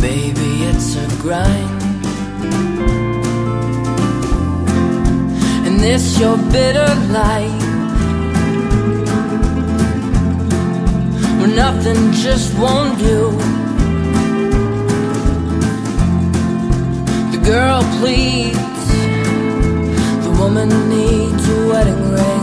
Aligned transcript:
Baby, 0.00 0.64
it's 0.70 0.94
a 0.94 1.06
grind. 1.20 1.82
And 5.66 5.80
this 5.80 6.20
your 6.20 6.36
bitter 6.52 6.94
life. 7.10 7.62
Where 11.38 11.54
nothing 11.64 12.12
just 12.12 12.56
won't 12.56 12.96
do. 12.98 13.32
The 17.32 17.40
girl 17.44 17.82
pleads, 17.98 18.86
the 20.24 20.30
woman 20.38 20.68
needs 20.88 21.48
a 21.48 21.68
wedding 21.68 22.12
ring. 22.12 22.35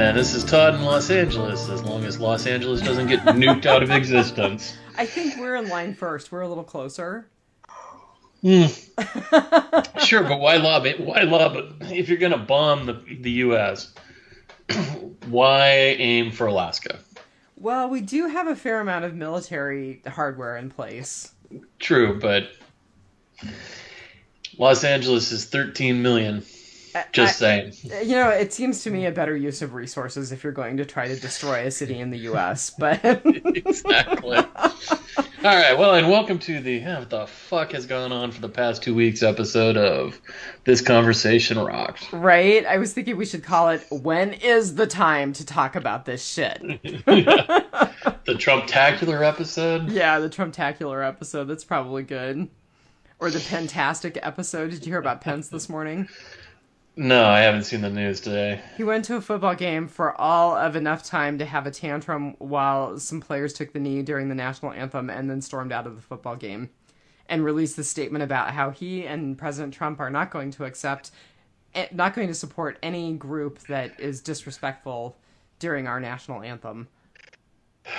And 0.00 0.16
this 0.16 0.34
is 0.34 0.44
Todd 0.44 0.76
in 0.76 0.82
Los 0.82 1.10
Angeles, 1.10 1.68
as 1.68 1.84
long 1.84 2.06
as 2.06 2.18
Los 2.18 2.46
Angeles 2.46 2.80
doesn't 2.80 3.06
get 3.08 3.20
nuked 3.20 3.66
out 3.66 3.82
of 3.82 3.90
existence. 3.90 4.74
I 4.96 5.04
think 5.04 5.36
we're 5.36 5.56
in 5.56 5.68
line 5.68 5.92
first. 5.92 6.32
We're 6.32 6.40
a 6.40 6.48
little 6.48 6.64
closer. 6.64 7.28
Hmm. 8.40 8.64
Sure, 10.02 10.22
but 10.22 10.40
why 10.40 10.56
lob 10.56 10.86
it? 10.86 11.00
Why 11.00 11.22
lob 11.24 11.56
it? 11.56 11.66
If 11.92 12.08
you're 12.08 12.16
going 12.16 12.32
to 12.32 12.38
bomb 12.38 12.86
the, 12.86 12.94
the 13.20 13.30
U.S., 13.30 13.92
why 15.26 15.68
aim 15.68 16.32
for 16.32 16.46
Alaska? 16.46 16.98
Well, 17.56 17.90
we 17.90 18.00
do 18.00 18.26
have 18.26 18.48
a 18.48 18.56
fair 18.56 18.80
amount 18.80 19.04
of 19.04 19.14
military 19.14 20.00
hardware 20.06 20.56
in 20.56 20.70
place. 20.70 21.32
True, 21.78 22.18
but 22.18 22.50
Los 24.56 24.82
Angeles 24.82 25.30
is 25.30 25.44
13 25.44 26.00
million. 26.00 26.42
Just 27.12 27.42
I- 27.42 27.70
saying. 27.72 27.72
You 28.08 28.16
know, 28.16 28.28
it 28.30 28.52
seems 28.52 28.82
to 28.84 28.90
me 28.90 29.06
a 29.06 29.12
better 29.12 29.36
use 29.36 29.62
of 29.62 29.74
resources 29.74 30.32
if 30.32 30.42
you're 30.44 30.52
going 30.52 30.76
to 30.78 30.84
try 30.84 31.08
to 31.08 31.18
destroy 31.18 31.66
a 31.66 31.70
city 31.70 31.98
in 32.00 32.10
the 32.10 32.18
U.S. 32.20 32.70
But 32.70 33.00
exactly. 33.24 34.36
All 35.42 35.56
right, 35.56 35.78
well, 35.78 35.94
and 35.94 36.08
welcome 36.08 36.38
to 36.40 36.60
the 36.60 36.80
huh, 36.80 36.96
what 36.98 37.10
the 37.10 37.26
fuck 37.26 37.72
has 37.72 37.86
gone 37.86 38.12
on 38.12 38.30
for 38.30 38.40
the 38.42 38.48
past 38.48 38.82
two 38.82 38.94
weeks 38.94 39.22
episode 39.22 39.76
of 39.78 40.20
This 40.64 40.82
Conversation 40.82 41.58
Rocks. 41.58 42.12
right, 42.12 42.66
I 42.66 42.76
was 42.76 42.92
thinking 42.92 43.16
we 43.16 43.24
should 43.24 43.42
call 43.42 43.70
it 43.70 43.86
"When 43.90 44.34
is 44.34 44.74
the 44.74 44.86
time 44.86 45.32
to 45.34 45.46
talk 45.46 45.76
about 45.76 46.04
this 46.04 46.26
shit?" 46.26 46.60
The 48.26 48.34
Trumptacular 48.34 49.22
episode. 49.26 49.88
yeah, 49.90 50.18
the 50.20 50.28
Trumptacular 50.28 51.06
episode. 51.06 51.44
That's 51.44 51.64
probably 51.64 52.02
good. 52.02 52.48
Or 53.18 53.30
the 53.30 53.38
Pentastic 53.38 54.18
episode. 54.22 54.70
Did 54.70 54.86
you 54.86 54.92
hear 54.92 55.00
about 55.00 55.20
Pence 55.20 55.48
this 55.48 55.68
morning? 55.68 56.08
No, 56.96 57.24
I 57.24 57.40
haven't 57.40 57.64
seen 57.64 57.80
the 57.80 57.90
news 57.90 58.20
today. 58.20 58.60
He 58.76 58.84
went 58.84 59.04
to 59.06 59.16
a 59.16 59.20
football 59.20 59.54
game 59.54 59.88
for 59.88 60.18
all 60.20 60.56
of 60.56 60.76
enough 60.76 61.02
time 61.04 61.38
to 61.38 61.44
have 61.44 61.66
a 61.66 61.70
tantrum 61.70 62.34
while 62.38 62.98
some 62.98 63.20
players 63.20 63.52
took 63.52 63.72
the 63.72 63.78
knee 63.78 64.02
during 64.02 64.28
the 64.28 64.34
national 64.34 64.72
anthem 64.72 65.08
and 65.08 65.30
then 65.30 65.40
stormed 65.40 65.72
out 65.72 65.86
of 65.86 65.96
the 65.96 66.02
football 66.02 66.36
game 66.36 66.70
and 67.28 67.44
released 67.44 67.78
a 67.78 67.84
statement 67.84 68.24
about 68.24 68.50
how 68.50 68.70
he 68.70 69.06
and 69.06 69.38
President 69.38 69.72
Trump 69.72 70.00
are 70.00 70.10
not 70.10 70.30
going 70.30 70.50
to 70.50 70.64
accept 70.64 71.12
eh, 71.74 71.86
not 71.92 72.12
going 72.12 72.28
to 72.28 72.34
support 72.34 72.78
any 72.82 73.14
group 73.14 73.60
that 73.68 73.98
is 74.00 74.20
disrespectful 74.20 75.16
during 75.58 75.86
our 75.86 76.00
national 76.00 76.42
anthem. 76.42 76.88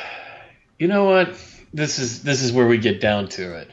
You 0.78 0.88
know 0.88 1.04
what? 1.04 1.40
This 1.72 2.00
is 2.00 2.24
this 2.24 2.42
is 2.42 2.52
where 2.52 2.66
we 2.66 2.80
get 2.80 3.00
down 3.00 3.28
to 3.28 3.56
it. 3.56 3.70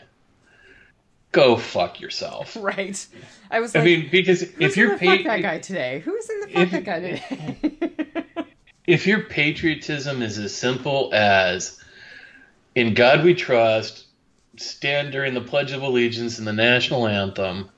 Go 1.32 1.56
fuck 1.56 2.00
yourself. 2.00 2.56
Right. 2.60 3.06
I 3.50 3.60
was 3.60 3.74
I 3.74 3.80
like 3.80 3.86
mean, 3.86 4.08
because 4.10 4.40
Who's 4.42 4.52
if 4.60 4.76
you're 4.76 4.92
in 4.94 4.98
the 4.98 5.06
fuck 5.06 5.24
that 5.24 5.42
guy 5.42 5.58
today? 5.58 6.00
Who's 6.04 6.28
in 6.28 6.40
the 6.40 6.46
fuck 6.48 6.62
if- 6.62 6.70
that 6.70 6.84
guy 6.84 7.00
today? 7.00 8.22
if 8.86 9.06
your 9.06 9.22
patriotism 9.24 10.22
is 10.22 10.38
as 10.38 10.54
simple 10.54 11.10
as 11.12 11.82
in 12.74 12.94
God 12.94 13.24
we 13.24 13.34
trust, 13.34 14.06
stand 14.56 15.12
during 15.12 15.34
the 15.34 15.40
Pledge 15.40 15.72
of 15.72 15.82
Allegiance 15.82 16.38
and 16.38 16.46
the 16.46 16.52
national 16.52 17.06
anthem, 17.06 17.70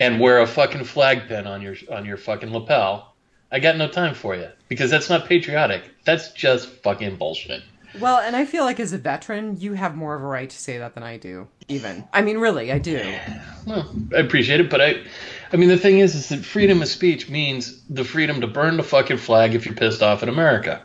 and 0.00 0.18
wear 0.20 0.40
a 0.40 0.46
fucking 0.46 0.84
flag 0.84 1.28
pin 1.28 1.46
on 1.46 1.62
your 1.62 1.76
on 1.90 2.04
your 2.04 2.16
fucking 2.16 2.52
lapel, 2.52 3.14
I 3.50 3.60
got 3.60 3.76
no 3.76 3.88
time 3.88 4.14
for 4.14 4.34
you 4.34 4.48
because 4.68 4.90
that's 4.90 5.08
not 5.10 5.26
patriotic. 5.26 5.82
That's 6.04 6.32
just 6.32 6.68
fucking 6.68 7.16
bullshit. 7.16 7.62
Well, 7.98 8.20
and 8.20 8.34
I 8.34 8.44
feel 8.44 8.64
like 8.64 8.80
as 8.80 8.92
a 8.92 8.98
veteran, 8.98 9.60
you 9.60 9.74
have 9.74 9.96
more 9.96 10.14
of 10.14 10.22
a 10.22 10.26
right 10.26 10.48
to 10.48 10.58
say 10.58 10.78
that 10.78 10.94
than 10.94 11.02
I 11.02 11.18
do. 11.18 11.48
Even, 11.68 12.04
I 12.12 12.22
mean, 12.22 12.38
really, 12.38 12.72
I 12.72 12.78
do. 12.78 13.00
Well, 13.66 13.88
I 14.14 14.18
appreciate 14.18 14.60
it, 14.60 14.70
but 14.70 14.80
I, 14.80 15.02
I 15.52 15.56
mean, 15.56 15.68
the 15.68 15.76
thing 15.76 15.98
is, 15.98 16.14
is 16.14 16.28
that 16.30 16.44
freedom 16.44 16.82
of 16.82 16.88
speech 16.88 17.28
means 17.28 17.82
the 17.88 18.04
freedom 18.04 18.40
to 18.40 18.46
burn 18.46 18.76
the 18.76 18.82
fucking 18.82 19.18
flag 19.18 19.54
if 19.54 19.66
you're 19.66 19.74
pissed 19.74 20.02
off 20.02 20.22
at 20.22 20.28
America. 20.28 20.82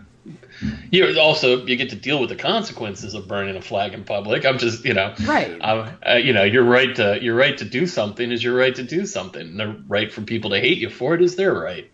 You 0.89 1.19
also 1.19 1.65
you 1.65 1.75
get 1.75 1.91
to 1.91 1.95
deal 1.95 2.19
with 2.19 2.29
the 2.29 2.35
consequences 2.35 3.13
of 3.13 3.27
burning 3.27 3.55
a 3.55 3.61
flag 3.61 3.93
in 3.93 4.03
public. 4.03 4.45
I'm 4.45 4.57
just, 4.57 4.85
you 4.85 4.93
know, 4.93 5.13
Right. 5.25 5.55
uh, 5.61 5.91
uh, 6.07 6.13
you 6.15 6.33
know, 6.33 6.43
your 6.43 6.63
right 6.63 6.95
to 6.95 7.19
your 7.21 7.35
right 7.35 7.57
to 7.59 7.65
do 7.65 7.85
something 7.85 8.31
is 8.31 8.43
your 8.43 8.55
right 8.55 8.73
to 8.75 8.83
do 8.83 9.05
something. 9.05 9.41
And 9.41 9.59
the 9.59 9.83
right 9.87 10.11
for 10.11 10.21
people 10.21 10.49
to 10.51 10.59
hate 10.59 10.79
you 10.79 10.89
for 10.89 11.13
it 11.13 11.21
is 11.21 11.35
their 11.35 11.53
right. 11.53 11.89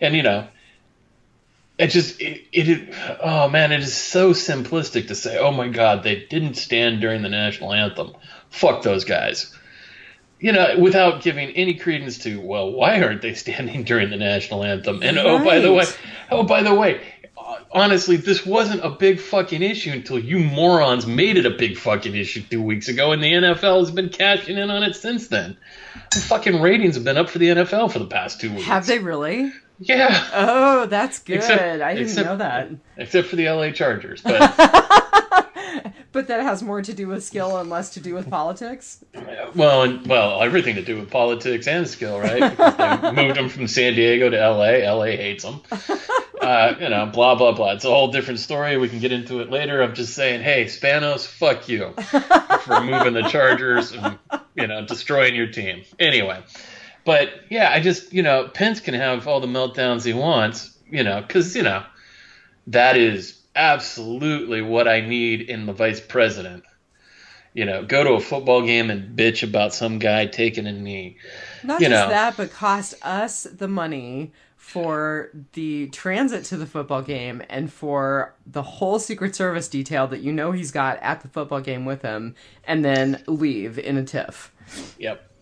And 0.00 0.14
you 0.14 0.22
know, 0.22 0.46
it 1.78 1.88
just 1.88 2.20
it, 2.20 2.46
it 2.52 2.94
oh 3.22 3.48
man, 3.48 3.72
it 3.72 3.80
is 3.80 3.94
so 3.94 4.32
simplistic 4.32 5.08
to 5.08 5.14
say, 5.14 5.38
oh 5.38 5.52
my 5.52 5.68
God, 5.68 6.02
they 6.02 6.26
didn't 6.28 6.54
stand 6.54 7.00
during 7.00 7.22
the 7.22 7.28
national 7.28 7.72
anthem. 7.72 8.14
Fuck 8.48 8.82
those 8.82 9.04
guys. 9.04 9.54
You 10.38 10.52
know, 10.52 10.78
without 10.78 11.22
giving 11.22 11.50
any 11.50 11.74
credence 11.74 12.18
to, 12.18 12.38
well, 12.40 12.70
why 12.70 13.00
aren't 13.00 13.22
they 13.22 13.32
standing 13.34 13.84
during 13.84 14.10
the 14.10 14.18
national 14.18 14.64
anthem? 14.64 15.02
And 15.02 15.18
oh, 15.18 15.42
by 15.42 15.60
the 15.60 15.72
way, 15.72 15.84
oh, 16.30 16.42
by 16.42 16.62
the 16.62 16.74
way, 16.74 17.00
honestly, 17.70 18.16
this 18.16 18.44
wasn't 18.44 18.84
a 18.84 18.90
big 18.90 19.20
fucking 19.20 19.62
issue 19.62 19.92
until 19.92 20.18
you 20.18 20.38
morons 20.38 21.06
made 21.06 21.36
it 21.36 21.46
a 21.46 21.50
big 21.50 21.78
fucking 21.78 22.14
issue 22.14 22.42
two 22.42 22.62
weeks 22.62 22.88
ago, 22.88 23.12
and 23.12 23.22
the 23.22 23.32
NFL 23.32 23.80
has 23.80 23.90
been 23.90 24.08
cashing 24.08 24.58
in 24.58 24.70
on 24.70 24.82
it 24.82 24.94
since 24.94 25.28
then. 25.28 25.56
The 26.12 26.20
fucking 26.20 26.60
ratings 26.60 26.96
have 26.96 27.04
been 27.04 27.16
up 27.16 27.30
for 27.30 27.38
the 27.38 27.48
NFL 27.48 27.92
for 27.92 27.98
the 27.98 28.06
past 28.06 28.40
two 28.40 28.52
weeks. 28.52 28.64
Have 28.64 28.86
they 28.86 28.98
really? 28.98 29.52
Yeah, 29.78 30.28
Oh, 30.32 30.86
that's 30.86 31.18
good. 31.18 31.36
Except- 31.36 31.82
I 31.82 31.92
didn't 31.94 32.08
except- 32.08 32.26
know 32.26 32.36
that. 32.38 32.70
except 32.96 33.28
for 33.28 33.36
the 33.36 33.48
LA 33.48 33.70
Chargers. 33.72 34.22
But 34.22 34.40
But 36.12 36.28
that 36.28 36.40
has 36.40 36.62
more 36.62 36.80
to 36.80 36.94
do 36.94 37.08
with 37.08 37.22
skill 37.24 37.58
and 37.58 37.68
less 37.68 37.90
to 37.90 38.00
do 38.00 38.14
with 38.14 38.30
politics. 38.30 39.04
well, 39.54 39.82
and, 39.82 40.06
well, 40.06 40.42
everything 40.42 40.76
to 40.76 40.82
do 40.82 40.96
with 40.98 41.10
politics 41.10 41.66
and 41.68 41.86
skill, 41.86 42.18
right? 42.18 42.40
Because 42.56 43.00
they 43.02 43.12
moved 43.22 43.36
them 43.36 43.50
from 43.50 43.66
San 43.68 43.94
Diego 43.94 44.30
to 44.30 44.36
LA. 44.50 44.90
LA 44.94 45.04
hates 45.16 45.44
them. 45.44 45.60
Uh, 46.40 46.74
you 46.80 46.88
know, 46.88 47.04
blah 47.12 47.34
blah 47.34 47.52
blah. 47.52 47.72
It's 47.72 47.84
a 47.84 47.90
whole 47.90 48.10
different 48.12 48.40
story. 48.40 48.78
We 48.78 48.88
can 48.88 48.98
get 48.98 49.12
into 49.12 49.40
it 49.40 49.50
later. 49.50 49.82
I'm 49.82 49.94
just 49.94 50.14
saying, 50.14 50.42
hey, 50.42 50.64
Spanos, 50.64 51.26
fuck 51.26 51.68
you 51.68 51.90
for 52.62 52.80
moving 52.80 53.12
the 53.12 53.28
Chargers 53.28 53.92
and 53.92 54.18
you 54.54 54.66
know 54.66 54.86
destroying 54.86 55.34
your 55.34 55.48
team. 55.48 55.82
Anyway, 55.98 56.42
but 57.06 57.30
yeah, 57.48 57.70
I 57.72 57.80
just 57.80 58.12
you 58.12 58.22
know 58.22 58.48
Pence 58.48 58.80
can 58.80 58.92
have 58.92 59.26
all 59.26 59.40
the 59.40 59.46
meltdowns 59.46 60.04
he 60.04 60.12
wants, 60.12 60.76
you 60.90 61.02
know, 61.02 61.22
because 61.22 61.56
you 61.56 61.62
know 61.62 61.82
that 62.66 62.98
is 62.98 63.40
absolutely 63.54 64.60
what 64.60 64.86
I 64.88 65.00
need 65.00 65.40
in 65.40 65.64
the 65.64 65.72
vice 65.72 66.00
president. 66.00 66.64
You 67.54 67.64
know, 67.64 67.84
go 67.86 68.04
to 68.04 68.10
a 68.10 68.20
football 68.20 68.66
game 68.66 68.90
and 68.90 69.16
bitch 69.16 69.42
about 69.42 69.72
some 69.72 69.98
guy 69.98 70.26
taking 70.26 70.66
a 70.66 70.72
knee. 70.72 71.16
Not 71.64 71.80
You 71.80 71.88
just 71.88 72.08
know. 72.08 72.08
that, 72.10 72.36
but 72.36 72.52
cost 72.52 72.94
us 73.00 73.44
the 73.44 73.68
money 73.68 74.32
for 74.56 75.30
the 75.52 75.86
transit 75.88 76.44
to 76.46 76.56
the 76.56 76.66
football 76.66 77.00
game 77.00 77.40
and 77.48 77.72
for 77.72 78.34
the 78.44 78.62
whole 78.62 78.98
Secret 78.98 79.34
Service 79.36 79.68
detail 79.68 80.08
that 80.08 80.20
you 80.20 80.32
know 80.32 80.50
he's 80.52 80.72
got 80.72 80.98
at 80.98 81.20
the 81.20 81.28
football 81.28 81.60
game 81.60 81.84
with 81.86 82.02
him, 82.02 82.34
and 82.64 82.84
then 82.84 83.22
leave 83.28 83.78
in 83.78 83.96
a 83.96 84.04
tiff. 84.04 84.52
Yep. 84.98 85.35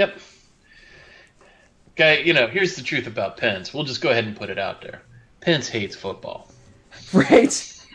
Yep. 0.00 0.18
Guy, 1.94 2.16
you 2.20 2.32
know, 2.32 2.46
here's 2.46 2.74
the 2.74 2.82
truth 2.82 3.06
about 3.06 3.36
Pence. 3.36 3.74
We'll 3.74 3.84
just 3.84 4.00
go 4.00 4.08
ahead 4.08 4.24
and 4.24 4.34
put 4.34 4.48
it 4.48 4.58
out 4.58 4.80
there. 4.80 5.02
Pence 5.42 5.68
hates 5.68 5.94
football. 5.94 6.50
Right. 7.12 7.86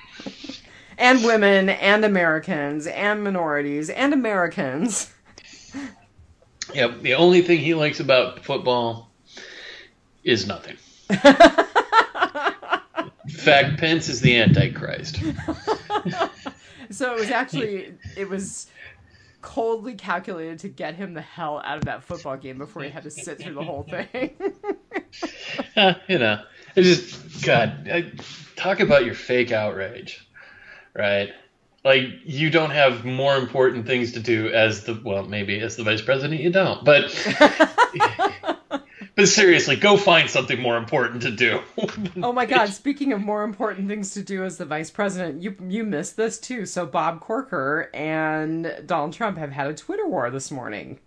and 1.00 1.24
women 1.24 1.70
and 1.70 2.06
Americans 2.06 2.86
and 2.86 3.24
minorities 3.24 3.90
and 3.90 4.14
Americans. 4.14 5.12
Yep. 6.74 7.02
The 7.02 7.14
only 7.14 7.42
thing 7.42 7.60
he 7.60 7.74
likes 7.76 8.00
about 8.00 8.44
football 8.44 9.12
is 10.24 10.48
nothing. 10.48 10.78
In 11.10 11.18
fact, 13.30 13.80
Pence 13.80 14.10
is 14.10 14.20
the 14.22 14.38
Antichrist. 14.38 15.20
So 16.90 17.14
it 17.14 17.20
was 17.20 17.30
actually 17.30 17.94
it 18.16 18.30
was 18.30 18.68
coldly 19.46 19.94
calculated 19.94 20.60
to 20.60 20.68
get 20.68 20.96
him 20.96 21.14
the 21.14 21.22
hell 21.22 21.62
out 21.64 21.78
of 21.78 21.86
that 21.86 22.04
football 22.04 22.36
game 22.36 22.58
before 22.58 22.84
he 22.84 22.90
had 22.90 23.04
to 23.04 23.12
sit 23.12 23.40
through 23.40 23.54
the 23.54 23.64
whole 23.64 23.84
thing. 23.90 24.32
Uh, 25.78 25.94
you 26.10 26.18
know, 26.18 26.42
it's 26.76 26.88
just 26.88 27.46
God. 27.46 27.90
I, 27.90 28.12
talk 28.58 28.82
about 28.82 29.06
your 29.06 29.14
fake 29.14 29.54
outrage, 29.54 30.28
right? 30.94 31.30
Like 31.86 32.06
you 32.26 32.50
don't 32.50 32.72
have 32.72 33.06
more 33.06 33.38
important 33.38 33.86
things 33.86 34.14
to 34.14 34.20
do 34.20 34.50
as 34.50 34.84
the 34.84 35.00
well, 35.04 35.24
maybe 35.24 35.60
as 35.62 35.78
the 35.78 35.84
vice 35.84 36.02
president 36.02 36.42
you 36.42 36.50
don't, 36.50 36.84
but 36.84 37.12
but 39.16 39.30
seriously, 39.30 39.78
go 39.78 39.96
find 39.96 40.30
something 40.30 40.62
more 40.62 40.76
important 40.78 41.22
to 41.22 41.32
do. 41.32 41.62
oh 42.22 42.34
my 42.34 42.46
god, 42.46 42.70
speaking 42.74 43.14
of 43.14 43.22
more 43.22 43.44
important 43.44 43.88
things 43.88 44.12
to 44.12 44.22
do 44.22 44.44
as 44.44 44.58
the 44.58 44.66
vice 44.66 44.92
president, 44.92 45.42
you 45.42 45.56
you 45.68 45.84
missed 45.84 46.18
this 46.18 46.40
too. 46.40 46.66
So 46.66 46.86
Bob 46.86 47.22
Corker 47.22 47.90
and 47.94 48.84
Donald 48.86 49.14
Trump 49.14 49.38
have 49.38 49.52
had 49.52 49.68
a 49.68 49.74
Twitter 49.74 50.08
war 50.08 50.30
this 50.30 50.52
morning. 50.52 51.00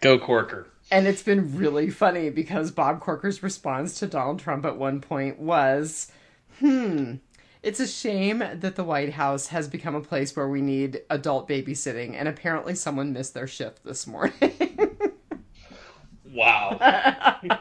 Go 0.00 0.18
Corker. 0.18 0.66
And 0.90 1.06
it's 1.06 1.22
been 1.22 1.56
really 1.56 1.90
funny 1.90 2.30
because 2.30 2.70
Bob 2.70 3.00
Corker's 3.00 3.42
response 3.42 3.98
to 3.98 4.06
Donald 4.06 4.38
Trump 4.38 4.64
at 4.64 4.76
one 4.76 5.00
point 5.00 5.38
was, 5.38 6.10
"Hmm, 6.58 7.14
it's 7.62 7.80
a 7.80 7.86
shame 7.86 8.38
that 8.38 8.74
the 8.74 8.84
White 8.84 9.12
House 9.12 9.48
has 9.48 9.68
become 9.68 9.94
a 9.94 10.00
place 10.00 10.34
where 10.34 10.48
we 10.48 10.60
need 10.60 11.02
adult 11.08 11.48
babysitting, 11.48 12.14
and 12.14 12.28
apparently 12.28 12.74
someone 12.74 13.12
missed 13.12 13.34
their 13.34 13.46
shift 13.46 13.84
this 13.84 14.08
morning." 14.08 14.98
wow. 16.36 16.78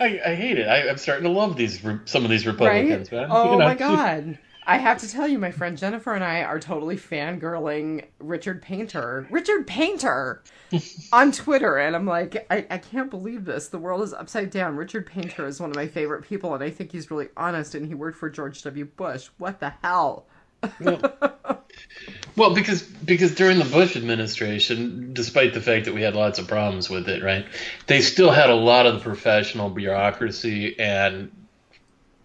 I, 0.00 0.20
I 0.26 0.34
hate 0.34 0.58
it. 0.58 0.66
I, 0.66 0.88
am 0.88 0.98
starting 0.98 1.24
to 1.24 1.30
love 1.30 1.56
these 1.56 1.80
some 2.04 2.24
of 2.24 2.30
these 2.30 2.46
Republicans, 2.46 3.12
right? 3.12 3.20
man. 3.22 3.28
Oh 3.30 3.52
you 3.52 3.58
know? 3.58 3.64
my 3.64 3.74
god. 3.74 4.38
I 4.64 4.76
have 4.76 4.98
to 4.98 5.10
tell 5.10 5.26
you, 5.26 5.38
my 5.38 5.50
friend 5.50 5.76
Jennifer 5.76 6.14
and 6.14 6.22
I 6.22 6.42
are 6.42 6.60
totally 6.60 6.96
fangirling 6.96 8.04
Richard 8.20 8.62
Painter. 8.62 9.26
Richard 9.28 9.66
Painter 9.66 10.42
on 11.12 11.32
Twitter. 11.32 11.78
And 11.78 11.96
I'm 11.96 12.06
like, 12.06 12.46
I, 12.48 12.66
I 12.70 12.78
can't 12.78 13.10
believe 13.10 13.44
this. 13.44 13.68
The 13.68 13.78
world 13.78 14.02
is 14.02 14.12
upside 14.12 14.50
down. 14.50 14.76
Richard 14.76 15.06
Painter 15.06 15.46
is 15.46 15.60
one 15.60 15.70
of 15.70 15.76
my 15.76 15.88
favorite 15.88 16.22
people, 16.22 16.54
and 16.54 16.62
I 16.62 16.70
think 16.70 16.92
he's 16.92 17.10
really 17.10 17.28
honest, 17.36 17.74
and 17.74 17.86
he 17.86 17.94
worked 17.94 18.18
for 18.18 18.30
George 18.30 18.62
W. 18.62 18.84
Bush. 18.84 19.30
What 19.38 19.58
the 19.58 19.72
hell? 19.82 20.26
Well, 22.36 22.54
because 22.54 22.82
because 22.82 23.34
during 23.34 23.58
the 23.58 23.64
Bush 23.64 23.96
administration, 23.96 25.12
despite 25.12 25.54
the 25.54 25.60
fact 25.60 25.86
that 25.86 25.94
we 25.94 26.02
had 26.02 26.14
lots 26.14 26.38
of 26.38 26.48
problems 26.48 26.88
with 26.88 27.08
it, 27.08 27.22
right, 27.22 27.46
they 27.86 28.00
still 28.00 28.30
had 28.30 28.50
a 28.50 28.54
lot 28.54 28.86
of 28.86 28.94
the 28.94 29.00
professional 29.00 29.70
bureaucracy 29.70 30.78
and 30.78 31.30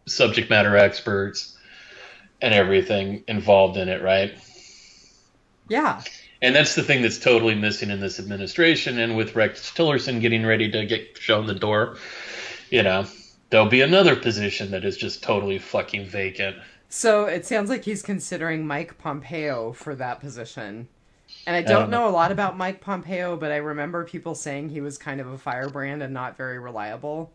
subject 0.05 0.49
matter 0.49 0.77
experts 0.77 1.57
and 2.41 2.53
everything 2.53 3.23
involved 3.27 3.77
in 3.77 3.89
it, 3.89 4.01
right? 4.01 4.37
Yeah. 5.69 6.01
And 6.41 6.55
that's 6.55 6.75
the 6.75 6.83
thing 6.83 7.01
that's 7.01 7.17
totally 7.17 7.55
missing 7.55 7.89
in 7.89 7.99
this 7.99 8.19
administration. 8.19 8.99
And 8.99 9.17
with 9.17 9.35
Rex 9.35 9.71
Tillerson 9.71 10.21
getting 10.21 10.45
ready 10.45 10.69
to 10.71 10.85
get 10.85 11.17
shown 11.17 11.47
the 11.47 11.55
door, 11.55 11.97
you 12.69 12.83
know, 12.83 13.05
there'll 13.49 13.67
be 13.67 13.81
another 13.81 14.15
position 14.15 14.71
that 14.71 14.85
is 14.85 14.97
just 14.97 15.23
totally 15.23 15.57
fucking 15.57 16.05
vacant. 16.05 16.57
So 16.89 17.25
it 17.25 17.45
sounds 17.45 17.69
like 17.69 17.83
he's 17.83 18.01
considering 18.01 18.65
Mike 18.65 18.97
Pompeo 18.97 19.73
for 19.73 19.95
that 19.95 20.19
position. 20.19 20.87
And 21.45 21.55
I 21.55 21.61
don't 21.61 21.83
um, 21.83 21.89
know 21.89 22.07
a 22.07 22.11
lot 22.11 22.31
about 22.31 22.57
Mike 22.57 22.81
Pompeo, 22.81 23.35
but 23.35 23.51
I 23.51 23.57
remember 23.57 24.05
people 24.05 24.35
saying 24.35 24.69
he 24.69 24.81
was 24.81 24.97
kind 24.97 25.19
of 25.19 25.27
a 25.27 25.37
firebrand 25.37 26.01
and 26.01 26.13
not 26.13 26.37
very 26.37 26.59
reliable. 26.59 27.31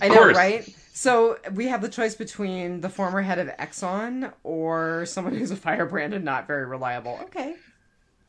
I 0.00 0.08
know, 0.08 0.30
right? 0.32 0.68
So 0.92 1.38
we 1.52 1.66
have 1.66 1.82
the 1.82 1.88
choice 1.88 2.14
between 2.14 2.80
the 2.80 2.88
former 2.88 3.20
head 3.20 3.38
of 3.38 3.48
Exxon 3.48 4.32
or 4.44 5.04
someone 5.06 5.34
who's 5.34 5.50
a 5.50 5.56
firebrand 5.56 6.14
and 6.14 6.24
not 6.24 6.46
very 6.46 6.64
reliable. 6.64 7.18
Okay. 7.24 7.56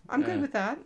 I'm 0.09 0.21
yeah. 0.21 0.27
good 0.27 0.41
with 0.41 0.53
that. 0.53 0.79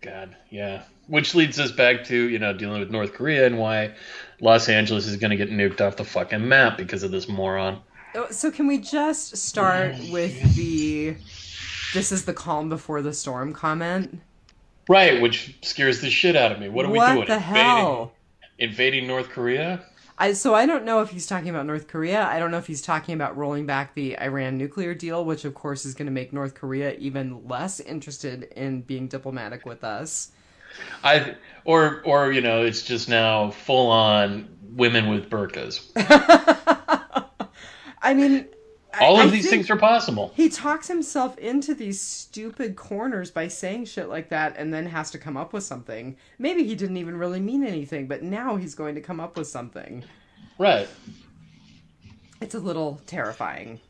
God, 0.00 0.36
yeah. 0.48 0.84
Which 1.08 1.34
leads 1.34 1.58
us 1.58 1.72
back 1.72 2.04
to, 2.04 2.16
you 2.16 2.38
know, 2.38 2.52
dealing 2.52 2.80
with 2.80 2.90
North 2.90 3.12
Korea 3.12 3.46
and 3.46 3.58
why 3.58 3.92
Los 4.40 4.68
Angeles 4.68 5.06
is 5.06 5.16
going 5.16 5.30
to 5.30 5.36
get 5.36 5.50
nuked 5.50 5.80
off 5.80 5.96
the 5.96 6.04
fucking 6.04 6.46
map 6.46 6.78
because 6.78 7.02
of 7.02 7.10
this 7.10 7.28
moron. 7.28 7.80
Oh, 8.14 8.26
so 8.30 8.50
can 8.50 8.66
we 8.66 8.78
just 8.78 9.36
start 9.36 9.94
oh, 9.96 10.12
with 10.12 10.56
the 10.56 11.14
this 11.94 12.10
is 12.12 12.24
the 12.24 12.32
calm 12.32 12.68
before 12.68 13.02
the 13.02 13.12
storm 13.12 13.52
comment? 13.52 14.20
Right, 14.88 15.20
which 15.20 15.56
scares 15.62 16.00
the 16.00 16.10
shit 16.10 16.34
out 16.34 16.52
of 16.52 16.58
me. 16.58 16.68
What 16.68 16.86
are 16.86 16.90
what 16.90 17.10
we 17.10 17.14
doing? 17.14 17.26
the 17.28 17.34
invading, 17.34 17.54
hell? 17.54 18.12
Invading 18.58 19.06
North 19.06 19.28
Korea? 19.28 19.84
I, 20.18 20.32
so 20.32 20.54
I 20.54 20.66
don't 20.66 20.84
know 20.84 21.00
if 21.00 21.10
he's 21.10 21.26
talking 21.26 21.48
about 21.48 21.66
North 21.66 21.86
Korea. 21.86 22.26
I 22.26 22.38
don't 22.38 22.50
know 22.50 22.58
if 22.58 22.66
he's 22.66 22.82
talking 22.82 23.14
about 23.14 23.36
rolling 23.36 23.66
back 23.66 23.94
the 23.94 24.18
Iran 24.18 24.58
nuclear 24.58 24.94
deal, 24.94 25.24
which 25.24 25.44
of 25.44 25.54
course 25.54 25.86
is 25.86 25.94
going 25.94 26.06
to 26.06 26.12
make 26.12 26.32
North 26.32 26.54
Korea 26.54 26.94
even 26.94 27.46
less 27.46 27.80
interested 27.80 28.44
in 28.54 28.82
being 28.82 29.06
diplomatic 29.06 29.64
with 29.64 29.84
us. 29.84 30.32
I 31.02 31.34
or 31.64 32.02
or 32.04 32.32
you 32.32 32.40
know 32.40 32.64
it's 32.64 32.82
just 32.82 33.08
now 33.08 33.50
full 33.50 33.90
on 33.90 34.48
women 34.72 35.08
with 35.08 35.28
burqas. 35.30 35.90
I 38.02 38.14
mean, 38.14 38.46
all 39.00 39.20
of 39.20 39.28
I 39.28 39.30
these 39.30 39.48
things 39.48 39.70
are 39.70 39.76
possible. 39.76 40.32
He 40.34 40.48
talks 40.48 40.88
himself 40.88 41.36
into 41.38 41.74
these 41.74 42.00
stupid 42.00 42.76
corners 42.76 43.30
by 43.30 43.48
saying 43.48 43.84
shit 43.86 44.08
like 44.08 44.30
that 44.30 44.56
and 44.56 44.72
then 44.72 44.86
has 44.86 45.10
to 45.12 45.18
come 45.18 45.36
up 45.36 45.52
with 45.52 45.64
something. 45.64 46.16
Maybe 46.38 46.64
he 46.64 46.74
didn't 46.74 46.96
even 46.96 47.16
really 47.16 47.40
mean 47.40 47.64
anything, 47.64 48.06
but 48.06 48.22
now 48.22 48.56
he's 48.56 48.74
going 48.74 48.94
to 48.94 49.00
come 49.00 49.20
up 49.20 49.36
with 49.36 49.46
something. 49.46 50.04
Right. 50.58 50.88
It's 52.40 52.54
a 52.54 52.58
little 52.58 53.00
terrifying. 53.06 53.80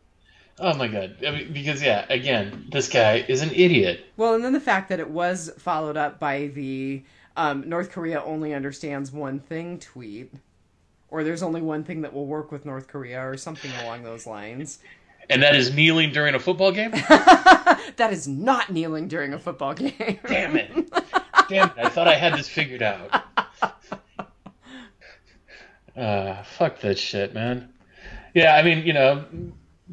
Oh 0.60 0.74
my 0.74 0.88
god. 0.88 1.16
I 1.26 1.30
mean, 1.30 1.52
because 1.52 1.82
yeah, 1.82 2.04
again, 2.10 2.68
this 2.70 2.88
guy 2.88 3.24
is 3.28 3.42
an 3.42 3.50
idiot. 3.50 4.04
Well, 4.16 4.34
and 4.34 4.44
then 4.44 4.52
the 4.52 4.60
fact 4.60 4.90
that 4.90 5.00
it 5.00 5.08
was 5.08 5.50
followed 5.58 5.96
up 5.96 6.20
by 6.20 6.48
the 6.48 7.02
um, 7.36 7.68
North 7.68 7.90
Korea 7.90 8.22
only 8.22 8.52
understands 8.54 9.10
one 9.10 9.40
thing 9.40 9.78
tweet 9.78 10.32
or 11.10 11.24
there's 11.24 11.42
only 11.42 11.60
one 11.60 11.84
thing 11.84 12.02
that 12.02 12.12
will 12.12 12.26
work 12.26 12.52
with 12.52 12.64
North 12.64 12.86
Korea, 12.86 13.20
or 13.26 13.36
something 13.36 13.70
along 13.82 14.04
those 14.04 14.26
lines. 14.26 14.78
And 15.28 15.42
that 15.42 15.54
is 15.54 15.72
kneeling 15.74 16.12
during 16.12 16.34
a 16.34 16.38
football 16.38 16.72
game? 16.72 16.90
that 17.96 18.08
is 18.10 18.26
not 18.26 18.70
kneeling 18.70 19.08
during 19.08 19.32
a 19.32 19.38
football 19.38 19.74
game. 19.74 20.18
Damn 20.26 20.56
it. 20.56 20.70
Damn 21.48 21.68
it. 21.68 21.78
I 21.78 21.88
thought 21.88 22.08
I 22.08 22.14
had 22.14 22.34
this 22.34 22.48
figured 22.48 22.82
out. 22.82 23.22
Uh, 25.96 26.42
fuck 26.44 26.80
that 26.80 26.96
shit, 26.98 27.34
man. 27.34 27.68
Yeah, 28.32 28.54
I 28.54 28.62
mean, 28.62 28.86
you 28.86 28.92
know, 28.94 29.24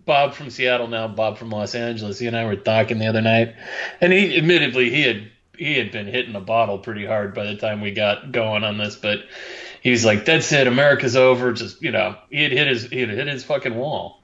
Bob 0.06 0.34
from 0.34 0.50
Seattle 0.50 0.88
now, 0.88 1.08
Bob 1.08 1.38
from 1.38 1.50
Los 1.50 1.74
Angeles, 1.74 2.20
he 2.20 2.28
and 2.28 2.38
I 2.38 2.46
were 2.46 2.56
talking 2.56 3.00
the 3.00 3.08
other 3.08 3.22
night, 3.22 3.56
and 4.00 4.14
he 4.14 4.38
admittedly 4.38 4.90
he 4.90 5.02
had 5.02 5.32
he 5.58 5.78
had 5.78 5.92
been 5.92 6.06
hitting 6.06 6.36
a 6.36 6.40
bottle 6.40 6.78
pretty 6.78 7.06
hard 7.06 7.34
by 7.34 7.46
the 7.46 7.56
time 7.56 7.82
we 7.82 7.92
got 7.92 8.32
going 8.32 8.64
on 8.64 8.78
this, 8.78 8.96
but 8.96 9.20
he's 9.82 10.06
like, 10.06 10.26
"That's 10.26 10.52
it, 10.52 10.68
America's 10.68 11.16
over." 11.16 11.52
Just 11.52 11.82
you 11.82 11.92
know, 11.92 12.16
he 12.30 12.44
had 12.44 12.52
hit 12.52 12.68
his 12.68 12.84
he 12.86 13.00
had 13.00 13.10
hit 13.10 13.28
his 13.28 13.44
fucking 13.44 13.76
wall. 13.76 14.22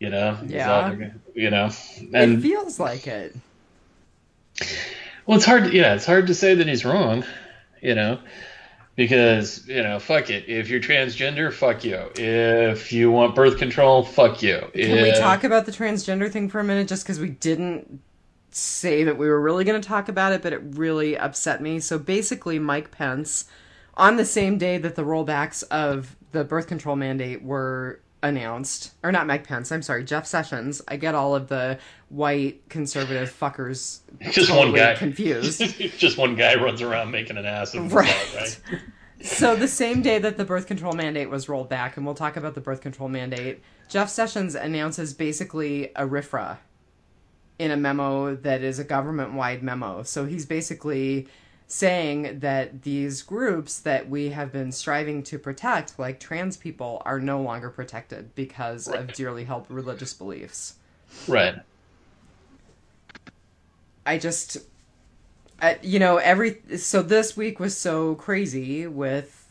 You 0.00 0.10
know, 0.10 0.38
yeah, 0.46 0.94
you 1.34 1.50
know, 1.50 1.70
and 2.12 2.38
it 2.38 2.40
feels 2.42 2.78
like 2.78 3.06
it. 3.06 3.34
Well, 5.24 5.36
it's 5.38 5.46
hard. 5.46 5.72
Yeah, 5.72 5.94
it's 5.94 6.04
hard 6.06 6.26
to 6.26 6.34
say 6.34 6.54
that 6.54 6.66
he's 6.66 6.84
wrong. 6.84 7.24
You 7.80 7.94
know, 7.94 8.18
because 8.96 9.66
you 9.68 9.82
know, 9.82 9.98
fuck 9.98 10.30
it. 10.30 10.48
If 10.48 10.68
you're 10.68 10.80
transgender, 10.80 11.52
fuck 11.52 11.84
you. 11.84 12.10
If 12.16 12.92
you 12.92 13.10
want 13.10 13.34
birth 13.34 13.58
control, 13.58 14.02
fuck 14.02 14.42
you. 14.42 14.58
Can 14.72 14.80
if... 14.80 15.02
we 15.02 15.20
talk 15.20 15.44
about 15.44 15.66
the 15.66 15.72
transgender 15.72 16.30
thing 16.30 16.48
for 16.48 16.58
a 16.58 16.64
minute, 16.64 16.88
just 16.88 17.04
because 17.04 17.20
we 17.20 17.28
didn't 17.28 18.00
say 18.50 19.04
that 19.04 19.18
we 19.18 19.28
were 19.28 19.40
really 19.40 19.64
going 19.64 19.80
to 19.80 19.86
talk 19.86 20.08
about 20.08 20.32
it, 20.32 20.42
but 20.42 20.52
it 20.52 20.60
really 20.62 21.16
upset 21.16 21.60
me. 21.60 21.78
So 21.78 21.98
basically, 21.98 22.58
Mike 22.58 22.90
Pence 22.90 23.44
on 23.96 24.16
the 24.16 24.24
same 24.24 24.58
day 24.58 24.78
that 24.78 24.94
the 24.94 25.02
rollbacks 25.02 25.62
of 25.70 26.16
the 26.32 26.44
birth 26.44 26.66
control 26.66 26.96
mandate 26.96 27.42
were 27.42 28.00
announced, 28.26 28.92
or 29.02 29.10
not 29.10 29.26
Mike 29.26 29.46
Pence, 29.46 29.72
I'm 29.72 29.82
sorry, 29.82 30.04
Jeff 30.04 30.26
Sessions. 30.26 30.82
I 30.88 30.96
get 30.96 31.14
all 31.14 31.34
of 31.34 31.48
the 31.48 31.78
white 32.08 32.68
conservative 32.68 33.34
fuckers 33.34 34.00
just 34.30 34.48
totally 34.48 34.72
one 34.72 34.74
guy 34.74 34.94
confused. 34.94 35.60
just 35.98 36.18
one 36.18 36.36
guy 36.36 36.54
runs 36.54 36.82
around 36.82 37.10
making 37.10 37.36
an 37.36 37.46
ass 37.46 37.74
of 37.74 37.82
himself, 37.82 38.34
right. 38.34 38.60
right? 38.72 38.80
so 39.20 39.56
the 39.56 39.68
same 39.68 40.02
day 40.02 40.18
that 40.18 40.36
the 40.36 40.44
birth 40.44 40.66
control 40.66 40.92
mandate 40.92 41.30
was 41.30 41.48
rolled 41.48 41.68
back, 41.68 41.96
and 41.96 42.04
we'll 42.04 42.14
talk 42.14 42.36
about 42.36 42.54
the 42.54 42.60
birth 42.60 42.80
control 42.80 43.08
mandate, 43.08 43.62
Jeff 43.88 44.08
Sessions 44.08 44.54
announces 44.54 45.14
basically 45.14 45.86
a 45.96 46.06
RFRA 46.06 46.58
in 47.58 47.70
a 47.70 47.76
memo 47.76 48.34
that 48.36 48.62
is 48.62 48.78
a 48.78 48.84
government 48.84 49.32
wide 49.32 49.62
memo. 49.62 50.02
So 50.02 50.26
he's 50.26 50.44
basically 50.44 51.28
saying 51.68 52.40
that 52.40 52.82
these 52.82 53.22
groups 53.22 53.80
that 53.80 54.08
we 54.08 54.30
have 54.30 54.52
been 54.52 54.70
striving 54.70 55.22
to 55.24 55.38
protect, 55.38 55.98
like 55.98 56.20
trans 56.20 56.56
people, 56.56 57.02
are 57.04 57.18
no 57.18 57.40
longer 57.40 57.70
protected 57.70 58.34
because 58.34 58.88
right. 58.88 59.00
of 59.00 59.12
dearly 59.12 59.44
held 59.44 59.66
religious 59.68 60.12
beliefs. 60.12 60.74
Right. 61.26 61.56
I 64.04 64.18
just, 64.18 64.58
uh, 65.60 65.74
you 65.82 65.98
know, 65.98 66.18
every 66.18 66.58
so 66.76 67.02
this 67.02 67.36
week 67.36 67.58
was 67.58 67.76
so 67.76 68.14
crazy 68.14 68.86
with 68.86 69.48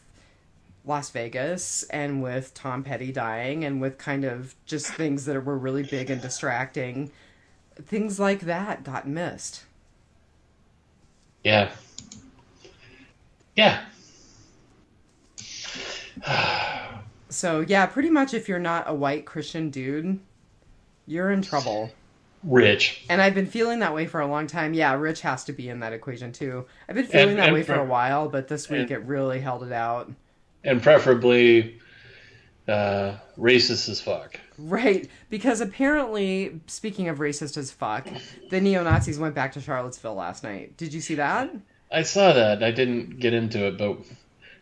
Las 0.86 1.10
Vegas 1.10 1.84
and 1.90 2.24
with 2.24 2.54
Tom 2.54 2.84
Petty 2.84 3.12
dying 3.12 3.66
and 3.66 3.82
with 3.82 3.98
kind 3.98 4.24
of 4.24 4.56
just 4.66 4.88
things 4.88 5.26
that 5.26 5.44
were 5.44 5.58
really 5.58 5.84
big 5.84 6.10
and 6.10 6.22
distracting. 6.22 7.12
Things 7.76 8.20
like 8.22 8.42
that 8.42 8.86
got 8.86 9.06
missed. 9.06 9.64
Yeah. 11.44 11.72
Yeah. 13.56 13.84
So 17.28 17.60
yeah, 17.62 17.86
pretty 17.86 18.10
much 18.10 18.34
if 18.34 18.48
you're 18.48 18.60
not 18.60 18.86
a 18.88 18.94
white 18.94 19.26
Christian 19.26 19.70
dude, 19.70 20.20
you're 21.06 21.32
in 21.32 21.42
trouble. 21.42 21.92
Rich. 22.44 23.04
And 23.10 23.22
I've 23.22 23.34
been 23.36 23.48
feeling 23.48 23.80
that 23.80 23.94
way 23.94 24.06
for 24.06 24.22
a 24.22 24.28
long 24.28 24.48
time. 24.48 24.74
Yeah, 24.74 24.94
Rich 24.94 25.20
has 25.22 25.44
to 25.46 25.52
be 25.54 25.68
in 25.68 25.82
that 25.82 25.92
equation 25.92 26.32
too. 26.32 26.66
I've 26.88 26.96
been 26.96 27.08
feeling 27.08 27.30
And- 27.32 27.40
that 27.40 27.46
and 27.48 27.54
way 27.54 27.64
for 27.64 27.74
for- 27.74 27.82
a 27.82 27.86
while, 27.86 28.30
but 28.30 28.48
this 28.48 28.70
week 28.70 28.82
and- 28.84 28.92
it 28.92 29.00
really 29.00 29.42
held 29.42 29.64
it 29.64 29.74
out. 29.74 30.10
And 30.64 30.82
preferably 30.82 31.80
uh, 32.70 33.16
racist 33.38 33.90
as 33.90 34.00
fuck. 34.00 34.40
Right, 34.58 35.10
because 35.30 35.60
apparently, 35.60 36.62
speaking 36.68 37.10
of 37.10 37.18
racist 37.18 37.58
as 37.58 37.70
fuck, 37.70 38.08
the 38.50 38.62
neo 38.62 38.82
Nazis 38.84 39.20
went 39.20 39.36
back 39.36 39.52
to 39.54 39.62
Charlottesville 39.62 40.16
last 40.16 40.42
night. 40.44 40.78
Did 40.78 40.94
you 40.94 41.02
see 41.02 41.16
that? 41.16 41.50
I 41.96 42.04
saw 42.04 42.34
that. 42.34 42.62
I 42.62 42.72
didn't 42.72 43.22
get 43.22 43.34
into 43.34 43.68
it, 43.68 43.78
but 43.78 44.00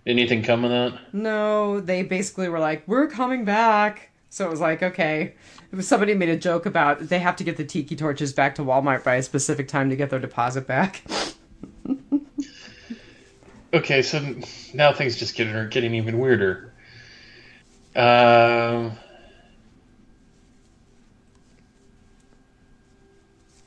anything 0.06 0.44
come 0.44 0.64
of 0.64 0.70
that? 0.70 1.14
No, 1.14 1.80
they 1.80 2.04
basically 2.04 2.48
were 2.48 2.60
like, 2.60 2.88
"We're 2.88 3.08
coming 3.08 3.44
back." 3.44 4.12
So 4.30 4.46
it 4.46 4.52
was 4.52 4.62
like, 4.62 4.84
okay. 4.84 5.34
It 5.72 5.76
was 5.76 5.88
somebody 5.88 6.14
made 6.14 6.30
a 6.30 6.38
joke 6.38 6.68
about 6.68 7.10
they 7.10 7.18
have 7.18 7.36
to 7.38 7.44
get 7.44 7.58
the 7.58 7.66
tiki 7.66 7.96
torches 7.96 8.34
back 8.34 8.54
to 8.56 8.62
Walmart 8.62 9.04
by 9.04 9.16
a 9.16 9.24
specific 9.24 9.68
time 9.68 9.90
to 9.90 9.96
get 9.96 10.12
their 10.12 10.20
deposit 10.20 10.68
back. 10.68 11.02
Okay, 13.74 14.04
so 14.04 14.36
now 14.76 14.94
things 14.94 15.16
just 15.16 15.34
get 15.36 15.48
are 15.48 15.68
getting 15.68 15.96
even 15.96 16.20
weirder. 16.20 16.72
Um. 17.96 18.92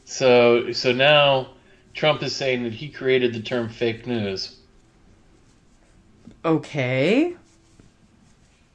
So 0.04 0.70
so 0.70 0.92
now 0.92 1.55
Trump 1.96 2.22
is 2.22 2.36
saying 2.36 2.62
that 2.62 2.74
he 2.74 2.88
created 2.90 3.32
the 3.32 3.40
term 3.40 3.70
fake 3.70 4.06
news. 4.06 4.58
Okay. 6.44 7.34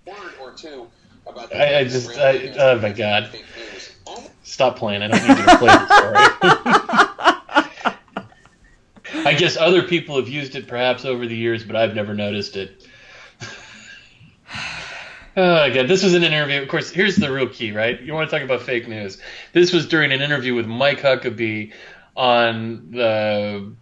word 0.06 0.18
or 0.42 0.52
two 0.54 0.88
about 1.28 1.52
the 1.52 1.58
I, 1.58 1.80
I 1.80 1.84
just 1.84 2.18
I, 2.18 2.52
oh 2.58 2.80
my 2.80 2.92
god. 2.92 3.30
Stop 4.44 4.76
playing. 4.76 5.04
I 5.04 5.08
don't 5.08 5.22
need 5.22 5.38
you 5.38 5.46
to 5.46 5.58
play 5.58 5.68
the 5.68 5.86
story. 5.86 6.16
I 9.26 9.34
guess 9.34 9.56
other 9.56 9.84
people 9.84 10.18
have 10.18 10.28
used 10.28 10.56
it 10.56 10.68
perhaps 10.68 11.06
over 11.06 11.28
the 11.28 11.36
years, 11.36 11.64
but 11.64 11.76
I've 11.76 11.94
never 11.96 12.14
noticed 12.14 12.58
it. 12.58 12.86
Oh 15.38 15.56
my 15.56 15.70
god, 15.70 15.88
this 15.88 16.04
was 16.04 16.14
an 16.14 16.24
interview. 16.24 16.62
Of 16.62 16.68
course, 16.68 16.90
here's 16.92 17.16
the 17.16 17.32
real 17.32 17.48
key, 17.48 17.72
right? 17.72 18.02
You 18.02 18.14
want 18.14 18.30
to 18.30 18.36
talk 18.36 18.44
about 18.44 18.64
fake 18.64 18.90
news. 18.90 19.18
This 19.54 19.72
was 19.72 19.88
during 19.88 20.12
an 20.12 20.22
interview 20.22 20.54
with 20.54 20.68
Mike 20.68 21.00
Huckabee 21.00 21.72
on 22.16 22.92
the 22.92 23.74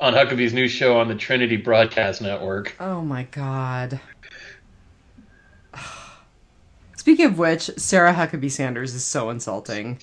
on 0.00 0.14
Huckabee's 0.14 0.52
new 0.52 0.68
show 0.68 0.98
on 0.98 1.08
the 1.08 1.14
Trinity 1.14 1.56
Broadcast 1.56 2.22
Network. 2.22 2.74
Oh 2.80 3.02
my 3.02 3.24
god. 3.24 4.00
Speaking 6.96 7.26
of 7.26 7.38
which, 7.38 7.70
Sarah 7.76 8.12
Huckabee 8.12 8.50
Sanders 8.50 8.94
is 8.94 9.04
so 9.04 9.30
insulting. 9.30 9.98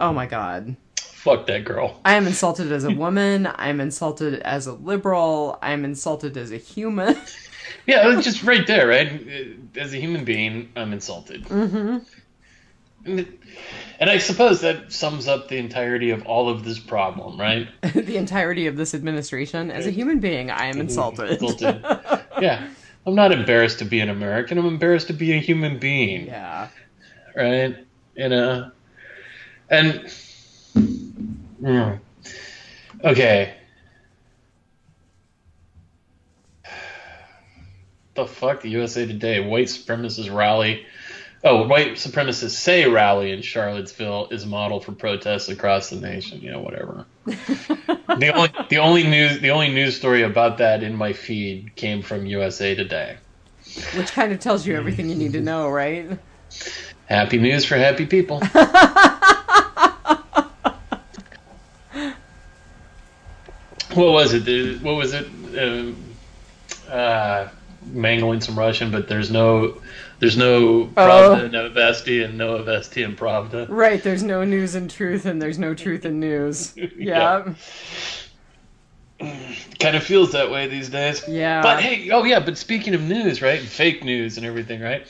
Oh 0.00 0.12
my 0.12 0.26
god. 0.26 0.76
Fuck 1.00 1.46
that 1.48 1.64
girl. 1.64 2.00
I 2.04 2.14
am 2.14 2.26
insulted 2.26 2.70
as 2.70 2.84
a 2.84 2.90
woman. 2.90 3.48
I'm 3.56 3.80
insulted 3.80 4.40
as 4.40 4.66
a 4.68 4.74
liberal. 4.74 5.58
I'm 5.60 5.84
insulted 5.84 6.36
as 6.36 6.52
a 6.52 6.58
human. 6.58 7.16
Yeah, 7.84 8.12
it's 8.12 8.24
just 8.24 8.42
right 8.42 8.66
there, 8.66 8.88
right? 8.88 9.24
As 9.76 9.92
a 9.92 9.96
human 9.96 10.24
being, 10.24 10.70
I'm 10.74 10.92
insulted. 10.92 11.46
hmm 11.46 11.98
And, 13.06 14.10
I 14.10 14.18
suppose 14.18 14.60
that 14.60 14.92
sums 14.92 15.28
up 15.28 15.48
the 15.48 15.56
entirety 15.56 16.10
of 16.10 16.26
all 16.26 16.48
of 16.48 16.64
this 16.64 16.78
problem, 16.78 17.40
right? 17.40 17.68
the 17.94 18.16
entirety 18.16 18.66
of 18.66 18.76
this 18.76 18.94
administration. 18.94 19.70
As 19.70 19.86
a 19.86 19.90
human 19.90 20.20
being, 20.20 20.50
I 20.50 20.66
am 20.66 20.80
insulted. 20.80 21.30
Insulted. 21.30 21.84
Yeah. 22.38 22.68
I'm 23.06 23.14
not 23.14 23.32
embarrassed 23.32 23.78
to 23.78 23.86
be 23.86 24.00
an 24.00 24.10
American. 24.10 24.58
I'm 24.58 24.66
embarrassed 24.66 25.06
to 25.06 25.14
be 25.14 25.32
a 25.32 25.38
human 25.38 25.78
being, 25.78 26.26
yeah. 26.26 26.68
right? 27.34 27.76
You 28.14 28.28
know? 28.28 28.70
And. 29.70 30.00
Mm. 31.62 32.00
Okay. 33.04 33.54
The 38.14 38.26
fuck? 38.26 38.62
The 38.62 38.70
USA 38.70 39.06
Today. 39.06 39.40
White 39.40 39.68
supremacist 39.68 40.34
rally. 40.34 40.84
Oh, 41.44 41.66
white 41.66 41.92
supremacists 41.92 42.50
say 42.50 42.88
rally 42.88 43.30
in 43.30 43.42
Charlottesville 43.42 44.28
is 44.30 44.44
a 44.44 44.46
model 44.46 44.80
for 44.80 44.92
protests 44.92 45.48
across 45.48 45.90
the 45.90 45.96
nation. 45.96 46.40
You 46.40 46.52
know, 46.52 46.60
whatever. 46.60 47.06
the 47.26 48.32
only 48.34 48.50
the 48.68 48.78
only 48.78 49.04
news 49.04 49.40
the 49.40 49.50
only 49.50 49.68
news 49.68 49.96
story 49.96 50.22
about 50.22 50.58
that 50.58 50.82
in 50.82 50.96
my 50.96 51.12
feed 51.12 51.76
came 51.76 52.02
from 52.02 52.26
USA 52.26 52.74
Today. 52.74 53.18
Which 53.94 54.12
kind 54.12 54.32
of 54.32 54.40
tells 54.40 54.66
you 54.66 54.76
everything 54.76 55.08
you 55.08 55.16
need 55.16 55.32
to 55.34 55.40
know, 55.40 55.68
right? 55.68 56.18
Happy 57.06 57.38
news 57.38 57.64
for 57.64 57.76
happy 57.76 58.06
people. 58.06 58.40
what 63.94 64.12
was 64.12 64.34
it? 64.34 64.82
What 64.82 64.96
was 64.96 65.14
it? 65.14 65.26
Um, 65.58 65.96
uh, 66.90 67.48
mangling 67.92 68.40
some 68.40 68.58
Russian, 68.58 68.90
but 68.90 69.08
there's 69.08 69.30
no, 69.30 69.80
there's 70.18 70.36
no 70.36 70.82
oh. 70.82 70.88
Pravda, 70.96 71.50
no 71.50 71.70
Avesti, 71.70 72.24
and 72.24 72.38
no 72.38 72.58
Avesti 72.58 73.04
and 73.04 73.16
Pravda. 73.16 73.66
Right, 73.68 74.02
there's 74.02 74.22
no 74.22 74.44
news 74.44 74.74
in 74.74 74.88
truth 74.88 75.26
and 75.26 75.40
there's 75.40 75.58
no 75.58 75.74
truth 75.74 76.04
in 76.04 76.20
news. 76.20 76.74
Yeah. 76.96 77.54
Kind 79.78 79.96
of 79.96 80.02
feels 80.02 80.32
that 80.32 80.50
way 80.50 80.66
these 80.66 80.88
days. 80.88 81.26
Yeah. 81.26 81.62
But 81.62 81.80
hey, 81.80 82.10
oh 82.10 82.24
yeah, 82.24 82.40
but 82.40 82.58
speaking 82.58 82.94
of 82.94 83.02
news, 83.02 83.40
right? 83.40 83.60
And 83.60 83.68
fake 83.68 84.04
news 84.04 84.36
and 84.36 84.46
everything, 84.46 84.80
right? 84.80 85.06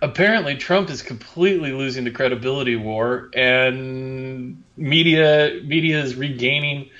Apparently 0.00 0.56
Trump 0.56 0.90
is 0.90 1.02
completely 1.02 1.72
losing 1.72 2.04
the 2.04 2.10
credibility 2.10 2.76
war 2.76 3.30
and 3.34 4.62
media 4.76 5.60
media 5.64 6.00
is 6.02 6.14
regaining 6.16 6.90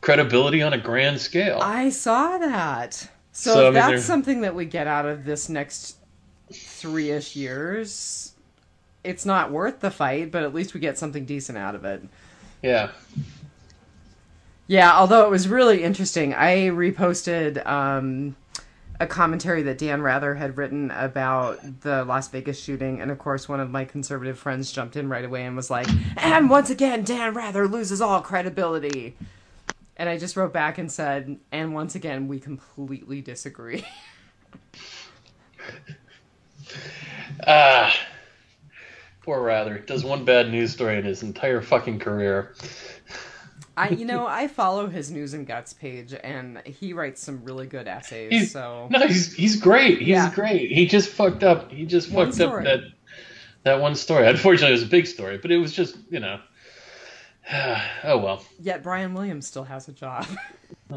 credibility 0.00 0.62
on 0.62 0.72
a 0.72 0.78
grand 0.78 1.20
scale. 1.20 1.60
I 1.62 1.88
saw 1.90 2.38
that. 2.38 2.94
So, 3.32 3.54
So, 3.54 3.60
I 3.60 3.64
mean, 3.64 3.74
that's 3.74 4.04
something 4.04 4.42
that 4.42 4.54
we 4.54 4.66
get 4.66 4.86
out 4.86 5.06
of 5.06 5.24
this 5.24 5.48
next 5.48 5.96
three 6.52 7.10
ish 7.10 7.36
years, 7.36 8.34
it's 9.04 9.26
not 9.26 9.50
worth 9.50 9.80
the 9.80 9.90
fight, 9.90 10.30
but 10.30 10.42
at 10.42 10.54
least 10.54 10.74
we 10.74 10.80
get 10.80 10.98
something 10.98 11.24
decent 11.24 11.58
out 11.58 11.74
of 11.74 11.84
it. 11.84 12.02
yeah. 12.62 12.90
Yeah, 14.68 14.96
although 14.96 15.26
it 15.26 15.30
was 15.30 15.48
really 15.48 15.82
interesting. 15.82 16.32
I 16.32 16.68
reposted 16.68 17.66
um, 17.66 18.36
a 19.00 19.06
commentary 19.06 19.62
that 19.64 19.76
Dan 19.76 20.00
Rather 20.00 20.36
had 20.36 20.56
written 20.56 20.90
about 20.92 21.80
the 21.80 22.04
Las 22.04 22.28
Vegas 22.28 22.58
shooting, 22.62 23.00
and 23.00 23.10
of 23.10 23.18
course, 23.18 23.48
one 23.48 23.60
of 23.60 23.70
my 23.70 23.84
conservative 23.84 24.38
friends 24.38 24.72
jumped 24.72 24.96
in 24.96 25.08
right 25.08 25.24
away 25.24 25.44
and 25.44 25.56
was 25.56 25.68
like, 25.70 25.88
"And 26.16 26.48
once 26.48 26.70
again, 26.70 27.02
Dan 27.02 27.34
Rather 27.34 27.66
loses 27.68 28.00
all 28.00 28.22
credibility." 28.22 29.16
And 29.96 30.08
I 30.08 30.16
just 30.16 30.36
wrote 30.36 30.52
back 30.52 30.78
and 30.78 30.90
said, 30.90 31.38
"And 31.50 31.74
once 31.74 31.94
again, 31.94 32.28
we 32.28 32.38
completely 32.38 33.20
disagree." 33.20 33.84
Ah. 37.46 37.94
Poor 39.24 39.40
Rather 39.40 39.78
does 39.78 40.04
one 40.04 40.24
bad 40.24 40.50
news 40.50 40.72
story 40.72 40.98
in 40.98 41.04
his 41.04 41.22
entire 41.22 41.60
fucking 41.62 42.00
career. 42.00 42.54
I, 43.76 43.90
you 43.90 44.04
know, 44.04 44.26
I 44.28 44.48
follow 44.48 44.88
his 44.88 45.10
news 45.12 45.32
and 45.32 45.46
guts 45.46 45.72
page, 45.72 46.12
and 46.24 46.58
he 46.66 46.92
writes 46.92 47.22
some 47.22 47.44
really 47.44 47.66
good 47.66 47.86
essays. 47.86 48.30
He's- 48.32 48.50
so 48.52 48.88
No, 48.90 49.06
he's 49.06 49.32
he's 49.32 49.56
great. 49.60 49.98
He's 49.98 50.08
Yeah. 50.08 50.34
great. 50.34 50.70
He 50.72 50.86
just 50.86 51.08
fucked 51.08 51.44
up. 51.44 51.70
He 51.70 51.86
just 51.86 52.10
One 52.10 52.32
fucked 52.32 52.40
up 52.40 52.64
that 52.64 52.80
that 53.62 53.80
one 53.80 53.94
story. 53.94 54.26
Unfortunately, 54.28 54.70
it 54.70 54.72
was 54.72 54.82
a 54.82 54.86
big 54.86 55.06
story, 55.06 55.38
but 55.38 55.50
it 55.52 55.58
was 55.58 55.72
just 55.72 55.96
you 56.10 56.18
know. 56.20 56.40
oh 58.04 58.18
well. 58.18 58.44
yet 58.60 58.82
Brian 58.82 59.14
Williams 59.14 59.46
still 59.46 59.64
has 59.64 59.86
a 59.88 59.92
job. 59.92 60.26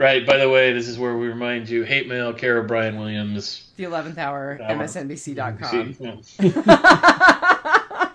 Right. 0.00 0.26
By 0.26 0.38
the 0.38 0.48
way, 0.48 0.72
this 0.72 0.88
is 0.88 0.98
where 0.98 1.14
we 1.14 1.28
remind 1.28 1.68
you: 1.68 1.82
hate 1.82 2.08
mail, 2.08 2.32
care 2.32 2.56
of 2.56 2.66
Brian 2.66 2.98
Williams. 2.98 3.70
the 3.76 3.84
11th 3.84 4.16
hour, 4.16 4.58
Hour. 4.62 4.76
MSNBC.com. 4.76 5.94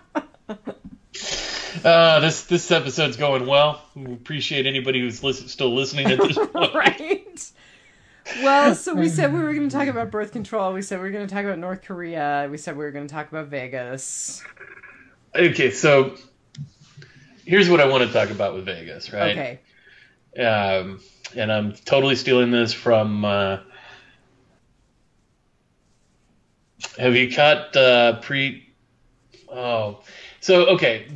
Yeah. 1.85 1.85
Uh, 1.85 2.19
this 2.19 2.45
this 2.45 2.71
episode's 2.71 3.17
going 3.17 3.45
well. 3.45 3.79
We 3.95 4.11
appreciate 4.13 4.65
anybody 4.65 4.99
who's 4.99 5.23
listen, 5.23 5.47
still 5.47 5.75
listening 5.75 6.07
at 6.07 6.17
this 6.17 6.35
point. 6.53 6.73
right? 6.73 7.51
Well, 8.41 8.73
so 8.73 8.95
we 8.95 9.07
said 9.07 9.31
we 9.31 9.39
were 9.39 9.53
going 9.53 9.69
to 9.69 9.75
talk 9.75 9.87
about 9.87 10.09
birth 10.09 10.31
control. 10.31 10.73
We 10.73 10.81
said 10.81 10.97
we 10.97 11.03
were 11.03 11.11
going 11.11 11.27
to 11.27 11.31
talk 11.33 11.45
about 11.45 11.59
North 11.59 11.83
Korea. 11.83 12.47
We 12.49 12.57
said 12.57 12.75
we 12.75 12.83
were 12.83 12.89
going 12.91 13.05
to 13.05 13.13
talk 13.13 13.29
about 13.29 13.49
Vegas. 13.49 14.43
Okay, 15.35 15.69
so 15.69 16.15
here's 17.45 17.69
what 17.69 17.79
I 17.79 17.85
want 17.87 18.03
to 18.07 18.11
talk 18.11 18.31
about 18.31 18.55
with 18.55 18.65
Vegas, 18.65 19.13
right? 19.13 19.59
Okay. 20.35 20.43
Um, 20.43 20.99
and 21.35 21.51
I'm 21.51 21.73
totally 21.73 22.15
stealing 22.15 22.51
this 22.51 22.73
from. 22.73 23.25
Uh, 23.25 23.57
have 26.97 27.15
you 27.15 27.33
caught 27.33 27.75
uh, 27.75 28.19
pre? 28.21 28.67
Oh, 29.49 30.01
so 30.39 30.67
okay. 30.67 31.07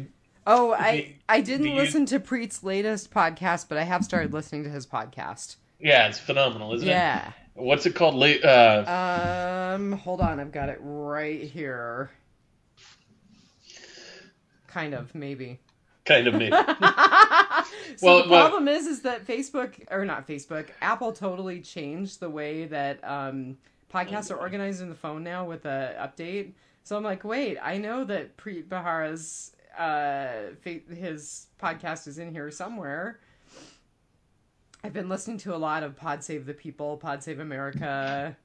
Oh, 0.47 0.73
I 0.73 1.15
I 1.27 1.41
didn't 1.41 1.67
you- 1.67 1.75
listen 1.75 2.05
to 2.07 2.19
Preet's 2.19 2.63
latest 2.63 3.11
podcast, 3.11 3.67
but 3.69 3.77
I 3.77 3.83
have 3.83 4.03
started 4.03 4.33
listening 4.33 4.63
to 4.63 4.69
his 4.69 4.85
podcast. 4.87 5.57
Yeah, 5.79 6.07
it's 6.07 6.19
phenomenal, 6.19 6.73
isn't 6.73 6.87
it? 6.87 6.91
Yeah. 6.91 7.31
What's 7.53 7.85
it 7.85 7.95
called? 7.95 8.21
Uh, 8.23 9.73
Um, 9.75 9.91
hold 9.93 10.21
on, 10.21 10.39
I've 10.39 10.51
got 10.51 10.69
it 10.69 10.79
right 10.81 11.41
here. 11.41 12.09
Kind 14.67 14.93
of, 14.93 15.13
maybe. 15.15 15.59
Kind 16.09 16.27
of 16.27 16.33
me. 16.33 16.49
so 17.97 18.05
Well, 18.05 18.23
the 18.23 18.29
well- 18.29 18.49
problem 18.49 18.67
is, 18.67 18.87
is 18.87 19.01
that 19.03 19.25
Facebook 19.25 19.73
or 19.91 20.03
not 20.05 20.27
Facebook, 20.27 20.69
Apple 20.81 21.13
totally 21.13 21.61
changed 21.61 22.19
the 22.19 22.29
way 22.29 22.65
that 22.65 22.99
um, 23.03 23.57
podcasts 23.93 24.31
are 24.31 24.37
organized 24.37 24.81
in 24.81 24.89
the 24.89 24.95
phone 24.95 25.23
now 25.23 25.45
with 25.45 25.63
the 25.63 25.95
update. 25.99 26.53
So 26.83 26.97
I'm 26.97 27.03
like, 27.03 27.23
wait, 27.23 27.57
I 27.61 27.77
know 27.77 28.03
that 28.05 28.37
Preet 28.37 28.67
Bharara's 28.67 29.55
uh, 29.77 30.51
his 30.63 31.47
podcast 31.61 32.07
is 32.07 32.17
in 32.17 32.31
here 32.31 32.49
somewhere. 32.49 33.19
I've 34.83 34.93
been 34.93 35.09
listening 35.09 35.37
to 35.39 35.53
a 35.55 35.57
lot 35.57 35.83
of 35.83 35.95
Pod 35.95 36.23
Save 36.23 36.47
the 36.47 36.53
People, 36.55 36.97
Pod 36.97 37.21
Save 37.21 37.39
America. 37.39 38.35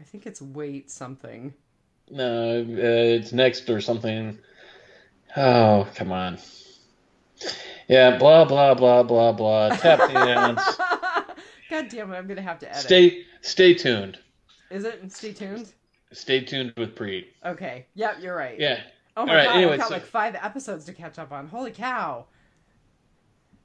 I 0.00 0.02
think 0.02 0.26
it's 0.26 0.40
Wait 0.40 0.90
something. 0.90 1.52
No, 2.10 2.60
uh, 2.60 2.64
it's 2.68 3.32
next 3.32 3.68
or 3.70 3.80
something. 3.80 4.38
Oh, 5.36 5.88
come 5.94 6.12
on. 6.12 6.38
Yeah, 7.88 8.16
blah 8.18 8.44
blah 8.44 8.74
blah 8.74 9.02
blah 9.02 9.32
blah. 9.32 9.70
Tap 9.76 9.98
dance. 10.10 10.60
God 11.70 11.88
damn 11.88 12.12
it, 12.12 12.16
I'm 12.16 12.26
gonna 12.26 12.40
have 12.42 12.58
to 12.60 12.70
edit. 12.70 12.82
Stay 12.82 13.24
stay 13.42 13.74
tuned. 13.74 14.18
Is 14.70 14.84
it? 14.84 15.10
Stay 15.12 15.32
tuned. 15.32 15.72
Stay 16.12 16.40
tuned 16.44 16.72
with 16.76 16.94
Preet. 16.94 17.26
Okay. 17.44 17.86
Yep, 17.94 18.18
you're 18.20 18.36
right. 18.36 18.58
Yeah. 18.58 18.80
Oh 19.16 19.26
my 19.26 19.32
All 19.32 19.36
right, 19.38 19.44
god, 19.46 19.56
anyway, 19.56 19.72
I've 19.74 19.78
got 19.80 19.88
so- 19.88 19.94
like 19.94 20.06
five 20.06 20.34
episodes 20.36 20.84
to 20.86 20.92
catch 20.92 21.18
up 21.18 21.32
on. 21.32 21.48
Holy 21.48 21.70
cow. 21.70 22.26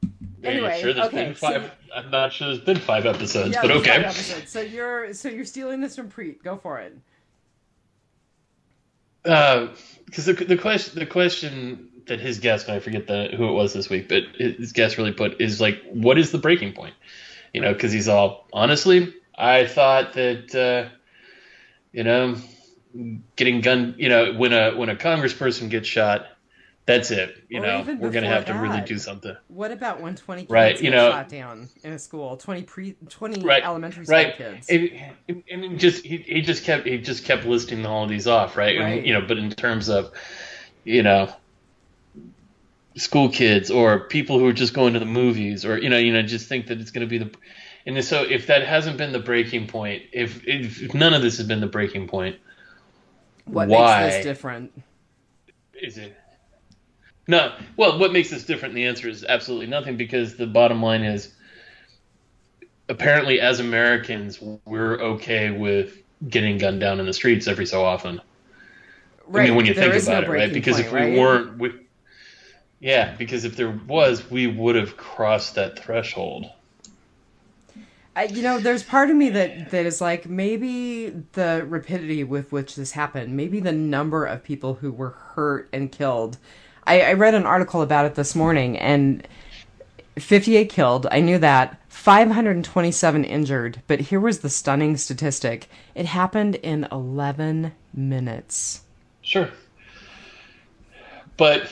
Are 0.03 0.09
Anyway, 0.49 0.79
sure 0.81 0.91
okay, 1.05 1.25
been 1.25 1.35
so- 1.35 1.69
I'm 1.93 2.09
not 2.11 2.31
sure 2.31 2.47
there's 2.47 2.59
been 2.61 2.77
five 2.79 3.05
episodes, 3.05 3.53
Yeah, 3.53 3.61
but 3.61 3.71
okay. 3.71 3.89
five 3.91 4.05
episodes. 4.05 4.49
So 4.51 4.61
you're 4.61 5.13
so 5.13 5.29
you're 5.29 5.45
stealing 5.45 5.81
this 5.81 5.95
from 5.95 6.09
Preet. 6.09 6.43
Go 6.43 6.55
for 6.57 6.79
it. 6.79 6.97
Because 9.23 10.25
the, 10.25 10.33
the 10.33 10.57
question 10.57 10.99
the 10.99 11.05
question 11.05 11.89
that 12.07 12.19
his 12.19 12.39
guest 12.39 12.67
and 12.67 12.75
I 12.75 12.79
forget 12.79 13.07
the 13.07 13.29
who 13.35 13.47
it 13.47 13.53
was 13.53 13.73
this 13.73 13.89
week, 13.89 14.09
but 14.09 14.23
his 14.37 14.73
guest 14.73 14.97
really 14.97 15.11
put 15.11 15.39
is 15.39 15.61
like, 15.61 15.81
what 15.91 16.17
is 16.17 16.31
the 16.31 16.37
breaking 16.37 16.73
point? 16.73 16.95
You 17.53 17.61
know, 17.61 17.73
because 17.73 17.91
he's 17.91 18.07
all 18.07 18.47
honestly, 18.51 19.13
I 19.35 19.65
thought 19.65 20.13
that 20.13 20.55
uh, 20.55 20.89
you 21.91 22.03
know, 22.03 22.35
getting 23.35 23.61
gun, 23.61 23.95
you 23.97 24.09
know, 24.09 24.33
when 24.33 24.53
a 24.53 24.75
when 24.75 24.89
a 24.89 24.95
congressperson 24.95 25.69
gets 25.69 25.87
shot, 25.87 26.27
that's 26.89 27.11
it. 27.11 27.43
You 27.49 27.59
Or 27.59 27.65
know, 27.65 27.97
we're 27.99 28.09
gonna 28.09 28.27
have 28.27 28.45
to 28.45 28.53
really 28.53 28.81
do 28.81 28.97
something. 28.97 29.35
What 29.47 29.71
about 29.71 29.95
120 29.95 30.41
kids 30.41 30.51
Right, 30.51 30.81
you 30.81 30.89
know- 30.89 31.11
shot 31.11 31.29
down 31.29 31.69
in 31.83 31.93
a 31.93 31.99
school? 31.99 32.35
20 32.37 32.63
pre 32.63 32.93
20 33.09 33.41
Right, 33.43 33.63
elementary 33.63 34.05
school 34.05 34.17
right. 34.17 34.35
kids. 34.35 34.69
And, 34.69 35.43
and, 35.49 35.79
just 35.79 36.05
he, 36.05 36.17
he 36.17 36.41
just 36.41 36.63
kept 36.63 36.87
he 36.87 36.97
just 36.97 37.25
kept 37.25 37.45
listing 37.45 37.85
all 37.85 38.03
of 38.03 38.09
these 38.09 38.27
off, 38.27 38.57
right? 38.57 38.79
Right. 38.79 38.97
And, 38.97 39.07
you 39.07 39.13
know, 39.13 39.21
but 39.21 39.37
in 39.37 39.51
terms 39.51 39.89
of, 39.89 40.11
you 40.83 41.03
know, 41.03 41.31
school 42.95 43.29
kids 43.29 43.69
or 43.71 43.99
people 43.99 44.39
who 44.39 44.47
are 44.47 44.53
just 44.53 44.73
going 44.73 44.93
to 44.93 44.99
the 44.99 45.05
movies 45.05 45.63
or 45.63 45.77
you 45.77 45.89
know 45.89 45.97
you 45.97 46.11
know 46.11 46.21
just 46.21 46.49
think 46.49 46.67
that 46.67 46.81
it's 46.81 46.91
going 46.91 47.07
to 47.07 47.09
be 47.09 47.17
the, 47.19 47.31
and 47.85 48.03
so 48.03 48.23
if 48.23 48.47
that 48.47 48.65
hasn't 48.65 48.97
been 48.97 49.11
the 49.13 49.19
breaking 49.19 49.67
point, 49.67 50.03
if 50.11 50.45
if 50.45 50.93
none 50.93 51.13
of 51.13 51.21
this 51.21 51.37
has 51.37 51.47
been 51.47 51.61
the 51.61 51.67
breaking 51.67 52.07
point, 52.07 52.37
what 53.45 53.67
why? 53.67 54.01
makes 54.03 54.15
this 54.15 54.25
different? 54.25 54.71
is 55.81 55.97
it? 55.97 56.17
No. 57.29 57.53
Well, 57.77 57.99
what 57.99 58.11
makes 58.11 58.31
this 58.31 58.43
different? 58.43 58.73
The 58.73 58.85
answer 58.85 59.07
is 59.07 59.23
absolutely 59.23 59.67
nothing 59.67 59.97
because 59.97 60.35
the 60.35 60.47
bottom 60.47 60.81
line 60.81 61.03
is 61.03 61.31
apparently 62.89 63.39
as 63.39 63.59
Americans 63.59 64.41
we're 64.65 64.99
okay 64.99 65.51
with 65.51 66.01
getting 66.27 66.57
gunned 66.57 66.79
down 66.79 66.99
in 66.99 67.05
the 67.05 67.13
streets 67.13 67.47
every 67.47 67.67
so 67.67 67.85
often. 67.85 68.19
Right. 69.27 69.43
I 69.43 69.45
mean, 69.45 69.55
when 69.55 69.67
you 69.67 69.75
there 69.75 69.83
think 69.83 69.93
is 69.93 70.07
no 70.07 70.13
about 70.13 70.23
it, 70.23 70.33
right? 70.33 70.51
Because 70.51 70.79
if 70.79 70.91
we 70.91 71.01
right? 71.01 71.15
weren't, 71.15 71.59
we, 71.59 71.71
yeah, 72.79 73.15
because 73.15 73.45
if 73.45 73.55
there 73.55 73.79
was, 73.87 74.27
we 74.31 74.47
would 74.47 74.75
have 74.75 74.97
crossed 74.97 75.53
that 75.53 75.77
threshold. 75.77 76.49
I, 78.15 78.23
you 78.23 78.41
know, 78.41 78.59
there's 78.59 78.81
part 78.81 79.11
of 79.11 79.15
me 79.15 79.29
that 79.29 79.69
that 79.69 79.85
is 79.85 80.01
like 80.01 80.27
maybe 80.27 81.09
the 81.33 81.63
rapidity 81.69 82.23
with 82.23 82.51
which 82.51 82.75
this 82.75 82.93
happened, 82.93 83.37
maybe 83.37 83.59
the 83.59 83.71
number 83.71 84.25
of 84.25 84.43
people 84.43 84.73
who 84.73 84.91
were 84.91 85.11
hurt 85.11 85.69
and 85.71 85.91
killed. 85.91 86.39
I, 86.85 87.01
I 87.01 87.13
read 87.13 87.33
an 87.35 87.45
article 87.45 87.81
about 87.81 88.05
it 88.05 88.15
this 88.15 88.35
morning, 88.35 88.77
and 88.77 89.27
58 90.17 90.69
killed. 90.69 91.07
I 91.11 91.19
knew 91.19 91.37
that. 91.39 91.79
527 91.89 93.23
injured. 93.25 93.81
But 93.87 93.99
here 93.99 94.19
was 94.19 94.39
the 94.39 94.49
stunning 94.49 94.97
statistic: 94.97 95.69
it 95.95 96.05
happened 96.05 96.55
in 96.55 96.87
11 96.91 97.73
minutes. 97.93 98.81
Sure. 99.21 99.49
But 101.37 101.71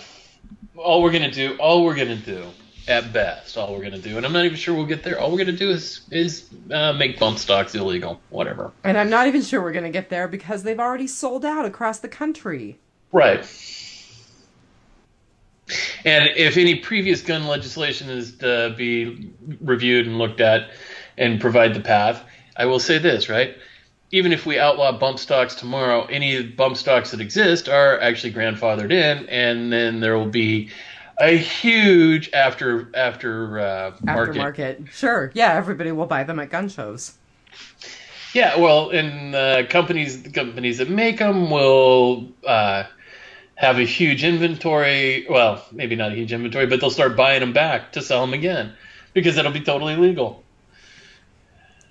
all 0.76 1.02
we're 1.02 1.12
gonna 1.12 1.32
do, 1.32 1.56
all 1.58 1.84
we're 1.84 1.96
gonna 1.96 2.16
do, 2.16 2.46
at 2.88 3.12
best, 3.12 3.58
all 3.58 3.74
we're 3.74 3.84
gonna 3.84 3.98
do, 3.98 4.18
and 4.18 4.26
I'm 4.26 4.32
not 4.32 4.46
even 4.46 4.58
sure 4.58 4.74
we'll 4.74 4.86
get 4.86 5.04
there. 5.04 5.20
All 5.20 5.32
we're 5.32 5.40
gonna 5.40 5.52
do 5.52 5.70
is 5.70 6.02
is 6.12 6.50
uh, 6.72 6.94
make 6.94 7.20
bump 7.20 7.38
stocks 7.38 7.76
illegal, 7.76 8.22
whatever. 8.30 8.72
And 8.84 8.98
I'm 8.98 9.10
not 9.10 9.28
even 9.28 9.42
sure 9.42 9.62
we're 9.62 9.74
gonna 9.74 9.90
get 9.90 10.10
there 10.10 10.28
because 10.28 10.64
they've 10.64 10.80
already 10.80 11.08
sold 11.08 11.44
out 11.44 11.66
across 11.66 12.00
the 12.00 12.08
country. 12.08 12.80
Right. 13.12 13.46
And 16.06 16.30
if 16.36 16.58
any 16.58 16.76
previous 16.76 17.22
gun 17.22 17.48
legislation 17.48 18.10
is 18.10 18.38
to 18.38 18.74
be 18.78 19.34
reviewed 19.62 20.08
and 20.08 20.18
looked 20.18 20.42
at 20.42 20.70
and 21.18 21.42
provide 21.42 21.74
the 21.74 21.82
path, 21.82 22.24
I 22.56 22.66
will 22.66 22.80
say 22.80 22.98
this, 22.98 23.30
right? 23.30 23.58
Even 24.12 24.32
if 24.32 24.46
we 24.46 24.58
outlaw 24.58 24.98
bump 24.98 25.20
stocks 25.20 25.56
tomorrow, 25.56 26.06
any 26.06 26.42
bump 26.44 26.78
stocks 26.78 27.12
that 27.12 27.20
exist 27.20 27.68
are 27.68 28.00
actually 28.00 28.34
grandfathered 28.34 28.92
in, 28.92 29.28
and 29.28 29.72
then 29.72 30.00
there 30.00 30.18
will 30.18 30.30
be 30.30 30.70
a 31.20 31.36
huge 31.36 32.32
after 32.32 32.90
after 32.96 33.60
uh, 33.60 33.96
market. 34.04 34.36
Aftermarket. 34.36 34.92
Sure. 34.92 35.32
Yeah, 35.34 35.54
everybody 35.54 35.92
will 35.92 36.06
buy 36.06 36.24
them 36.24 36.40
at 36.40 36.50
gun 36.50 36.70
shows. 36.70 37.16
Yeah, 38.34 38.58
well, 38.58 38.92
and 38.92 39.36
uh, 39.36 39.66
companies 39.68 40.24
the 40.24 40.30
companies 40.30 40.78
that 40.78 40.90
make 40.90 41.18
them 41.18 41.50
will 41.50 42.32
uh, 42.46 42.84
have 43.58 43.78
a 43.80 43.84
huge 43.84 44.24
inventory. 44.24 45.26
Well, 45.30 45.64
maybe 45.72 45.96
not 45.96 46.12
a 46.12 46.16
huge 46.16 46.32
inventory, 46.32 46.68
but 46.68 46.80
they'll 46.80 46.90
start 46.92 47.18
buying 47.18 47.40
them 47.42 47.54
back 47.54 47.92
to 47.94 48.02
sell 48.02 48.22
them 48.22 48.34
again 48.34 48.74
because 49.14 49.36
it'll 49.38 49.52
be 49.52 49.62
totally 49.62 49.96
legal. 49.96 50.44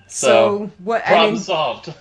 So, 0.09 0.27
So, 0.69 0.71
what? 0.79 1.03
I 1.05 1.09
Problem 1.09 1.35
mean, 1.35 1.43
solved. 1.43 1.93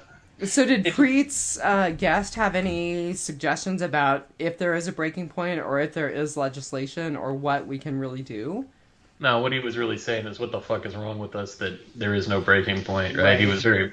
so 0.43 0.65
did 0.65 0.86
it- 0.86 0.93
Preet's 0.93 1.60
uh, 1.63 1.89
guest 1.97 2.36
have 2.36 2.56
any 2.56 3.13
suggestions 3.13 3.82
about 3.82 4.28
if 4.38 4.58
there 4.60 4.75
is 4.75 4.88
a 4.88 4.91
breaking 4.91 5.30
point, 5.30 5.60
or 5.60 5.80
if 5.80 5.93
there 5.93 6.10
is 6.10 6.38
legislation, 6.38 7.15
or 7.15 7.34
what 7.34 7.65
we 7.65 7.80
can 7.80 7.97
really 7.99 8.21
do? 8.21 8.65
No, 9.19 9.39
what 9.39 9.51
he 9.54 9.60
was 9.60 9.78
really 9.78 9.97
saying 9.97 10.28
is, 10.28 10.39
what 10.39 10.51
the 10.51 10.60
fuck 10.62 10.86
is 10.86 10.95
wrong 10.95 11.17
with 11.17 11.36
us 11.36 11.56
that 11.56 11.80
there 11.97 12.13
is 12.13 12.28
no 12.28 12.39
breaking 12.41 12.84
point, 12.84 13.17
right? 13.17 13.39
He 13.39 13.45
was 13.47 13.63
very, 13.63 13.91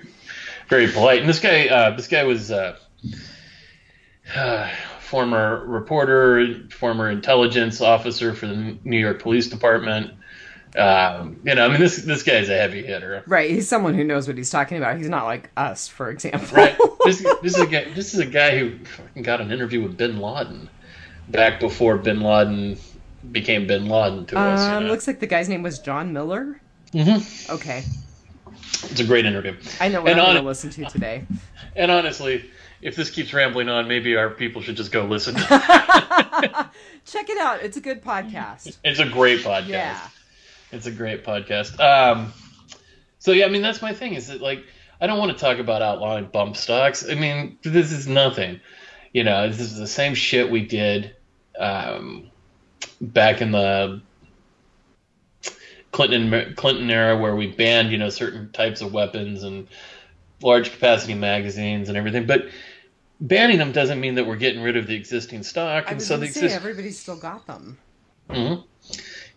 very 0.68 0.88
polite. 0.88 1.20
And 1.20 1.28
this 1.28 1.38
guy, 1.40 1.68
uh, 1.68 1.96
this 1.96 2.08
guy 2.08 2.24
was 2.24 2.50
uh, 2.50 2.76
uh, 4.34 4.68
former 5.12 5.62
reporter, 5.66 6.66
former 6.70 7.10
intelligence 7.10 7.82
officer 7.82 8.32
for 8.32 8.46
the 8.46 8.78
New 8.82 8.96
York 8.98 9.20
Police 9.20 9.46
Department. 9.46 10.10
Um, 10.74 11.38
you 11.44 11.54
know, 11.54 11.66
I 11.66 11.68
mean, 11.68 11.80
this 11.80 11.98
this 11.98 12.22
guy's 12.22 12.48
a 12.48 12.56
heavy 12.56 12.82
hitter, 12.82 13.22
Right. 13.26 13.50
He's 13.50 13.68
someone 13.68 13.92
who 13.92 14.04
knows 14.04 14.26
what 14.26 14.38
he's 14.38 14.48
talking 14.48 14.78
about. 14.78 14.96
He's 14.96 15.10
not 15.10 15.26
like 15.26 15.50
us, 15.54 15.86
for 15.86 16.08
example. 16.08 16.56
right? 16.56 16.78
this 17.04 17.22
this 17.42 17.54
is 17.54 17.60
a 17.60 17.66
guy. 17.66 17.84
This 17.92 18.14
is 18.14 18.20
a 18.20 18.26
guy 18.26 18.58
who 18.58 18.78
got 19.20 19.42
an 19.42 19.52
interview 19.52 19.82
with 19.82 19.98
Bin 19.98 20.18
Laden 20.18 20.70
back 21.28 21.60
before 21.60 21.98
Bin 21.98 22.22
Laden 22.22 22.78
became 23.32 23.66
Bin 23.66 23.86
Laden 23.90 24.24
to 24.26 24.38
us. 24.38 24.60
um, 24.60 24.74
you 24.74 24.80
know? 24.80 24.92
looks 24.92 25.06
like 25.06 25.20
the 25.20 25.26
guy's 25.26 25.46
name 25.46 25.62
was 25.62 25.78
John 25.78 26.14
Miller. 26.14 26.58
Mhm. 26.94 27.50
Okay, 27.50 27.84
It's 28.90 29.00
a 29.00 29.04
great 29.04 29.26
interview. 29.26 29.54
I 29.78 29.88
know 29.88 30.00
what 30.00 30.10
And 30.12 30.20
I'm 30.20 30.26
on 30.26 30.32
going 30.36 30.42
to 30.42 30.48
listen 30.48 30.70
to 30.70 30.84
today. 30.86 31.24
And 31.76 31.90
honestly, 31.90 32.50
if 32.82 32.96
this 32.96 33.10
keeps 33.10 33.32
rambling 33.32 33.68
on, 33.68 33.86
maybe 33.86 34.16
our 34.16 34.28
people 34.28 34.60
should 34.60 34.76
just 34.76 34.90
go 34.90 35.04
listen. 35.04 35.36
Check 37.04 37.30
it 37.30 37.38
out. 37.38 37.62
It's 37.62 37.76
a 37.76 37.80
good 37.80 38.02
podcast. 38.02 38.76
it's 38.84 38.98
a 38.98 39.08
great 39.08 39.40
podcast. 39.40 39.68
Yeah. 39.68 40.08
It's 40.72 40.86
a 40.86 40.90
great 40.90 41.24
podcast. 41.24 41.78
Um, 41.78 42.32
so 43.20 43.30
yeah, 43.30 43.46
I 43.46 43.48
mean 43.48 43.62
that's 43.62 43.80
my 43.80 43.94
thing. 43.94 44.14
Is 44.14 44.26
that 44.26 44.40
like 44.40 44.64
I 45.00 45.06
don't 45.06 45.18
want 45.18 45.30
to 45.30 45.38
talk 45.38 45.58
about 45.58 45.80
outlawing 45.80 46.26
bump 46.26 46.56
stocks. 46.56 47.08
I 47.08 47.14
mean 47.14 47.58
this 47.62 47.92
is 47.92 48.08
nothing. 48.08 48.60
You 49.12 49.22
know, 49.24 49.48
this 49.48 49.60
is 49.60 49.76
the 49.76 49.86
same 49.86 50.14
shit 50.14 50.50
we 50.50 50.66
did 50.66 51.14
um, 51.58 52.30
back 53.00 53.40
in 53.40 53.52
the 53.52 54.02
Clinton 55.92 56.54
Clinton 56.56 56.90
era 56.90 57.16
where 57.16 57.36
we 57.36 57.48
banned 57.48 57.92
you 57.92 57.98
know 57.98 58.08
certain 58.08 58.50
types 58.50 58.80
of 58.80 58.92
weapons 58.92 59.44
and 59.44 59.68
large 60.42 60.72
capacity 60.72 61.14
magazines 61.14 61.88
and 61.88 61.96
everything, 61.96 62.26
but 62.26 62.46
banning 63.22 63.58
them 63.58 63.72
doesn't 63.72 64.00
mean 64.00 64.16
that 64.16 64.26
we're 64.26 64.36
getting 64.36 64.62
rid 64.62 64.76
of 64.76 64.86
the 64.86 64.94
existing 64.94 65.44
stock. 65.44 65.90
And 65.90 66.02
so 66.02 66.16
the 66.18 66.26
say 66.26 66.40
exist- 66.40 66.56
everybody's 66.56 66.98
still 66.98 67.16
got 67.16 67.46
them. 67.46 67.78
hmm 68.28 68.54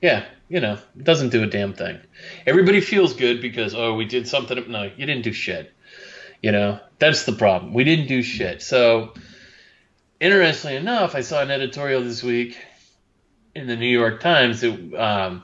Yeah, 0.02 0.26
you 0.50 0.60
know, 0.60 0.74
it 0.74 1.04
doesn't 1.04 1.30
do 1.30 1.44
a 1.44 1.48
damn 1.48 1.74
thing. 1.74 2.00
Everybody 2.46 2.82
feels 2.82 3.14
good 3.14 3.42
because 3.42 3.76
oh, 3.76 3.94
we 3.94 4.06
did 4.06 4.28
something. 4.28 4.70
No, 4.70 4.84
you 4.84 5.06
didn't 5.06 5.24
do 5.24 5.32
shit. 5.32 5.72
You 6.42 6.52
know, 6.52 6.80
that's 7.00 7.26
the 7.26 7.32
problem. 7.32 7.74
We 7.74 7.84
didn't 7.84 8.08
do 8.08 8.22
shit. 8.22 8.62
So, 8.62 9.14
interestingly 10.20 10.76
enough, 10.76 11.16
I 11.16 11.22
saw 11.22 11.42
an 11.42 11.50
editorial 11.50 12.04
this 12.04 12.22
week 12.22 12.58
in 13.56 13.68
the 13.68 13.76
New 13.76 13.88
York 13.88 14.20
Times 14.20 14.62
that 14.62 14.94
um, 14.94 15.44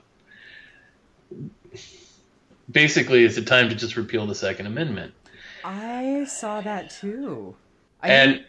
basically 2.69 3.23
it's 3.23 3.37
a 3.37 3.41
time 3.41 3.69
to 3.69 3.75
just 3.75 3.95
repeal 3.95 4.27
the 4.27 4.35
Second 4.35 4.65
Amendment. 4.65 5.13
I 5.63 6.25
saw 6.25 6.61
that 6.61 6.89
too. 6.89 7.55
I 8.03 8.07
and 8.09 8.45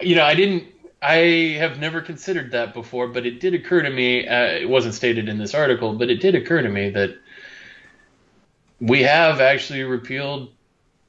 you 0.00 0.14
know 0.16 0.24
i 0.24 0.34
didn't 0.34 0.64
i 1.02 1.56
have 1.58 1.78
never 1.78 2.00
considered 2.00 2.52
that 2.52 2.74
before 2.74 3.08
but 3.08 3.26
it 3.26 3.40
did 3.40 3.54
occur 3.54 3.82
to 3.82 3.90
me 3.90 4.26
uh, 4.26 4.44
it 4.44 4.68
wasn't 4.68 4.94
stated 4.94 5.28
in 5.28 5.38
this 5.38 5.54
article 5.54 5.94
but 5.94 6.10
it 6.10 6.20
did 6.20 6.34
occur 6.34 6.62
to 6.62 6.68
me 6.68 6.90
that 6.90 7.10
we 8.80 9.02
have 9.02 9.40
actually 9.40 9.82
repealed 9.82 10.50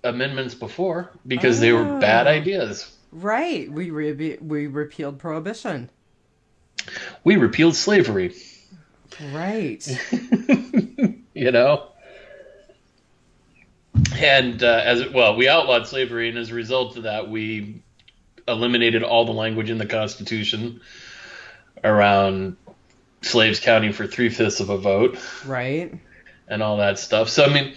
amendments 0.04 0.56
before 0.56 1.12
because 1.28 1.60
they 1.60 1.72
were 1.72 2.00
bad 2.00 2.28
Oh. 2.28 2.32
ideas 2.32 2.92
right. 3.12 3.72
We 3.72 3.92
re- 3.92 4.38
we 4.42 4.68
repealed 4.68 5.20
prohibition. 5.20 5.90
we 7.24 7.36
repealed 7.36 7.76
slavery 7.76 8.34
Right. 9.32 9.86
you 11.34 11.52
know 11.52 11.91
and 14.16 14.64
uh, 14.64 14.82
as 14.84 15.10
well 15.10 15.36
we 15.36 15.48
outlawed 15.48 15.88
slavery 15.88 16.30
and 16.30 16.38
as 16.38 16.50
a 16.50 16.54
result 16.54 16.98
of 16.98 17.04
that 17.04 17.30
we 17.30 17.82
eliminated 18.48 19.04
all 19.04 19.26
the 19.26 19.32
language 19.32 19.70
in 19.70 19.78
the 19.78 19.86
constitution 19.86 20.82
around 21.84 22.58
slaves 23.22 23.60
counting 23.60 23.94
for 23.94 24.08
three-fifths 24.08 24.60
of 24.60 24.70
a 24.70 24.78
vote 24.78 25.18
right. 25.46 25.94
and 26.48 26.64
all 26.64 26.78
that 26.78 27.00
stuff 27.00 27.30
so 27.30 27.46
i 27.46 27.54
mean 27.54 27.74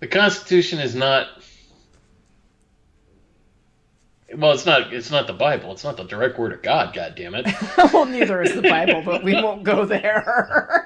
the 0.00 0.06
constitution 0.06 0.78
is 0.78 0.94
not 0.94 1.28
well 4.36 4.52
it's 4.52 4.66
not 4.66 4.92
it's 4.92 5.10
not 5.10 5.26
the 5.26 5.32
bible 5.32 5.72
it's 5.72 5.84
not 5.84 5.96
the 5.96 6.04
direct 6.04 6.38
word 6.38 6.52
of 6.52 6.62
god 6.62 6.94
god 6.94 7.14
damn 7.16 7.34
it 7.34 7.46
well, 7.92 8.06
neither 8.06 8.42
is 8.42 8.54
the 8.54 8.62
Bible, 8.62 9.02
but 9.04 9.22
we 9.22 9.34
won't 9.34 9.62
go 9.62 9.84
there. 9.84 10.85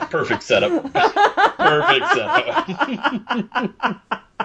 perfect 0.00 0.42
setup. 0.42 0.94
Perfect 1.58 2.08
setup. 2.08 2.68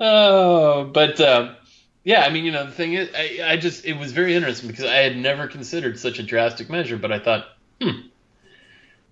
Oh 0.00 0.90
but 0.92 1.20
um, 1.20 1.56
yeah 2.04 2.20
i 2.20 2.30
mean 2.30 2.44
you 2.44 2.52
know 2.52 2.66
the 2.66 2.72
thing 2.72 2.92
is 2.94 3.08
I, 3.14 3.52
I 3.52 3.56
just 3.56 3.84
it 3.84 3.94
was 3.94 4.12
very 4.12 4.34
interesting 4.34 4.68
because 4.68 4.84
i 4.84 4.96
had 4.96 5.16
never 5.16 5.46
considered 5.48 5.98
such 5.98 6.18
a 6.18 6.22
drastic 6.22 6.68
measure 6.68 6.98
but 6.98 7.12
i 7.12 7.18
thought 7.18 7.46
hmm 7.80 8.08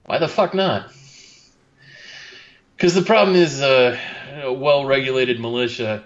why 0.04 0.18
the 0.18 0.28
fuck 0.28 0.52
not? 0.52 0.90
Because 2.76 2.94
the 2.94 3.02
problem 3.02 3.36
is 3.36 3.62
uh, 3.62 3.96
a 4.42 4.52
well-regulated 4.52 5.38
militia 5.40 6.04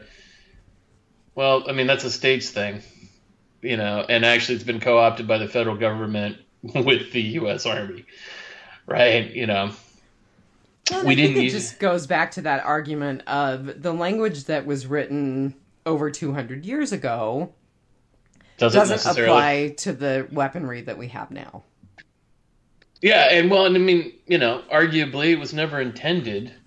well 1.35 1.65
i 1.69 1.73
mean 1.73 1.87
that's 1.87 2.05
a 2.05 2.11
state's 2.11 2.51
thing 2.51 2.83
you 3.63 3.77
know 3.77 4.05
and 4.09 4.25
actually 4.25 4.57
it's 4.57 4.65
been 4.65 4.81
co-opted 4.81 5.27
by 5.27 5.39
the 5.39 5.49
federal 5.49 5.77
government 5.77 6.37
with 6.63 7.13
the 7.13 7.21
u.s 7.23 7.67
army 7.67 8.05
right 8.87 9.31
you 9.33 9.47
know 9.47 9.71
Well, 10.91 11.05
We 11.05 11.13
I 11.13 11.17
think 11.17 11.17
didn't 11.17 11.37
it 11.39 11.45
use- 11.45 11.53
just 11.53 11.79
goes 11.79 12.07
back 12.07 12.31
to 12.33 12.43
that 12.43 12.65
argument 12.65 13.23
of 13.27 13.83
the 13.83 13.93
language 13.93 14.45
that 14.45 14.67
was 14.67 14.87
written 14.87 15.55
over 15.85 16.11
200 16.11 16.65
years 16.67 16.93
ago 16.93 17.53
doesn't, 18.59 18.79
doesn't 18.79 18.95
necessarily 18.97 19.33
apply 19.33 19.75
to 19.79 19.93
the 19.93 20.27
weaponry 20.33 20.81
that 20.83 20.97
we 20.99 21.09
have 21.09 21.31
now. 21.31 21.63
Yeah, 23.03 23.29
and 23.31 23.51
well, 23.51 23.67
and 23.67 23.77
I 23.77 23.79
mean, 23.79 24.13
you 24.27 24.39
know, 24.39 24.63
arguably 24.73 25.33
it 25.33 25.39
was 25.39 25.53
never 25.53 25.81
intended. 25.81 26.55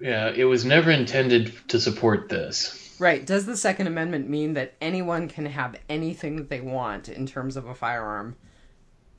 Yeah, 0.00 0.30
it 0.34 0.44
was 0.44 0.64
never 0.64 0.90
intended 0.90 1.52
to 1.68 1.78
support 1.78 2.28
this. 2.28 2.81
Right. 3.02 3.26
Does 3.26 3.46
the 3.46 3.56
Second 3.56 3.88
Amendment 3.88 4.30
mean 4.30 4.54
that 4.54 4.74
anyone 4.80 5.26
can 5.26 5.46
have 5.46 5.74
anything 5.88 6.36
that 6.36 6.48
they 6.48 6.60
want 6.60 7.08
in 7.08 7.26
terms 7.26 7.56
of 7.56 7.66
a 7.66 7.74
firearm? 7.74 8.36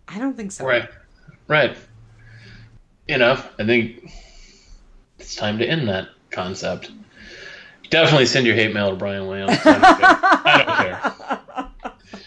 I 0.07 0.19
don't 0.19 0.37
think 0.37 0.53
so. 0.53 0.65
Right. 0.65 0.87
Right. 1.49 1.75
You 3.09 3.17
know, 3.17 3.33
I 3.59 3.65
think 3.65 4.09
it's 5.19 5.35
time 5.35 5.57
to 5.57 5.67
end 5.67 5.89
that 5.89 6.07
concept. 6.31 6.91
Definitely 7.89 8.27
send 8.27 8.47
your 8.47 8.55
hate 8.55 8.73
mail 8.73 8.91
to 8.91 8.95
Brian 8.95 9.27
Williams. 9.27 9.59
I 9.65 9.73
don't 9.73 9.81
care. 9.81 10.09
I 10.45 10.63
don't 10.63 10.77
care. 10.77 11.91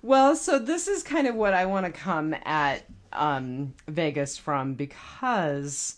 Well, 0.00 0.36
so 0.36 0.58
this 0.58 0.88
is 0.88 1.02
kind 1.02 1.26
of 1.26 1.34
what 1.34 1.52
I 1.52 1.66
want 1.66 1.84
to 1.84 1.92
come 1.92 2.34
at 2.44 2.84
um, 3.12 3.74
Vegas 3.88 4.38
from 4.38 4.72
because 4.72 5.96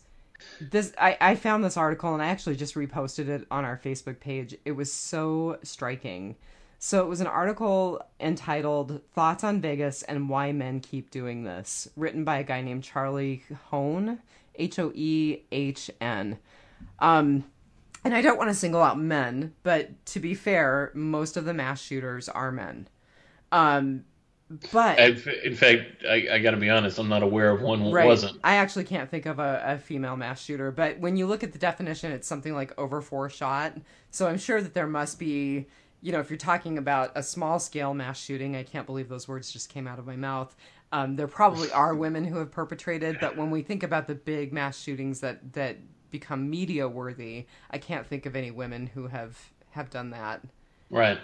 this 0.61 0.93
I, 0.99 1.17
I 1.21 1.35
found 1.35 1.65
this 1.65 1.77
article 1.77 2.13
and 2.15 2.23
I 2.23 2.27
actually 2.27 2.57
just 2.57 2.75
reposted 2.75 3.29
it 3.29 3.47
on 3.51 3.65
our 3.65 3.79
Facebook 3.83 4.21
page. 4.21 4.57
It 4.65 4.73
was 4.73 4.93
so 4.93 5.59
striking. 5.63 6.37
So 6.79 7.03
it 7.03 7.09
was 7.09 7.21
an 7.21 7.27
article 7.27 8.03
entitled 8.19 9.03
"Thoughts 9.15 9.45
on 9.45 9.61
Vegas 9.61 10.03
and 10.03 10.29
Why 10.29 10.53
Men 10.53 10.81
Keep 10.81 11.11
Doing 11.11 11.45
This," 11.45 11.89
written 11.97 12.25
by 12.25 12.39
a 12.39 12.45
guy 12.45 12.63
named 12.63 12.85
Charlie 12.85 13.45
Hoehn, 13.71 14.19
H 14.55 14.79
O 14.79 14.91
E 14.95 15.41
H 15.53 15.91
N. 16.01 16.39
Um, 16.99 17.45
and 18.03 18.15
I 18.15 18.23
don't 18.23 18.39
want 18.39 18.49
to 18.49 18.55
single 18.55 18.83
out 18.83 18.99
men, 18.99 19.53
but 19.63 20.05
to 20.07 20.21
be 20.21 20.35
fair, 20.35 20.91
most 20.95 21.37
of 21.37 21.45
the 21.45 21.53
mass 21.53 21.83
shooters 21.83 22.29
are 22.31 22.51
men. 22.51 22.89
Um, 23.53 24.05
but 24.73 24.99
in 24.99 25.55
fact, 25.55 26.05
I, 26.09 26.27
I 26.33 26.39
got 26.41 26.51
to 26.53 26.57
be 26.57 26.69
honest. 26.69 26.99
I'm 26.99 27.09
not 27.09 27.23
aware 27.23 27.51
of 27.51 27.63
one 27.63 27.91
right, 27.93 28.07
wasn't. 28.07 28.39
I 28.43 28.57
actually 28.57 28.85
can't 28.85 29.09
think 29.09 29.27
of 29.27 29.39
a, 29.39 29.63
a 29.65 29.79
female 29.79 30.17
mass 30.17 30.43
shooter. 30.43 30.71
But 30.73 30.99
when 30.99 31.17
you 31.17 31.27
look 31.27 31.45
at 31.45 31.53
the 31.53 31.59
definition, 31.59 32.11
it's 32.11 32.27
something 32.27 32.55
like 32.55 32.77
over 32.79 33.01
four 33.01 33.31
shot. 33.31 33.77
So 34.11 34.27
I'm 34.27 34.39
sure 34.39 34.61
that 34.61 34.75
there 34.75 34.89
must 34.89 35.19
be, 35.19 35.67
you 36.03 36.11
know, 36.11 36.19
if 36.19 36.31
you're 36.31 36.37
talking 36.37 36.79
about 36.79 37.13
a 37.15 37.23
small 37.23 37.61
scale 37.61 37.95
mass 37.95 38.21
shooting, 38.21 38.57
I 38.57 38.65
can't 38.65 38.87
believe 38.87 39.09
those 39.09 39.29
words 39.29 39.53
just 39.53 39.69
came 39.69 39.87
out 39.87 39.99
of 40.01 40.07
my 40.07 40.17
mouth. 40.17 40.55
Um, 40.91 41.15
there 41.15 41.29
probably 41.29 41.71
are 41.73 41.95
women 41.95 42.25
who 42.25 42.39
have 42.39 42.51
perpetrated, 42.51 43.19
but 43.21 43.37
when 43.37 43.51
we 43.51 43.63
think 43.63 43.83
about 43.85 44.09
the 44.09 44.17
big 44.17 44.53
mass 44.53 44.81
shootings 44.81 45.21
that 45.21 45.53
that 45.53 45.77
become 46.11 46.51
media 46.51 46.89
worthy, 46.89 47.47
I 47.71 47.79
can't 47.79 48.05
think 48.05 48.27
of 48.27 48.35
any 48.35 48.51
women 48.51 48.89
who 48.89 49.07
have 49.07 49.39
have 49.71 49.91
done 49.91 50.11
that 50.11 50.43
Right. 50.91 51.19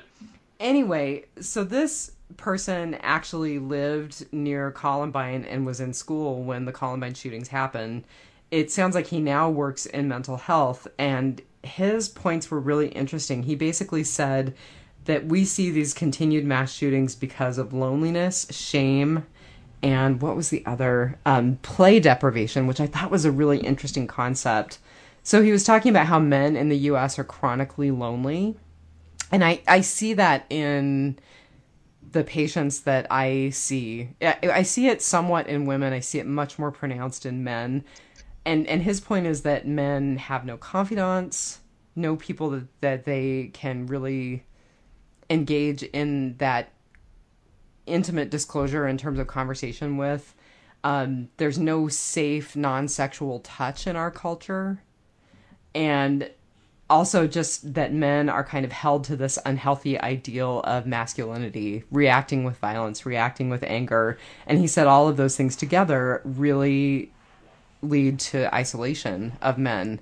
anyway, 0.60 1.24
so 1.40 1.64
this 1.64 2.12
person 2.36 2.94
actually 3.00 3.58
lived 3.58 4.32
near 4.32 4.70
Columbine 4.70 5.44
and 5.44 5.66
was 5.66 5.80
in 5.80 5.92
school 5.92 6.42
when 6.42 6.64
the 6.64 6.72
Columbine 6.72 7.14
shootings 7.14 7.48
happened. 7.48 8.04
It 8.50 8.70
sounds 8.70 8.94
like 8.94 9.08
he 9.08 9.20
now 9.20 9.50
works 9.50 9.86
in 9.86 10.08
mental 10.08 10.36
health, 10.36 10.86
and 10.98 11.42
his 11.62 12.08
points 12.08 12.50
were 12.50 12.60
really 12.60 12.88
interesting. 12.88 13.42
He 13.42 13.54
basically 13.54 14.04
said 14.04 14.54
that 15.04 15.26
we 15.26 15.44
see 15.44 15.70
these 15.70 15.94
continued 15.94 16.44
mass 16.44 16.72
shootings 16.72 17.14
because 17.14 17.58
of 17.58 17.72
loneliness, 17.72 18.46
shame, 18.50 19.26
and 19.82 20.20
what 20.20 20.36
was 20.36 20.50
the 20.50 20.64
other 20.66 21.18
um, 21.26 21.56
play 21.62 22.00
deprivation, 22.00 22.66
which 22.66 22.80
I 22.80 22.86
thought 22.86 23.10
was 23.10 23.24
a 23.24 23.30
really 23.30 23.58
interesting 23.58 24.06
concept. 24.06 24.78
So 25.22 25.42
he 25.42 25.52
was 25.52 25.64
talking 25.64 25.90
about 25.90 26.06
how 26.06 26.18
men 26.18 26.56
in 26.56 26.68
the 26.68 26.78
U.S. 26.78 27.18
are 27.18 27.24
chronically 27.24 27.90
lonely 27.90 28.56
and 29.32 29.44
I, 29.44 29.60
I 29.66 29.80
see 29.80 30.14
that 30.14 30.46
in 30.50 31.18
the 32.16 32.24
patients 32.24 32.80
that 32.80 33.06
I 33.10 33.50
see. 33.50 34.08
I, 34.22 34.62
see 34.62 34.88
it 34.88 35.02
somewhat 35.02 35.48
in 35.48 35.66
women. 35.66 35.92
I 35.92 36.00
see 36.00 36.18
it 36.18 36.26
much 36.26 36.58
more 36.58 36.72
pronounced 36.72 37.26
in 37.26 37.44
men. 37.44 37.84
And 38.46 38.66
and 38.66 38.82
his 38.82 39.00
point 39.00 39.26
is 39.26 39.42
that 39.42 39.66
men 39.66 40.16
have 40.16 40.46
no 40.46 40.56
confidants, 40.56 41.60
no 41.94 42.16
people 42.16 42.50
that, 42.50 42.80
that 42.80 43.04
they 43.04 43.50
can 43.52 43.86
really 43.86 44.44
engage 45.28 45.82
in 45.82 46.36
that 46.38 46.72
intimate 47.84 48.30
disclosure 48.30 48.88
in 48.88 48.96
terms 48.96 49.18
of 49.18 49.26
conversation 49.26 49.98
with. 49.98 50.34
Um, 50.84 51.28
there's 51.36 51.58
no 51.58 51.88
safe 51.88 52.56
non-sexual 52.56 53.40
touch 53.40 53.86
in 53.86 53.94
our 53.94 54.10
culture. 54.10 54.82
And 55.74 56.30
also 56.88 57.26
just 57.26 57.74
that 57.74 57.92
men 57.92 58.28
are 58.28 58.44
kind 58.44 58.64
of 58.64 58.72
held 58.72 59.04
to 59.04 59.16
this 59.16 59.38
unhealthy 59.44 60.00
ideal 60.00 60.60
of 60.60 60.86
masculinity, 60.86 61.84
reacting 61.90 62.44
with 62.44 62.58
violence, 62.58 63.04
reacting 63.04 63.50
with 63.50 63.62
anger. 63.64 64.16
And 64.46 64.58
he 64.58 64.66
said 64.66 64.86
all 64.86 65.08
of 65.08 65.16
those 65.16 65.36
things 65.36 65.56
together 65.56 66.22
really 66.24 67.10
lead 67.82 68.18
to 68.18 68.54
isolation 68.54 69.32
of 69.42 69.58
men. 69.58 70.00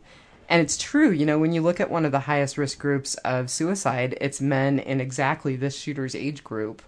And 0.49 0.61
it's 0.61 0.77
true, 0.77 1.11
you 1.11 1.25
know, 1.25 1.39
when 1.39 1.53
you 1.53 1.63
look 1.63 1.81
at 1.81 1.91
one 1.91 2.05
of 2.05 2.13
the 2.13 2.21
highest 2.21 2.59
risk 2.59 2.79
groups 2.79 3.15
of 3.17 3.51
suicide, 3.51 4.17
it's 4.21 4.41
men 4.41 4.79
in 4.79 5.01
exactly 5.01 5.57
this 5.57 5.79
shooter's 5.79 6.15
age 6.15 6.45
group. 6.45 6.83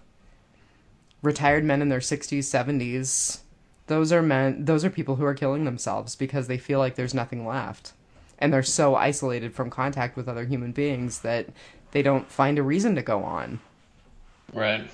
Retired 1.23 1.63
men 1.63 1.81
in 1.81 1.89
their 1.89 1.99
60s, 1.99 2.39
70s. 2.39 3.39
Those 3.87 4.11
are 4.11 4.21
men, 4.21 4.65
those 4.65 4.85
are 4.85 4.91
people 4.91 5.15
who 5.15 5.25
are 5.25 5.33
killing 5.33 5.65
themselves 5.65 6.15
because 6.15 6.47
they 6.47 6.59
feel 6.59 6.77
like 6.77 6.95
there's 6.95 7.15
nothing 7.15 7.47
left. 7.47 7.93
And 8.39 8.53
they're 8.53 8.63
so 8.63 8.95
isolated 8.95 9.53
from 9.53 9.69
contact 9.69 10.15
with 10.15 10.27
other 10.27 10.45
human 10.45 10.71
beings 10.71 11.21
that 11.21 11.47
they 11.91 12.01
don't 12.01 12.29
find 12.29 12.59
a 12.59 12.63
reason 12.63 12.95
to 12.95 13.01
go 13.01 13.23
on. 13.23 13.59
Right. 14.53 14.89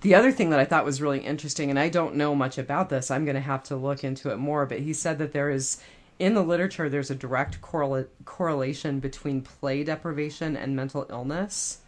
The 0.00 0.14
other 0.14 0.30
thing 0.30 0.50
that 0.50 0.60
I 0.60 0.64
thought 0.64 0.84
was 0.84 1.02
really 1.02 1.20
interesting, 1.20 1.70
and 1.70 1.78
I 1.78 1.88
don't 1.88 2.14
know 2.14 2.34
much 2.34 2.56
about 2.56 2.88
this, 2.88 3.10
I'm 3.10 3.24
going 3.24 3.34
to 3.34 3.40
have 3.40 3.64
to 3.64 3.76
look 3.76 4.04
into 4.04 4.30
it 4.30 4.36
more, 4.36 4.64
but 4.64 4.80
he 4.80 4.92
said 4.92 5.18
that 5.18 5.32
there 5.32 5.50
is, 5.50 5.78
in 6.20 6.34
the 6.34 6.42
literature, 6.42 6.88
there's 6.88 7.10
a 7.10 7.16
direct 7.16 7.60
correla- 7.60 8.06
correlation 8.24 9.00
between 9.00 9.42
play 9.42 9.82
deprivation 9.82 10.56
and 10.56 10.76
mental 10.76 11.06
illness. 11.10 11.78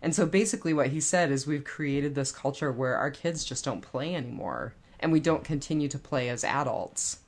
And 0.00 0.14
so 0.14 0.24
basically, 0.24 0.72
what 0.72 0.88
he 0.88 1.00
said 1.00 1.30
is 1.30 1.46
we've 1.46 1.64
created 1.64 2.14
this 2.14 2.32
culture 2.32 2.72
where 2.72 2.96
our 2.96 3.10
kids 3.10 3.44
just 3.44 3.64
don't 3.66 3.82
play 3.82 4.14
anymore, 4.14 4.72
and 4.98 5.12
we 5.12 5.20
don't 5.20 5.44
continue 5.44 5.88
to 5.88 5.98
play 5.98 6.30
as 6.30 6.44
adults. 6.44 7.18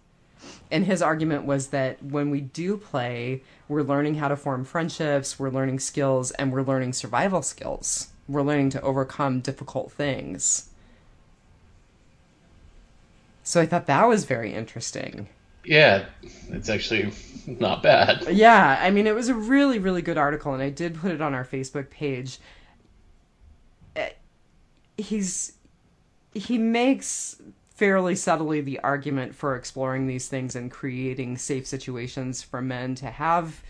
And 0.71 0.87
his 0.87 1.03
argument 1.03 1.45
was 1.45 1.69
that 1.69 2.03
when 2.03 2.31
we 2.31 2.41
do 2.41 2.77
play, 2.77 3.43
we're 3.69 3.83
learning 3.83 4.17
how 4.17 4.29
to 4.29 4.37
form 4.37 4.65
friendships, 4.65 5.39
we're 5.39 5.51
learning 5.51 5.81
skills, 5.81 6.31
and 6.33 6.53
we're 6.53 6.63
learning 6.63 6.93
survival 6.93 7.43
skills 7.43 8.09
we're 8.31 8.43
learning 8.43 8.71
to 8.71 8.81
overcome 8.83 9.41
difficult 9.41 9.91
things. 9.93 10.71
So 13.43 13.61
I 13.61 13.67
thought 13.67 13.87
that 13.87 14.07
was 14.07 14.25
very 14.25 14.55
interesting. 14.55 15.29
Yeah, 15.65 16.07
it's 16.49 16.69
actually 16.69 17.13
not 17.47 17.83
bad. 17.83 18.25
Yeah, 18.31 18.79
I 18.81 18.91
mean, 18.91 19.07
it 19.07 19.15
was 19.15 19.29
a 19.29 19.35
really, 19.35 19.79
really 19.79 20.03
good 20.03 20.17
article, 20.17 20.55
and 20.55 20.63
I 20.63 20.71
did 20.71 20.95
put 20.95 21.11
it 21.11 21.21
on 21.21 21.35
our 21.35 21.45
Facebook 21.45 21.91
page. 21.91 22.39
Eh, 23.97 24.11
he's 24.97 25.55
he 26.33 26.57
makes 26.57 27.43
fairly 27.81 28.15
subtly 28.15 28.61
the 28.61 28.79
argument 28.81 29.35
for 29.35 29.57
exploring 29.57 30.07
these 30.07 30.29
things 30.29 30.55
and 30.55 30.71
creating 30.71 31.35
safe 31.39 31.67
situations 31.67 32.43
for 32.43 32.61
men 32.61 32.95
to 32.95 33.07
have 33.07 33.63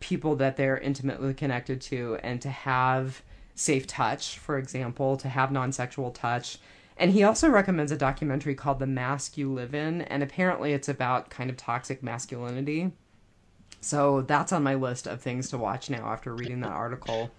people 0.00 0.34
that 0.34 0.56
they're 0.56 0.78
intimately 0.78 1.34
connected 1.34 1.78
to 1.78 2.18
and 2.22 2.40
to 2.40 2.48
have 2.48 3.20
safe 3.54 3.86
touch, 3.86 4.38
for 4.38 4.56
example, 4.56 5.18
to 5.18 5.28
have 5.28 5.52
non 5.52 5.70
sexual 5.70 6.10
touch. 6.10 6.56
And 6.96 7.10
he 7.10 7.22
also 7.22 7.50
recommends 7.50 7.92
a 7.92 7.98
documentary 7.98 8.54
called 8.54 8.78
The 8.78 8.86
Mask 8.86 9.36
You 9.36 9.52
Live 9.52 9.74
In, 9.74 10.00
and 10.00 10.22
apparently 10.22 10.72
it's 10.72 10.88
about 10.88 11.28
kind 11.28 11.50
of 11.50 11.58
toxic 11.58 12.02
masculinity. 12.02 12.92
So 13.82 14.22
that's 14.22 14.52
on 14.52 14.62
my 14.62 14.74
list 14.74 15.06
of 15.06 15.20
things 15.20 15.50
to 15.50 15.58
watch 15.58 15.90
now 15.90 16.06
after 16.06 16.34
reading 16.34 16.60
that 16.60 16.72
article. 16.72 17.30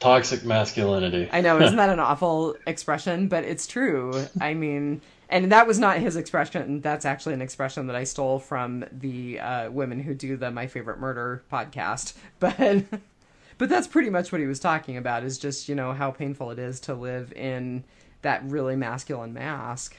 Toxic 0.00 0.44
masculinity. 0.44 1.28
I 1.30 1.42
know, 1.42 1.60
isn't 1.60 1.76
that 1.76 1.90
an 1.90 2.00
awful 2.00 2.56
expression? 2.66 3.28
But 3.28 3.44
it's 3.44 3.66
true. 3.66 4.26
I 4.40 4.54
mean, 4.54 5.02
and 5.28 5.52
that 5.52 5.66
was 5.66 5.78
not 5.78 5.98
his 5.98 6.16
expression. 6.16 6.80
That's 6.80 7.04
actually 7.04 7.34
an 7.34 7.42
expression 7.42 7.86
that 7.86 7.96
I 7.96 8.04
stole 8.04 8.38
from 8.38 8.84
the 8.90 9.38
uh, 9.38 9.70
women 9.70 10.00
who 10.00 10.14
do 10.14 10.36
the 10.36 10.50
My 10.50 10.66
Favorite 10.66 10.98
Murder 10.98 11.42
podcast. 11.52 12.14
But 12.40 12.84
but 13.58 13.68
that's 13.68 13.86
pretty 13.86 14.08
much 14.08 14.32
what 14.32 14.40
he 14.40 14.46
was 14.46 14.58
talking 14.58 14.96
about. 14.96 15.22
Is 15.22 15.38
just 15.38 15.68
you 15.68 15.74
know 15.74 15.92
how 15.92 16.10
painful 16.10 16.50
it 16.50 16.58
is 16.58 16.80
to 16.80 16.94
live 16.94 17.30
in 17.34 17.84
that 18.22 18.42
really 18.44 18.74
masculine 18.74 19.34
mask. 19.34 19.94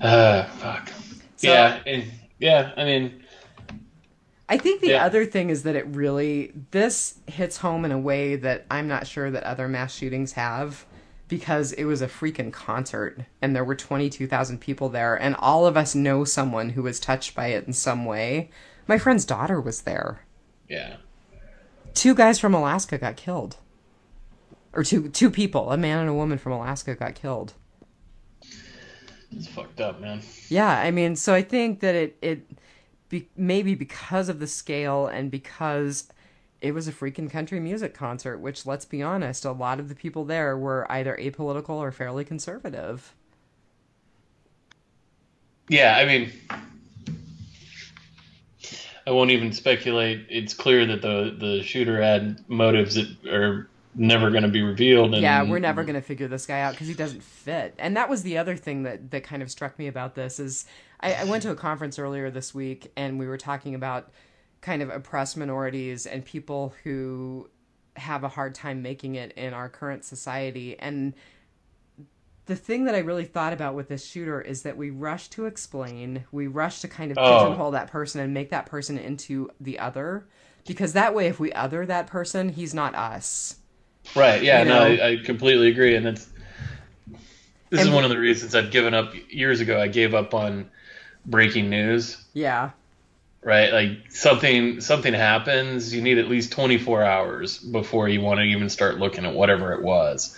Uh, 0.00 0.44
fuck. 0.44 0.88
So, 1.36 1.48
yeah, 1.48 1.80
and, 1.86 2.04
yeah. 2.38 2.72
I 2.76 2.84
mean, 2.84 3.22
I 4.50 4.58
think 4.58 4.80
the 4.80 4.88
yeah. 4.88 5.04
other 5.04 5.24
thing 5.24 5.48
is 5.48 5.62
that 5.62 5.76
it 5.76 5.86
really 5.86 6.52
this 6.72 7.20
hits 7.28 7.58
home 7.58 7.84
in 7.84 7.92
a 7.92 7.98
way 7.98 8.34
that 8.34 8.66
I'm 8.68 8.88
not 8.88 9.06
sure 9.06 9.30
that 9.30 9.44
other 9.44 9.68
mass 9.68 9.94
shootings 9.94 10.32
have 10.32 10.84
because 11.28 11.70
it 11.72 11.84
was 11.84 12.02
a 12.02 12.08
freaking 12.08 12.52
concert 12.52 13.20
and 13.40 13.54
there 13.54 13.62
were 13.62 13.76
22,000 13.76 14.60
people 14.60 14.88
there 14.88 15.14
and 15.14 15.36
all 15.36 15.66
of 15.66 15.76
us 15.76 15.94
know 15.94 16.24
someone 16.24 16.70
who 16.70 16.82
was 16.82 16.98
touched 16.98 17.36
by 17.36 17.46
it 17.46 17.64
in 17.68 17.72
some 17.72 18.04
way. 18.04 18.50
My 18.88 18.98
friend's 18.98 19.24
daughter 19.24 19.60
was 19.60 19.82
there. 19.82 20.26
Yeah. 20.68 20.96
Two 21.94 22.16
guys 22.16 22.40
from 22.40 22.52
Alaska 22.52 22.98
got 22.98 23.16
killed. 23.16 23.56
Or 24.72 24.82
two 24.82 25.08
two 25.08 25.30
people, 25.30 25.70
a 25.70 25.76
man 25.76 25.98
and 25.98 26.08
a 26.08 26.14
woman 26.14 26.38
from 26.38 26.52
Alaska 26.52 26.96
got 26.96 27.14
killed. 27.14 27.54
It's 29.32 29.46
fucked 29.46 29.80
up, 29.80 30.00
man. 30.00 30.22
Yeah, 30.48 30.68
I 30.68 30.90
mean, 30.90 31.14
so 31.14 31.34
I 31.34 31.42
think 31.42 31.80
that 31.80 31.94
it 31.94 32.16
it 32.20 32.46
be, 33.10 33.28
maybe 33.36 33.74
because 33.74 34.30
of 34.30 34.40
the 34.40 34.46
scale 34.46 35.06
and 35.06 35.30
because 35.30 36.10
it 36.62 36.72
was 36.72 36.88
a 36.88 36.92
freaking 36.92 37.30
country 37.30 37.60
music 37.60 37.92
concert, 37.92 38.38
which, 38.38 38.64
let's 38.64 38.84
be 38.84 39.02
honest, 39.02 39.44
a 39.44 39.52
lot 39.52 39.78
of 39.78 39.88
the 39.88 39.94
people 39.94 40.24
there 40.24 40.56
were 40.56 40.90
either 40.90 41.16
apolitical 41.20 41.70
or 41.70 41.92
fairly 41.92 42.24
conservative. 42.24 43.14
Yeah, 45.68 45.96
I 45.96 46.04
mean, 46.04 46.32
I 49.06 49.10
won't 49.10 49.30
even 49.30 49.52
speculate. 49.52 50.26
It's 50.28 50.52
clear 50.52 50.84
that 50.86 51.00
the 51.00 51.34
the 51.38 51.62
shooter 51.62 52.02
had 52.02 52.44
motives 52.48 52.96
that 52.96 53.08
are 53.26 53.69
never 53.94 54.30
going 54.30 54.42
to 54.42 54.48
be 54.48 54.62
revealed. 54.62 55.14
And, 55.14 55.22
yeah, 55.22 55.42
we're 55.42 55.58
never 55.58 55.82
going 55.82 55.94
to 55.94 56.02
figure 56.02 56.28
this 56.28 56.46
guy 56.46 56.60
out 56.60 56.72
because 56.72 56.88
he 56.88 56.94
doesn't 56.94 57.22
fit. 57.22 57.74
And 57.78 57.96
that 57.96 58.08
was 58.08 58.22
the 58.22 58.38
other 58.38 58.56
thing 58.56 58.84
that 58.84 59.10
that 59.10 59.24
kind 59.24 59.42
of 59.42 59.50
struck 59.50 59.78
me 59.78 59.88
about 59.88 60.14
this 60.14 60.38
is 60.38 60.66
I, 61.00 61.14
I 61.14 61.24
went 61.24 61.42
to 61.42 61.50
a 61.50 61.56
conference 61.56 61.98
earlier 61.98 62.30
this 62.30 62.54
week 62.54 62.92
and 62.96 63.18
we 63.18 63.26
were 63.26 63.38
talking 63.38 63.74
about 63.74 64.10
kind 64.60 64.82
of 64.82 64.90
oppressed 64.90 65.36
minorities 65.36 66.06
and 66.06 66.24
people 66.24 66.74
who 66.84 67.48
have 67.96 68.24
a 68.24 68.28
hard 68.28 68.54
time 68.54 68.82
making 68.82 69.16
it 69.16 69.32
in 69.32 69.52
our 69.52 69.68
current 69.68 70.04
society 70.04 70.78
and 70.78 71.14
the 72.50 72.56
thing 72.56 72.84
that 72.86 72.96
I 72.96 72.98
really 72.98 73.26
thought 73.26 73.52
about 73.52 73.76
with 73.76 73.86
this 73.86 74.04
shooter 74.04 74.40
is 74.40 74.62
that 74.62 74.76
we 74.76 74.90
rush 74.90 75.28
to 75.28 75.46
explain, 75.46 76.24
we 76.32 76.48
rush 76.48 76.80
to 76.80 76.88
kind 76.88 77.12
of 77.12 77.18
oh. 77.18 77.22
pigeonhole 77.22 77.70
that 77.70 77.92
person 77.92 78.20
and 78.20 78.34
make 78.34 78.50
that 78.50 78.66
person 78.66 78.98
into 78.98 79.50
the 79.60 79.78
other, 79.78 80.26
because 80.66 80.92
that 80.94 81.14
way, 81.14 81.28
if 81.28 81.38
we 81.38 81.52
other 81.52 81.86
that 81.86 82.08
person, 82.08 82.48
he's 82.48 82.74
not 82.74 82.96
us. 82.96 83.59
Right. 84.14 84.42
Yeah. 84.42 84.62
You? 84.62 84.68
No, 84.68 84.78
I, 84.78 85.08
I, 85.08 85.16
completely 85.24 85.68
agree, 85.68 85.94
and 85.94 86.06
that's 86.06 86.26
this 87.68 87.80
and 87.80 87.88
is 87.88 87.90
one 87.90 88.04
of 88.04 88.10
the 88.10 88.18
reasons 88.18 88.54
I've 88.54 88.70
given 88.70 88.94
up 88.94 89.12
years 89.28 89.60
ago. 89.60 89.80
I 89.80 89.88
gave 89.88 90.14
up 90.14 90.34
on 90.34 90.70
breaking 91.26 91.70
news. 91.70 92.22
Yeah 92.32 92.70
right? 93.42 93.72
Like 93.72 94.10
something 94.10 94.80
something 94.80 95.14
happens, 95.14 95.94
you 95.94 96.02
need 96.02 96.18
at 96.18 96.28
least 96.28 96.52
24 96.52 97.02
hours 97.02 97.58
before 97.58 98.08
you 98.08 98.20
want 98.20 98.38
to 98.38 98.44
even 98.44 98.68
start 98.68 98.98
looking 98.98 99.24
at 99.24 99.34
whatever 99.34 99.72
it 99.72 99.82
was, 99.82 100.36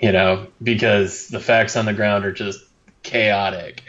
you 0.00 0.12
know, 0.12 0.46
because 0.62 1.28
the 1.28 1.40
facts 1.40 1.76
on 1.76 1.84
the 1.84 1.92
ground 1.92 2.24
are 2.24 2.32
just 2.32 2.60
chaotic. 3.02 3.82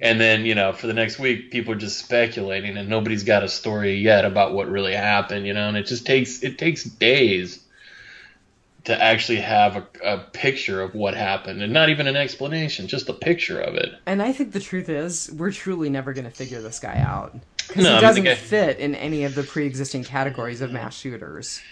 And 0.00 0.20
then, 0.20 0.44
you 0.44 0.54
know, 0.54 0.72
for 0.72 0.86
the 0.86 0.92
next 0.92 1.18
week, 1.18 1.50
people 1.50 1.72
are 1.72 1.78
just 1.78 1.98
speculating, 1.98 2.76
and 2.76 2.88
nobody's 2.88 3.24
got 3.24 3.42
a 3.42 3.48
story 3.48 3.94
yet 3.94 4.24
about 4.24 4.52
what 4.52 4.68
really 4.68 4.92
happened, 4.92 5.46
you 5.46 5.54
know. 5.54 5.68
And 5.68 5.76
it 5.76 5.86
just 5.86 6.04
takes 6.04 6.42
it 6.42 6.58
takes 6.58 6.84
days 6.84 7.63
to 8.84 9.02
actually 9.02 9.40
have 9.40 9.76
a, 9.76 9.86
a 10.04 10.18
picture 10.18 10.82
of 10.82 10.94
what 10.94 11.14
happened, 11.14 11.62
and 11.62 11.72
not 11.72 11.88
even 11.88 12.06
an 12.06 12.16
explanation, 12.16 12.86
just 12.86 13.08
a 13.08 13.14
picture 13.14 13.60
of 13.60 13.74
it. 13.74 13.94
And 14.06 14.22
I 14.22 14.32
think 14.32 14.52
the 14.52 14.60
truth 14.60 14.88
is, 14.88 15.30
we're 15.32 15.52
truly 15.52 15.88
never 15.88 16.12
going 16.12 16.26
to 16.26 16.30
figure 16.30 16.60
this 16.60 16.78
guy 16.78 16.98
out. 16.98 17.34
Because 17.66 17.84
no, 17.84 17.94
he 17.94 18.00
doesn't 18.00 18.26
I 18.26 18.34
fit 18.34 18.78
in 18.78 18.94
any 18.94 19.24
of 19.24 19.34
the 19.34 19.42
pre-existing 19.42 20.04
categories 20.04 20.60
of 20.60 20.70
mass 20.70 20.94
shooters. 20.94 21.62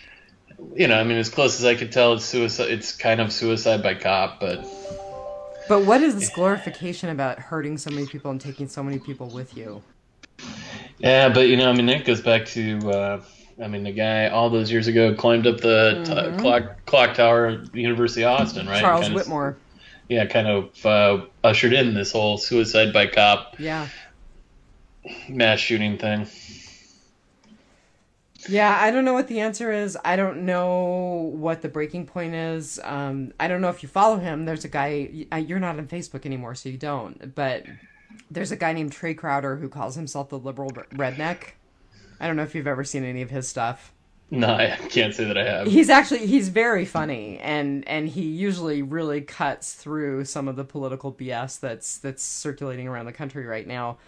You 0.74 0.88
know, 0.88 0.98
I 0.98 1.04
mean, 1.04 1.18
as 1.18 1.28
close 1.28 1.58
as 1.58 1.66
I 1.66 1.74
could 1.74 1.92
tell, 1.92 2.14
it's 2.14 2.24
suicide. 2.24 2.70
It's 2.70 2.96
kind 2.96 3.20
of 3.20 3.32
suicide 3.32 3.82
by 3.82 3.94
cop, 3.94 4.40
but. 4.40 4.66
But 5.68 5.84
what 5.84 6.02
is 6.02 6.14
this 6.14 6.30
glorification 6.30 7.10
about 7.10 7.38
hurting 7.38 7.78
so 7.78 7.90
many 7.90 8.06
people 8.06 8.30
and 8.30 8.40
taking 8.40 8.68
so 8.68 8.82
many 8.82 8.98
people 8.98 9.28
with 9.28 9.56
you? 9.56 9.82
Yeah, 10.98 11.28
but 11.28 11.48
you 11.48 11.56
know, 11.56 11.70
I 11.70 11.74
mean, 11.74 11.86
that 11.86 12.04
goes 12.04 12.20
back 12.20 12.46
to. 12.46 12.90
Uh, 12.90 13.20
I 13.62 13.68
mean, 13.68 13.84
the 13.84 13.92
guy 13.92 14.28
all 14.28 14.50
those 14.50 14.70
years 14.70 14.88
ago 14.88 15.14
climbed 15.14 15.46
up 15.46 15.60
the 15.60 16.04
mm-hmm. 16.04 16.36
t- 16.36 16.42
clock 16.42 16.84
clock 16.86 17.14
tower 17.14 17.46
at 17.46 17.72
the 17.72 17.80
University 17.80 18.24
of 18.24 18.40
Austin, 18.40 18.66
right? 18.66 18.80
Charles 18.80 19.04
kind 19.04 19.14
Whitmore. 19.14 19.48
Of, 19.48 19.56
yeah, 20.08 20.26
kind 20.26 20.48
of 20.48 20.86
uh, 20.86 21.24
ushered 21.44 21.72
in 21.72 21.94
this 21.94 22.12
whole 22.12 22.36
suicide 22.38 22.92
by 22.92 23.06
cop. 23.06 23.58
Yeah 23.58 23.88
mass 25.28 25.58
shooting 25.58 25.98
thing. 25.98 26.26
Yeah, 28.48 28.76
I 28.80 28.90
don't 28.90 29.04
know 29.04 29.12
what 29.12 29.28
the 29.28 29.40
answer 29.40 29.70
is. 29.70 29.96
I 30.04 30.16
don't 30.16 30.44
know 30.44 31.30
what 31.34 31.62
the 31.62 31.68
breaking 31.68 32.06
point 32.06 32.34
is. 32.34 32.80
Um, 32.82 33.32
I 33.38 33.46
don't 33.46 33.60
know 33.60 33.68
if 33.68 33.84
you 33.84 33.88
follow 33.88 34.16
him. 34.18 34.46
There's 34.46 34.64
a 34.64 34.68
guy. 34.68 35.26
You're 35.36 35.60
not 35.60 35.78
on 35.78 35.86
Facebook 35.86 36.26
anymore, 36.26 36.56
so 36.56 36.68
you 36.68 36.76
don't. 36.76 37.34
But 37.36 37.66
there's 38.30 38.50
a 38.50 38.56
guy 38.56 38.72
named 38.72 38.92
Trae 38.92 39.16
Crowder 39.16 39.56
who 39.56 39.68
calls 39.68 39.94
himself 39.94 40.28
the 40.28 40.38
liberal 40.38 40.70
redneck. 40.70 41.50
I 42.22 42.28
don't 42.28 42.36
know 42.36 42.44
if 42.44 42.54
you've 42.54 42.68
ever 42.68 42.84
seen 42.84 43.04
any 43.04 43.22
of 43.22 43.30
his 43.30 43.48
stuff. 43.48 43.94
No, 44.30 44.48
I 44.48 44.76
can't 44.88 45.14
say 45.14 45.24
that 45.24 45.38
I 45.38 45.44
have. 45.44 45.68
He's 45.68 45.90
actually 45.90 46.26
he's 46.26 46.48
very 46.48 46.84
funny, 46.84 47.38
and 47.38 47.86
and 47.88 48.08
he 48.08 48.22
usually 48.22 48.82
really 48.82 49.20
cuts 49.20 49.74
through 49.74 50.24
some 50.24 50.48
of 50.48 50.56
the 50.56 50.64
political 50.64 51.12
BS 51.12 51.60
that's 51.60 51.98
that's 51.98 52.22
circulating 52.24 52.88
around 52.88 53.06
the 53.06 53.12
country 53.12 53.46
right 53.46 53.66
now 53.66 53.98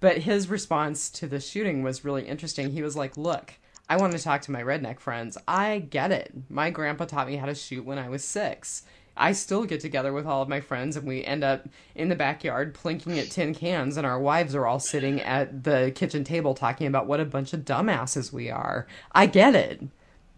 But 0.00 0.18
his 0.18 0.48
response 0.50 1.10
to 1.12 1.26
the 1.28 1.40
shooting 1.40 1.82
was 1.82 2.04
really 2.04 2.24
interesting. 2.26 2.72
He 2.72 2.82
was 2.82 2.96
like, 2.96 3.16
"Look, 3.16 3.54
I 3.88 3.96
want 3.98 4.12
to 4.14 4.18
talk 4.20 4.42
to 4.42 4.52
my 4.52 4.62
redneck 4.62 5.00
friends. 5.00 5.38
I 5.48 5.80
get 5.80 6.12
it. 6.12 6.32
My 6.50 6.70
grandpa 6.70 7.06
taught 7.06 7.28
me 7.28 7.36
how 7.36 7.46
to 7.46 7.54
shoot 7.54 7.84
when 7.86 7.98
I 7.98 8.08
was 8.08 8.24
6. 8.24 8.82
I 9.16 9.32
still 9.32 9.64
get 9.64 9.80
together 9.80 10.12
with 10.12 10.26
all 10.26 10.42
of 10.42 10.48
my 10.48 10.60
friends 10.60 10.96
and 10.96 11.06
we 11.06 11.24
end 11.24 11.44
up 11.44 11.68
in 11.94 12.08
the 12.08 12.14
backyard 12.14 12.74
plinking 12.74 13.18
at 13.18 13.30
tin 13.30 13.54
cans 13.54 13.96
and 13.96 14.06
our 14.06 14.18
wives 14.18 14.54
are 14.54 14.66
all 14.66 14.80
sitting 14.80 15.20
at 15.20 15.64
the 15.64 15.92
kitchen 15.94 16.24
table 16.24 16.54
talking 16.54 16.86
about 16.86 17.06
what 17.06 17.20
a 17.20 17.24
bunch 17.24 17.52
of 17.52 17.60
dumbasses 17.60 18.32
we 18.32 18.50
are. 18.50 18.86
I 19.12 19.26
get 19.26 19.54
it. 19.54 19.82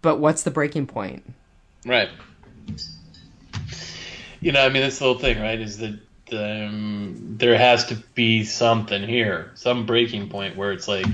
But 0.02 0.18
what's 0.18 0.42
the 0.42 0.50
breaking 0.50 0.86
point? 0.86 1.32
Right. 1.86 2.10
You 4.40 4.52
know, 4.52 4.60
I 4.60 4.68
mean, 4.68 4.82
that's 4.82 4.98
the 4.98 5.06
whole 5.06 5.18
thing, 5.18 5.40
right? 5.40 5.58
Is 5.58 5.78
that 5.78 5.98
um, 6.32 7.36
there 7.38 7.56
has 7.56 7.86
to 7.86 7.96
be 8.14 8.44
something 8.44 9.02
here, 9.02 9.50
some 9.54 9.86
breaking 9.86 10.28
point 10.28 10.56
where 10.56 10.72
it's 10.72 10.88
like 10.88 11.06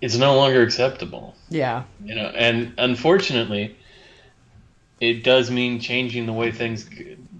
it's 0.00 0.16
no 0.16 0.36
longer 0.36 0.62
acceptable. 0.62 1.34
Yeah. 1.48 1.84
You 2.04 2.14
know, 2.14 2.26
and 2.26 2.74
unfortunately, 2.78 3.76
it 5.00 5.24
does 5.24 5.50
mean 5.50 5.80
changing 5.80 6.26
the 6.26 6.32
way 6.32 6.50
things, 6.50 6.88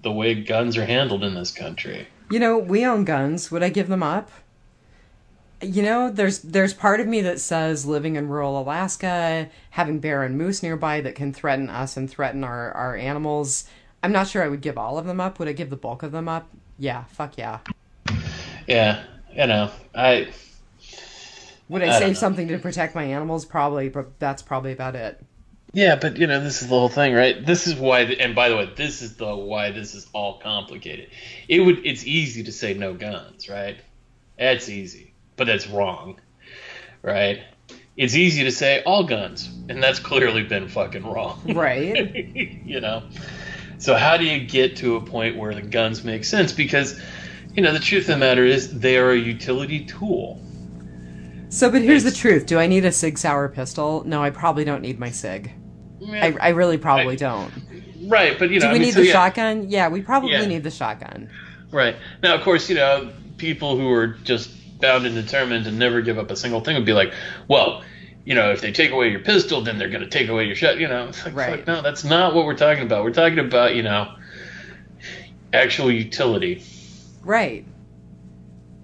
the 0.01 0.11
way 0.11 0.35
guns 0.35 0.77
are 0.77 0.85
handled 0.85 1.23
in 1.23 1.33
this 1.33 1.51
country. 1.51 2.07
You 2.29 2.39
know, 2.39 2.57
we 2.57 2.85
own 2.85 3.03
guns. 3.05 3.51
Would 3.51 3.63
I 3.63 3.69
give 3.69 3.87
them 3.87 4.03
up? 4.03 4.29
You 5.61 5.81
know, 5.81 6.11
there's 6.11 6.39
there's 6.39 6.73
part 6.73 6.99
of 6.99 7.07
me 7.07 7.21
that 7.21 7.39
says 7.39 7.85
living 7.85 8.15
in 8.15 8.27
rural 8.27 8.59
Alaska, 8.59 9.49
having 9.71 9.99
bear 9.99 10.23
and 10.23 10.37
moose 10.37 10.61
nearby 10.61 11.01
that 11.01 11.15
can 11.15 11.33
threaten 11.33 11.67
us 11.69 11.97
and 11.97 12.07
threaten 12.07 12.43
our, 12.43 12.71
our 12.73 12.95
animals. 12.95 13.67
I'm 14.03 14.11
not 14.11 14.27
sure 14.27 14.43
I 14.43 14.49
would 14.49 14.61
give 14.61 14.77
all 14.77 14.99
of 14.99 15.05
them 15.05 15.19
up. 15.19 15.39
Would 15.39 15.47
I 15.47 15.53
give 15.53 15.71
the 15.71 15.75
bulk 15.75 16.03
of 16.03 16.11
them 16.11 16.29
up? 16.29 16.47
Yeah, 16.77 17.05
fuck 17.05 17.39
yeah. 17.39 17.59
Yeah, 18.67 19.03
you 19.33 19.47
know, 19.47 19.71
I 19.95 20.27
Would 21.69 21.81
I, 21.81 21.95
I 21.95 21.99
save 21.99 22.17
something 22.19 22.47
to 22.49 22.59
protect 22.59 22.93
my 22.93 23.05
animals? 23.05 23.43
Probably, 23.43 23.89
but 23.89 24.19
that's 24.19 24.43
probably 24.43 24.73
about 24.73 24.95
it. 24.95 25.23
Yeah, 25.73 25.95
but 25.95 26.17
you 26.17 26.27
know, 26.27 26.39
this 26.41 26.61
is 26.61 26.69
the 26.69 26.75
whole 26.75 26.89
thing, 26.89 27.13
right? 27.13 27.45
This 27.45 27.67
is 27.67 27.75
why, 27.75 28.01
and 28.01 28.33
by 28.35 28.49
the 28.49 28.55
way, 28.57 28.71
this 28.75 29.01
is 29.01 29.17
the 29.17 29.35
why 29.35 29.71
this 29.71 29.95
is 29.95 30.07
all 30.13 30.39
complicated. 30.39 31.09
It 31.47 31.59
would, 31.59 31.85
it's 31.85 32.05
easy 32.05 32.43
to 32.43 32.51
say 32.51 32.73
no 32.73 32.93
guns, 32.93 33.49
right? 33.49 33.77
That's 34.39 34.69
easy, 34.69 35.13
but 35.35 35.47
that's 35.47 35.67
wrong, 35.67 36.19
right? 37.01 37.41
It's 37.97 38.15
easy 38.15 38.43
to 38.43 38.51
say 38.51 38.81
all 38.83 39.03
guns, 39.03 39.49
and 39.69 39.81
that's 39.83 39.99
clearly 39.99 40.43
been 40.43 40.67
fucking 40.69 41.05
wrong, 41.05 41.41
Right. 41.53 42.15
you 42.65 42.79
know. 42.79 43.03
So 43.79 43.95
how 43.95 44.17
do 44.17 44.25
you 44.25 44.45
get 44.45 44.77
to 44.77 44.95
a 44.95 45.01
point 45.01 45.37
where 45.37 45.53
the 45.53 45.61
guns 45.61 46.03
make 46.03 46.23
sense? 46.23 46.53
Because, 46.53 46.99
you 47.53 47.61
know, 47.61 47.73
the 47.73 47.79
truth 47.79 48.03
of 48.03 48.07
the 48.07 48.17
matter 48.17 48.45
is 48.45 48.79
they 48.79 48.97
are 48.97 49.11
a 49.11 49.17
utility 49.17 49.85
tool. 49.85 50.41
So, 51.49 51.71
but 51.71 51.81
here's 51.81 52.03
the 52.03 52.11
truth. 52.11 52.45
Do 52.45 52.59
I 52.59 52.67
need 52.67 52.83
a 52.85 52.91
Sig 52.91 53.17
Sauer 53.17 53.47
pistol? 53.49 54.03
No, 54.05 54.21
I 54.21 54.29
probably 54.31 54.63
don't 54.65 54.81
need 54.81 54.99
my 54.99 55.11
Sig. 55.11 55.51
I, 56.09 56.35
I 56.39 56.49
really 56.49 56.77
probably 56.77 57.13
I- 57.13 57.17
don't. 57.17 57.51
right, 58.07 58.37
but 58.37 58.49
you 58.49 58.59
know, 58.59 58.65
Do 58.67 58.69
I 58.69 58.73
we 58.73 58.79
mean, 58.79 58.85
need 58.87 58.93
so, 58.93 58.99
the 59.01 59.07
yeah. 59.07 59.13
shotgun? 59.13 59.69
Yeah, 59.69 59.87
we 59.89 60.01
probably 60.01 60.31
Yeah. 60.31 60.45
need 60.45 60.63
the 60.63 60.71
shotgun. 60.71 61.29
Right. 61.71 61.95
Now, 62.21 62.35
of 62.35 62.41
course, 62.41 62.69
you 62.69 62.75
know, 62.75 63.09
people 63.37 63.77
who 63.77 63.89
are 63.91 64.07
just 64.07 64.51
bound 64.79 65.05
and 65.05 65.15
determined 65.15 65.65
to 65.65 65.71
never 65.71 66.01
give 66.01 66.17
up 66.17 66.29
a 66.31 66.35
single 66.35 66.61
thing 66.61 66.75
would 66.75 66.85
be 66.85 66.93
like, 66.93 67.13
well, 67.47 67.83
you 68.25 68.35
know, 68.35 68.51
if 68.51 68.61
they 68.61 68.71
take 68.71 68.91
away 68.91 69.09
your 69.09 69.19
pistol, 69.21 69.61
then 69.61 69.77
they're 69.77 69.89
going 69.89 70.03
to 70.03 70.09
take 70.09 70.29
away 70.29 70.45
your 70.45 70.55
shot. 70.55 70.77
You 70.77 70.87
know, 70.87 71.07
it's 71.07 71.25
like, 71.25 71.35
Right. 71.35 71.65
no, 71.67 71.81
that's 71.81 72.03
not 72.03 72.35
what 72.35 72.45
we're 72.45 72.55
talking 72.57 72.83
about. 72.83 73.03
We're 73.03 73.13
talking 73.13 73.39
about, 73.39 73.75
you 73.75 73.83
know, 73.83 74.13
actual 75.53 75.91
utility. 75.91 76.63
Right. 77.23 77.65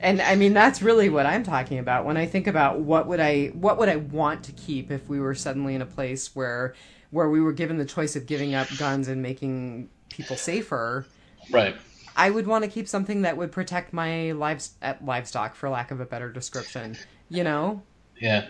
And 0.03 0.21
I 0.21 0.35
mean 0.35 0.53
that's 0.53 0.81
really 0.81 1.09
what 1.09 1.25
I'm 1.25 1.43
talking 1.43 1.79
about 1.79 2.05
when 2.05 2.17
I 2.17 2.25
think 2.25 2.45
about 2.45 2.81
what 2.81 3.07
would 3.07 3.21
I 3.21 3.47
what 3.47 3.77
would 3.79 3.89
I 3.89 3.95
want 3.95 4.43
to 4.43 4.51
keep 4.51 4.91
if 4.91 5.07
we 5.07 5.19
were 5.19 5.33
suddenly 5.33 5.75
in 5.75 5.81
a 5.81 5.85
place 5.85 6.35
where 6.35 6.75
where 7.09 7.29
we 7.29 7.39
were 7.39 7.53
given 7.53 7.77
the 7.77 7.85
choice 7.85 8.15
of 8.15 8.25
giving 8.25 8.53
up 8.53 8.67
guns 8.77 9.07
and 9.07 9.21
making 9.21 9.89
people 10.09 10.35
safer. 10.35 11.05
Right. 11.51 11.75
I 12.15 12.29
would 12.29 12.47
want 12.47 12.63
to 12.63 12.69
keep 12.69 12.87
something 12.87 13.21
that 13.21 13.37
would 13.37 13.51
protect 13.51 13.93
my 13.93 14.33
lives 14.33 14.73
uh, 14.81 14.95
livestock 15.01 15.55
for 15.55 15.69
lack 15.69 15.91
of 15.91 15.99
a 15.99 16.05
better 16.05 16.31
description. 16.31 16.97
You 17.29 17.43
know? 17.43 17.81
Yeah. 18.19 18.47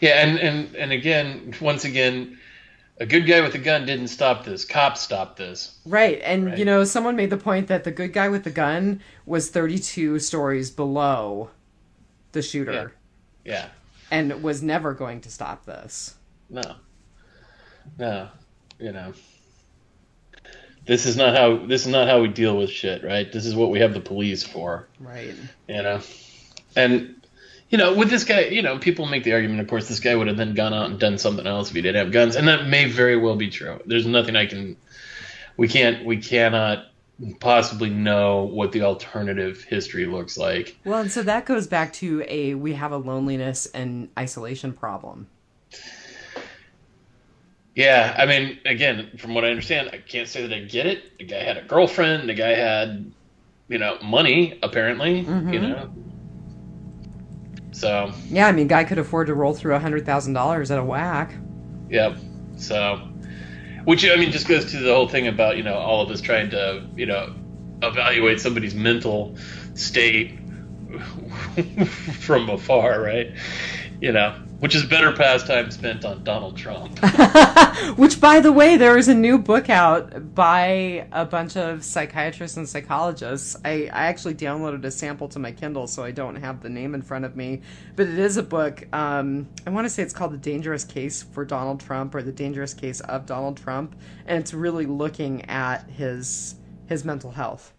Yeah, 0.00 0.26
and, 0.26 0.38
and, 0.38 0.74
and 0.74 0.92
again, 0.92 1.54
once 1.60 1.84
again, 1.84 2.38
a 2.98 3.06
good 3.06 3.26
guy 3.26 3.40
with 3.40 3.54
a 3.54 3.58
gun 3.58 3.86
didn't 3.86 4.08
stop 4.08 4.44
this. 4.44 4.64
Cops 4.64 5.00
stopped 5.00 5.36
this. 5.36 5.78
Right. 5.84 6.20
And 6.22 6.46
Right. 6.46 6.58
you 6.58 6.64
know, 6.64 6.84
someone 6.84 7.16
made 7.16 7.30
the 7.30 7.36
point 7.36 7.68
that 7.68 7.84
the 7.84 7.90
good 7.90 8.12
guy 8.12 8.28
with 8.28 8.44
the 8.44 8.50
gun 8.50 9.00
was 9.26 9.50
32 9.50 10.18
stories 10.18 10.70
below 10.70 11.50
the 12.32 12.42
shooter 12.42 12.92
Yeah. 13.44 13.68
and 14.10 14.42
was 14.42 14.62
never 14.62 14.94
going 14.94 15.20
to 15.22 15.30
stop 15.30 15.64
this. 15.66 16.14
No. 16.50 16.62
No. 17.98 18.28
You 18.78 18.92
know. 18.92 19.12
This 20.84 21.06
is 21.06 21.16
not 21.16 21.36
how 21.36 21.64
this 21.66 21.86
is 21.86 21.92
not 21.92 22.08
how 22.08 22.20
we 22.20 22.28
deal 22.28 22.56
with 22.58 22.68
shit, 22.70 23.04
right? 23.04 23.30
This 23.30 23.46
is 23.46 23.54
what 23.54 23.70
we 23.70 23.78
have 23.78 23.94
the 23.94 24.00
police 24.00 24.42
for, 24.42 24.88
Right. 24.98 25.34
you 25.68 25.82
know. 25.82 26.00
And 26.74 27.21
you 27.72 27.78
know, 27.78 27.94
with 27.94 28.10
this 28.10 28.24
guy, 28.24 28.40
you 28.42 28.60
know, 28.60 28.78
people 28.78 29.06
make 29.06 29.24
the 29.24 29.32
argument, 29.32 29.60
of 29.60 29.66
course, 29.66 29.88
this 29.88 29.98
guy 29.98 30.14
would 30.14 30.28
have 30.28 30.36
then 30.36 30.52
gone 30.52 30.74
out 30.74 30.90
and 30.90 31.00
done 31.00 31.16
something 31.16 31.46
else 31.46 31.70
if 31.70 31.74
he 31.74 31.80
didn't 31.80 32.04
have 32.04 32.12
guns, 32.12 32.36
and 32.36 32.46
that 32.46 32.68
may 32.68 32.84
very 32.84 33.16
well 33.16 33.34
be 33.34 33.48
true. 33.48 33.80
There's 33.86 34.06
nothing 34.06 34.36
I 34.36 34.44
can 34.44 34.76
we 35.56 35.68
can't 35.68 36.04
we 36.04 36.18
cannot 36.18 36.84
possibly 37.40 37.88
know 37.88 38.42
what 38.42 38.72
the 38.72 38.82
alternative 38.82 39.62
history 39.62 40.04
looks 40.04 40.36
like. 40.36 40.76
Well, 40.84 41.00
and 41.00 41.10
so 41.10 41.22
that 41.22 41.46
goes 41.46 41.66
back 41.66 41.94
to 41.94 42.22
a 42.28 42.54
we 42.54 42.74
have 42.74 42.92
a 42.92 42.98
loneliness 42.98 43.64
and 43.66 44.10
isolation 44.18 44.74
problem. 44.74 45.28
Yeah, 47.74 48.14
I 48.18 48.26
mean, 48.26 48.58
again, 48.66 49.12
from 49.16 49.32
what 49.32 49.46
I 49.46 49.48
understand, 49.48 49.88
I 49.94 49.96
can't 49.96 50.28
say 50.28 50.46
that 50.46 50.54
I 50.54 50.60
get 50.60 50.84
it. 50.84 51.16
The 51.16 51.24
guy 51.24 51.42
had 51.42 51.56
a 51.56 51.62
girlfriend. 51.62 52.28
The 52.28 52.34
guy 52.34 52.50
had, 52.54 53.10
you 53.68 53.78
know, 53.78 53.96
money 54.02 54.58
apparently. 54.62 55.20
You 55.20 55.24
Mhm. 55.24 55.68
know, 55.70 55.90
so 57.72 58.12
Yeah, 58.28 58.46
I 58.48 58.52
mean, 58.52 58.68
guy 58.68 58.84
could 58.84 58.98
afford 58.98 59.28
to 59.28 59.34
roll 59.34 59.54
through 59.54 59.74
a 59.74 59.80
hundred 59.80 60.06
thousand 60.06 60.32
dollars 60.34 60.70
at 60.70 60.78
a 60.78 60.84
whack. 60.84 61.34
yep. 61.88 62.16
So, 62.56 63.00
which 63.84 64.04
I 64.08 64.16
mean, 64.16 64.30
just 64.32 64.48
goes 64.48 64.66
to 64.72 64.78
the 64.78 64.94
whole 64.94 65.08
thing 65.08 65.26
about 65.28 65.56
you 65.56 65.62
know 65.62 65.74
all 65.76 66.02
of 66.02 66.10
us 66.10 66.20
trying 66.20 66.50
to 66.50 66.88
you 66.96 67.06
know 67.06 67.34
evaluate 67.82 68.40
somebody's 68.40 68.74
mental 68.74 69.36
state 69.74 70.38
from 72.20 72.50
afar, 72.50 73.00
right? 73.00 73.32
You 74.02 74.10
know, 74.10 74.32
which 74.58 74.74
is 74.74 74.84
better 74.84 75.12
pastime 75.12 75.70
spent 75.70 76.04
on 76.04 76.24
Donald 76.24 76.56
Trump. 76.56 76.98
Which, 77.96 78.20
by 78.20 78.40
the 78.40 78.50
way, 78.50 78.76
there 78.76 78.98
is 78.98 79.06
a 79.06 79.14
new 79.14 79.38
book 79.38 79.70
out 79.70 80.34
by 80.34 81.06
a 81.12 81.24
bunch 81.24 81.56
of 81.56 81.84
psychiatrists 81.84 82.56
and 82.56 82.68
psychologists. 82.68 83.54
I, 83.64 83.88
I 83.92 84.06
actually 84.06 84.34
downloaded 84.34 84.84
a 84.84 84.90
sample 84.90 85.28
to 85.28 85.38
my 85.38 85.52
Kindle, 85.52 85.86
so 85.86 86.02
I 86.02 86.10
don't 86.10 86.34
have 86.34 86.62
the 86.62 86.68
name 86.68 86.96
in 86.96 87.02
front 87.02 87.24
of 87.24 87.36
me. 87.36 87.60
But 87.94 88.08
it 88.08 88.18
is 88.18 88.36
a 88.36 88.42
book. 88.42 88.84
Um, 88.92 89.48
I 89.68 89.70
want 89.70 89.84
to 89.84 89.88
say 89.88 90.02
it's 90.02 90.12
called 90.12 90.32
The 90.32 90.38
Dangerous 90.38 90.82
Case 90.82 91.22
for 91.22 91.44
Donald 91.44 91.78
Trump 91.78 92.12
or 92.16 92.24
The 92.24 92.32
Dangerous 92.32 92.74
Case 92.74 92.98
of 93.02 93.24
Donald 93.24 93.56
Trump. 93.56 93.94
And 94.26 94.40
it's 94.40 94.52
really 94.52 94.86
looking 94.86 95.44
at 95.44 95.88
his 95.88 96.56
his 96.88 97.04
mental 97.04 97.30
health. 97.30 97.72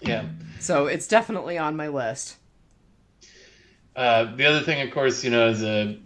yeah. 0.00 0.24
So 0.60 0.86
it's 0.86 1.06
definitely 1.06 1.58
on 1.58 1.76
my 1.76 1.88
list. 1.88 2.38
Uh, 3.98 4.36
the 4.36 4.44
other 4.44 4.60
thing, 4.60 4.80
of 4.86 4.94
course, 4.94 5.24
you 5.24 5.30
know, 5.30 5.48
is 5.48 5.60
a 5.64 5.98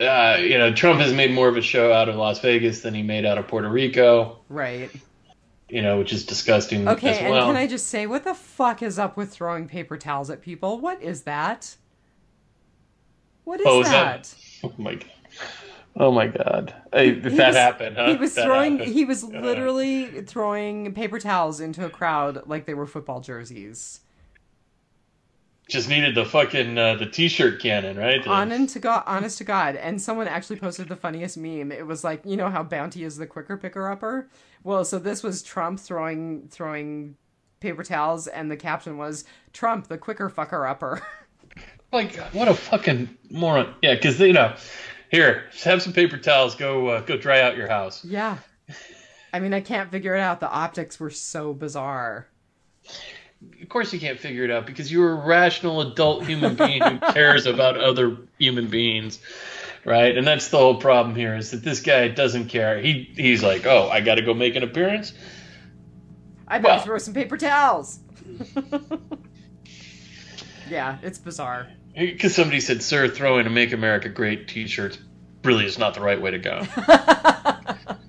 uh, 0.00 0.38
you 0.40 0.58
know 0.58 0.72
Trump 0.72 0.98
has 1.00 1.12
made 1.12 1.30
more 1.32 1.46
of 1.48 1.56
a 1.56 1.62
show 1.62 1.92
out 1.92 2.08
of 2.08 2.16
Las 2.16 2.40
Vegas 2.40 2.80
than 2.80 2.94
he 2.94 3.02
made 3.04 3.24
out 3.24 3.38
of 3.38 3.46
Puerto 3.46 3.68
Rico. 3.68 4.38
Right. 4.48 4.90
You 5.68 5.82
know, 5.82 5.98
which 5.98 6.12
is 6.12 6.26
disgusting 6.26 6.86
Okay, 6.88 7.10
as 7.10 7.18
and 7.18 7.28
can 7.32 7.56
I 7.56 7.66
just 7.68 7.86
say, 7.86 8.06
what 8.06 8.24
the 8.24 8.34
fuck 8.34 8.82
is 8.82 8.98
up 8.98 9.16
with 9.16 9.30
throwing 9.30 9.66
paper 9.68 9.96
towels 9.96 10.30
at 10.30 10.42
people? 10.42 10.78
What 10.80 11.00
is 11.00 11.22
that? 11.22 11.76
What 13.44 13.60
is 13.60 13.66
Oh, 13.68 13.82
that? 13.84 14.24
that- 14.24 14.34
Oh 14.64 14.72
my 14.78 14.94
god! 14.96 15.10
Oh 15.96 16.10
my 16.10 16.26
god! 16.26 16.74
Hey, 16.92 17.12
that 17.12 17.32
was- 17.32 17.56
happened, 17.56 17.96
huh? 17.96 18.06
He 18.10 18.16
was 18.16 18.34
That 18.34 18.46
throwing. 18.46 18.78
happened. 18.78 18.94
He 18.94 19.04
was 19.04 19.22
Uh, 19.22 19.28
literally 19.28 20.06
throwing 20.22 20.92
paper 20.92 21.20
towels 21.20 21.60
into 21.60 21.84
a 21.86 21.90
crowd 21.90 22.42
like 22.46 22.66
they 22.66 22.74
were 22.74 22.86
football 22.86 23.20
jerseys. 23.20 24.00
Just 25.68 25.88
needed 25.88 26.14
the 26.14 26.24
fucking 26.24 26.76
uh, 26.76 26.94
the 26.96 27.06
t-shirt 27.06 27.60
cannon, 27.60 27.96
right? 27.96 28.22
The- 28.22 28.30
Honest 28.30 28.74
to 28.74 28.78
God, 28.80 29.02
honest 29.06 29.38
to 29.38 29.44
God, 29.44 29.76
and 29.76 30.00
someone 30.00 30.28
actually 30.28 30.56
posted 30.58 30.88
the 30.88 30.96
funniest 30.96 31.36
meme. 31.38 31.72
It 31.72 31.86
was 31.86 32.04
like, 32.04 32.20
you 32.24 32.36
know 32.36 32.50
how 32.50 32.62
Bounty 32.62 33.02
is 33.04 33.16
the 33.16 33.26
quicker 33.26 33.56
picker 33.56 33.88
upper. 33.88 34.28
Well, 34.62 34.84
so 34.84 34.98
this 34.98 35.22
was 35.22 35.42
Trump 35.42 35.80
throwing 35.80 36.48
throwing 36.48 37.16
paper 37.60 37.82
towels, 37.82 38.26
and 38.26 38.50
the 38.50 38.56
caption 38.56 38.98
was 38.98 39.24
Trump 39.52 39.88
the 39.88 39.96
quicker 39.98 40.28
fucker 40.28 40.68
upper. 40.68 41.00
like, 41.92 42.16
what 42.34 42.48
a 42.48 42.54
fucking 42.54 43.08
moron! 43.30 43.74
Yeah, 43.82 43.94
because 43.94 44.20
you 44.20 44.32
know, 44.34 44.54
here, 45.10 45.44
have 45.62 45.82
some 45.82 45.92
paper 45.94 46.18
towels. 46.18 46.54
Go 46.54 46.88
uh, 46.88 47.00
go 47.00 47.16
dry 47.16 47.40
out 47.40 47.56
your 47.56 47.68
house. 47.68 48.04
yeah, 48.04 48.36
I 49.32 49.40
mean, 49.40 49.54
I 49.54 49.60
can't 49.60 49.90
figure 49.90 50.14
it 50.14 50.20
out. 50.20 50.40
The 50.40 50.50
optics 50.50 51.00
were 51.00 51.10
so 51.10 51.54
bizarre. 51.54 52.28
Of 53.62 53.68
course, 53.68 53.92
you 53.92 54.00
can't 54.00 54.18
figure 54.18 54.44
it 54.44 54.50
out 54.50 54.66
because 54.66 54.90
you're 54.92 55.12
a 55.12 55.26
rational 55.26 55.80
adult 55.80 56.26
human 56.26 56.54
being 56.54 56.82
who 56.82 56.98
cares 57.12 57.46
about 57.46 57.78
other 57.78 58.18
human 58.38 58.68
beings, 58.68 59.18
right? 59.84 60.16
And 60.16 60.26
that's 60.26 60.48
the 60.48 60.58
whole 60.58 60.76
problem 60.76 61.16
here 61.16 61.34
is 61.36 61.50
that 61.52 61.62
this 61.62 61.80
guy 61.80 62.08
doesn't 62.08 62.48
care. 62.48 62.78
He 62.80 63.10
he's 63.16 63.42
like, 63.42 63.66
oh, 63.66 63.88
I 63.88 64.00
got 64.00 64.16
to 64.16 64.22
go 64.22 64.34
make 64.34 64.54
an 64.56 64.62
appearance. 64.62 65.12
I 66.46 66.58
better 66.58 66.74
Well- 66.74 66.84
throw 66.84 66.98
some 66.98 67.14
paper 67.14 67.36
towels. 67.36 68.00
yeah, 70.70 70.98
it's 71.02 71.18
bizarre. 71.18 71.68
Because 71.96 72.34
somebody 72.34 72.60
said, 72.60 72.82
"Sir, 72.82 73.08
throwing 73.08 73.46
a 73.46 73.50
Make 73.50 73.72
America 73.72 74.08
Great 74.08 74.48
T-shirts 74.48 74.98
really 75.44 75.64
is 75.64 75.78
not 75.78 75.94
the 75.94 76.00
right 76.00 76.20
way 76.20 76.32
to 76.32 76.38
go." 76.38 76.60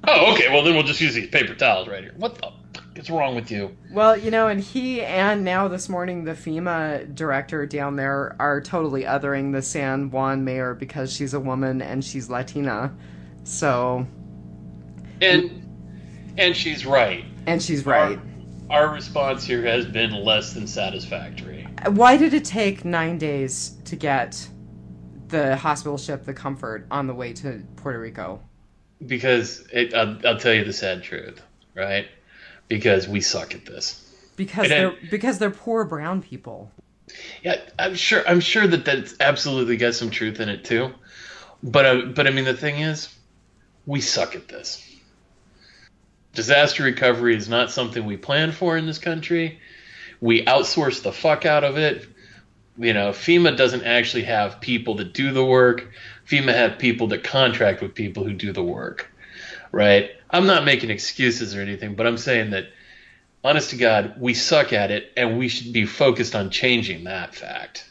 oh, 0.08 0.34
okay. 0.34 0.50
Well, 0.50 0.64
then 0.64 0.74
we'll 0.74 0.84
just 0.84 1.02
use 1.02 1.14
these 1.14 1.30
paper 1.30 1.54
towels 1.54 1.88
right 1.88 2.02
here. 2.04 2.14
What 2.18 2.36
the 2.36 2.52
fuck 2.96 3.04
is 3.04 3.10
wrong 3.10 3.36
with 3.36 3.52
you? 3.52 3.76
Well, 3.92 4.18
you 4.18 4.32
know, 4.32 4.48
and 4.48 4.62
he 4.62 5.02
and 5.02 5.44
now 5.44 5.68
this 5.68 5.90
morning 5.90 6.24
the 6.24 6.32
FEMA 6.32 7.14
director 7.14 7.66
down 7.66 7.96
there 7.96 8.36
are 8.40 8.62
totally 8.62 9.04
othering 9.04 9.52
the 9.52 9.62
San 9.62 10.10
Juan 10.12 10.44
mayor 10.44 10.74
because 10.74 11.14
she's 11.14 11.34
a 11.34 11.40
woman 11.40 11.82
and 11.82 12.04
she's 12.04 12.30
Latina. 12.30 12.94
So, 13.44 14.08
And 15.22 15.62
and 16.38 16.56
she's 16.56 16.86
right. 16.86 17.26
and 17.48 17.62
she's 17.62 17.86
right. 17.86 18.20
Our 18.70 18.92
response 18.92 19.44
here 19.44 19.62
has 19.64 19.86
been 19.86 20.12
less 20.12 20.54
than 20.54 20.66
satisfactory. 20.66 21.68
Why 21.88 22.18
did 22.18 22.34
it 22.34 22.46
take 22.46 22.84
nine 22.84 23.20
days 23.20 23.78
to 23.86 23.96
get 23.96 24.48
the 25.28 25.56
hospital 25.56 26.00
ship, 26.00 26.26
the 26.26 26.34
Comfort, 26.34 26.88
on 26.90 27.06
the 27.06 27.14
way 27.14 27.32
to 27.34 27.64
Puerto 27.76 28.00
Rico? 28.00 28.42
Because 29.06 29.68
it, 29.72 29.94
I'll, 29.94 30.18
I'll 30.26 30.40
tell 30.40 30.54
you 30.54 30.64
the 30.64 30.74
sad 30.74 31.04
truth, 31.04 31.44
right? 31.76 32.08
Because 32.68 33.08
we 33.08 33.22
suck 33.22 33.54
at 33.54 33.66
this. 33.66 34.02
Because 34.36 34.66
It 34.66 34.70
they're 34.70 34.90
had- 34.92 35.10
because 35.10 35.40
they're 35.40 35.52
poor 35.52 35.86
brown 35.86 36.22
people. 36.22 36.72
Yeah, 37.44 37.62
I'm 37.78 37.96
sure. 37.96 38.28
I'm 38.28 38.40
sure 38.40 38.66
that 38.66 38.84
that's 38.84 39.16
absolutely 39.20 39.78
got 39.78 39.94
some 39.94 40.10
truth 40.10 40.40
in 40.40 40.50
it 40.50 40.66
too. 40.66 40.92
But 41.64 41.86
uh, 41.86 42.02
but 42.16 42.28
I 42.28 42.32
mean, 42.32 42.46
the 42.46 42.56
thing 42.56 42.80
is, 42.80 43.14
we 43.86 44.02
suck 44.02 44.36
at 44.36 44.48
this. 44.48 44.82
Disaster 46.34 46.84
recovery 46.84 47.36
is 47.36 47.48
not 47.48 47.72
something 47.72 48.06
we 48.06 48.18
plan 48.18 48.52
for 48.52 48.76
in 48.76 48.86
this 48.86 48.98
country. 48.98 49.60
We 50.20 50.44
outsource 50.46 51.02
the 51.02 51.12
fuck 51.14 51.46
out 51.46 51.64
of 51.64 51.78
it. 51.78 52.08
You 52.78 52.94
know, 52.94 53.12
FEMA 53.12 53.56
doesn't 53.56 53.84
actually 53.84 54.24
have 54.24 54.60
people 54.60 54.96
that 54.96 55.14
do 55.14 55.32
the 55.32 55.46
work. 55.46 55.92
FEMA 56.28 56.54
have 56.54 56.78
people 56.78 57.08
that 57.08 57.24
contract 57.24 57.82
with 57.82 57.96
people 57.96 58.26
who 58.26 58.34
do 58.34 58.52
the 58.52 58.64
work. 58.64 59.10
Right? 59.72 60.12
I'm 60.36 60.48
not 60.48 60.66
making 60.66 60.90
excuses 60.90 61.56
or 61.56 61.62
anything, 61.62 61.96
but 61.96 62.06
I'm 62.06 62.18
saying 62.18 62.52
that 62.52 62.66
honest 63.42 63.70
to 63.70 63.78
God, 63.78 64.16
we 64.20 64.34
suck 64.34 64.74
at 64.74 64.92
it, 64.92 65.14
and 65.16 65.38
we 65.40 65.48
should 65.48 65.72
be 65.72 65.86
focused 65.86 66.36
on 66.36 66.50
changing 66.50 67.06
that 67.06 67.34
fact. 67.34 67.90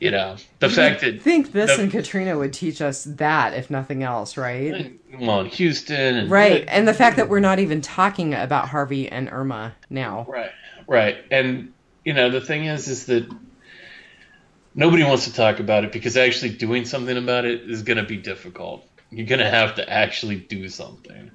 You 0.00 0.10
know, 0.10 0.36
the 0.60 0.70
fact 0.70 1.02
You'd 1.02 1.16
that 1.16 1.22
think 1.22 1.52
this 1.52 1.76
the- 1.76 1.82
and 1.82 1.92
Katrina 1.92 2.38
would 2.38 2.52
teach 2.54 2.80
us 2.80 3.04
that, 3.04 3.52
if 3.52 3.70
nothing 3.70 4.02
else, 4.02 4.36
right? 4.36 4.98
well, 5.20 5.40
in 5.40 5.46
Houston, 5.46 6.16
and, 6.16 6.30
Right, 6.30 6.64
and 6.68 6.88
the 6.88 6.94
fact 6.94 7.16
that 7.18 7.28
we're 7.28 7.38
not 7.40 7.58
even 7.58 7.82
talking 7.82 8.32
about 8.34 8.68
Harvey 8.68 9.08
and 9.08 9.28
Irma 9.30 9.74
now. 9.90 10.26
right, 10.28 10.50
right, 10.88 11.18
and 11.30 11.72
you 12.04 12.14
know, 12.14 12.30
the 12.30 12.40
thing 12.40 12.64
is, 12.64 12.88
is 12.88 13.06
that 13.06 13.30
nobody 14.74 15.04
wants 15.04 15.26
to 15.26 15.34
talk 15.34 15.60
about 15.60 15.84
it 15.84 15.92
because 15.92 16.16
actually 16.16 16.50
doing 16.50 16.86
something 16.86 17.16
about 17.16 17.44
it 17.44 17.70
is 17.70 17.82
going 17.82 17.98
to 17.98 18.02
be 18.04 18.16
difficult. 18.16 18.84
You're 19.10 19.26
going 19.26 19.40
to 19.40 19.50
have 19.50 19.74
to 19.74 19.88
actually 19.88 20.36
do 20.36 20.68
something. 20.68 21.30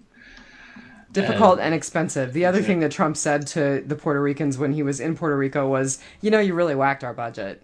Difficult 1.21 1.59
and 1.59 1.73
expensive. 1.73 2.33
The 2.33 2.45
other 2.45 2.61
thing 2.61 2.79
that 2.81 2.91
Trump 2.91 3.17
said 3.17 3.47
to 3.47 3.83
the 3.85 3.95
Puerto 3.95 4.21
Ricans 4.21 4.57
when 4.57 4.73
he 4.73 4.83
was 4.83 4.99
in 4.99 5.15
Puerto 5.15 5.35
Rico 5.37 5.67
was, 5.67 5.99
"You 6.21 6.31
know, 6.31 6.39
you 6.39 6.53
really 6.53 6.75
whacked 6.75 7.03
our 7.03 7.13
budget." 7.13 7.63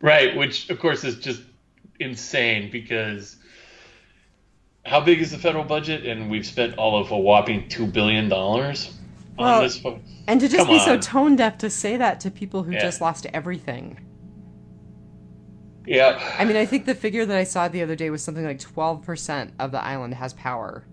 Right, 0.00 0.36
which 0.36 0.68
of 0.70 0.78
course 0.78 1.02
is 1.04 1.16
just 1.18 1.42
insane 2.00 2.70
because 2.70 3.36
how 4.84 5.00
big 5.00 5.20
is 5.20 5.30
the 5.30 5.38
federal 5.38 5.64
budget? 5.64 6.04
And 6.04 6.30
we've 6.30 6.44
spent 6.44 6.76
all 6.76 7.00
of 7.00 7.10
a 7.10 7.18
whopping 7.18 7.68
two 7.68 7.86
billion 7.86 8.28
dollars 8.28 8.92
Well, 9.38 9.54
on 9.54 9.62
this. 9.62 9.82
And 10.26 10.40
to 10.40 10.48
just 10.48 10.66
Come 10.66 10.68
be 10.68 10.78
so 10.78 10.98
tone 10.98 11.36
deaf 11.36 11.56
to 11.58 11.70
say 11.70 11.96
that 11.96 12.20
to 12.20 12.30
people 12.30 12.64
who 12.64 12.72
Yeah. 12.72 12.80
just 12.80 13.00
lost 13.00 13.26
everything. 13.32 13.98
Yeah, 15.86 16.18
I 16.38 16.44
mean, 16.46 16.56
I 16.56 16.64
think 16.64 16.86
the 16.86 16.94
figure 16.94 17.26
that 17.26 17.36
I 17.36 17.44
saw 17.44 17.68
the 17.68 17.82
other 17.82 17.94
day 17.94 18.08
was 18.08 18.22
something 18.22 18.44
like 18.44 18.58
12% 18.58 19.52
of 19.58 19.70
the 19.70 19.82
island 19.84 20.14
has 20.14 20.32
power. 20.32 20.84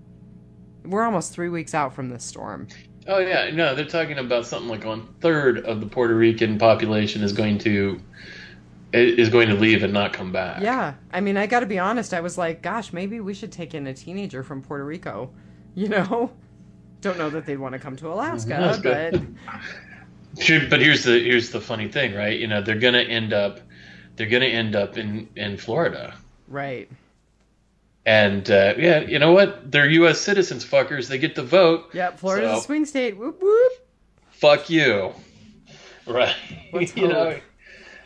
We're 0.86 1.04
almost 1.04 1.34
three 1.34 1.50
weeks 1.50 1.74
out 1.74 1.94
from 1.94 2.10
this 2.10 2.24
storm. 2.24 2.68
Oh 3.08 3.20
yeah, 3.20 3.50
no, 3.52 3.74
they're 3.74 3.86
talking 3.86 4.20
about 4.20 4.46
something 4.46 4.70
like 4.70 4.86
one 4.86 5.08
third 5.22 5.60
of 5.66 5.80
the 5.80 5.88
Puerto 5.88 6.16
Rican 6.16 6.58
population 6.58 7.24
is 7.24 7.34
going 7.34 7.58
to 7.60 8.00
is 8.94 9.30
going 9.30 9.48
to 9.48 9.56
leave 9.56 9.84
and 9.84 9.94
not 9.94 10.14
come 10.14 10.32
back. 10.32 10.62
Yeah, 10.62 10.94
I 11.12 11.22
mean, 11.22 11.38
I 11.38 11.48
got 11.48 11.62
to 11.62 11.66
be 11.66 11.80
honest. 11.80 12.14
I 12.14 12.22
was 12.22 12.38
like, 12.38 12.62
gosh, 12.62 12.92
maybe 12.94 13.20
we 13.20 13.34
should 13.34 13.52
take 13.52 13.74
in 13.74 13.88
a 13.88 13.94
teenager 13.94 14.44
from 14.44 14.62
Puerto 14.62 14.86
Rico. 14.86 15.32
You 15.74 15.88
know, 15.88 16.30
don't 17.00 17.18
know 17.18 17.30
that 17.30 17.46
they'd 17.46 17.56
want 17.56 17.72
to 17.72 17.80
come 17.80 17.96
to 17.96 18.10
Alaska, 18.10 18.52
mm-hmm, 18.52 18.64
Alaska. 18.64 19.22
but 20.36 20.70
but 20.70 20.82
here's 20.82 21.06
the 21.06 21.18
here's 21.18 21.50
the 21.50 21.62
funny 21.62 21.88
thing, 21.88 22.14
right? 22.14 22.38
You 22.38 22.48
know, 22.48 22.62
they're 22.62 22.78
gonna 22.78 23.00
end 23.00 23.32
up 23.32 23.62
they're 24.18 24.28
gonna 24.28 24.48
end 24.48 24.76
up 24.76 24.98
in 24.98 25.30
in 25.38 25.56
Florida, 25.56 26.14
right. 26.50 26.90
And 28.06 28.50
uh, 28.50 28.74
yeah, 28.78 29.02
you 29.02 29.20
know 29.20 29.32
what? 29.32 29.72
They're 29.72 29.90
U.S. 29.90 30.20
citizens, 30.20 30.66
fuckers. 30.66 31.08
They 31.08 31.18
get 31.18 31.36
to 31.36 31.44
vote. 31.44 31.90
Yeah, 31.94 32.12
Florida's 32.12 32.52
So- 32.52 32.58
a 32.58 32.62
swing 32.62 32.86
state. 32.86 33.18
Whoop 33.18 33.42
whoop. 33.42 33.72
Fuck 34.32 34.70
you, 34.70 35.14
right? 36.08 36.36
Let's 36.74 36.96
you 36.98 37.08
know, 37.08 37.40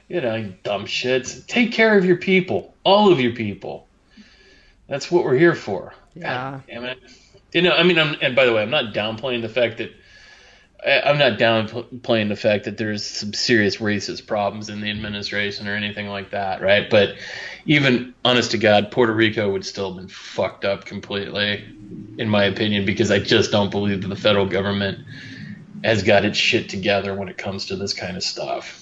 you 0.09 0.19
know, 0.21 0.53
dumb 0.63 0.85
shits. 0.85 1.45
Take 1.47 1.71
care 1.71 1.97
of 1.97 2.03
your 2.05 2.17
people, 2.17 2.73
all 2.83 3.11
of 3.11 3.19
your 3.21 3.31
people. 3.33 3.87
That's 4.87 5.09
what 5.09 5.23
we're 5.23 5.37
here 5.37 5.55
for. 5.55 5.93
Yeah. 6.13 6.51
God 6.51 6.63
damn 6.67 6.83
it. 6.85 6.99
You 7.53 7.61
know, 7.61 7.71
I 7.71 7.83
mean, 7.83 7.97
I'm, 7.97 8.15
and 8.21 8.35
by 8.35 8.45
the 8.45 8.53
way, 8.53 8.61
I'm 8.61 8.69
not 8.69 8.93
downplaying 8.93 9.41
the 9.41 9.49
fact 9.49 9.77
that 9.77 9.91
I'm 10.85 11.17
not 11.17 11.39
downplaying 11.39 12.29
the 12.29 12.35
fact 12.35 12.65
that 12.65 12.77
there's 12.77 13.03
some 13.03 13.33
serious 13.33 13.77
racist 13.77 14.27
problems 14.27 14.69
in 14.69 14.81
the 14.81 14.91
administration 14.91 15.67
or 15.67 15.73
anything 15.75 16.07
like 16.07 16.29
that, 16.31 16.61
right? 16.61 16.87
But 16.87 17.15
even 17.65 18.13
honest 18.23 18.51
to 18.51 18.59
God, 18.59 18.91
Puerto 18.91 19.11
Rico 19.11 19.51
would 19.51 19.65
still 19.65 19.89
have 19.89 19.97
been 19.97 20.09
fucked 20.09 20.63
up 20.63 20.85
completely, 20.85 21.65
in 22.19 22.29
my 22.29 22.43
opinion, 22.43 22.85
because 22.85 23.09
I 23.09 23.17
just 23.17 23.51
don't 23.51 23.71
believe 23.71 24.03
that 24.03 24.09
the 24.09 24.15
federal 24.15 24.45
government 24.45 24.99
has 25.83 26.03
got 26.03 26.23
its 26.23 26.37
shit 26.37 26.69
together 26.69 27.15
when 27.15 27.29
it 27.29 27.37
comes 27.37 27.67
to 27.67 27.75
this 27.75 27.93
kind 27.93 28.15
of 28.15 28.23
stuff. 28.23 28.81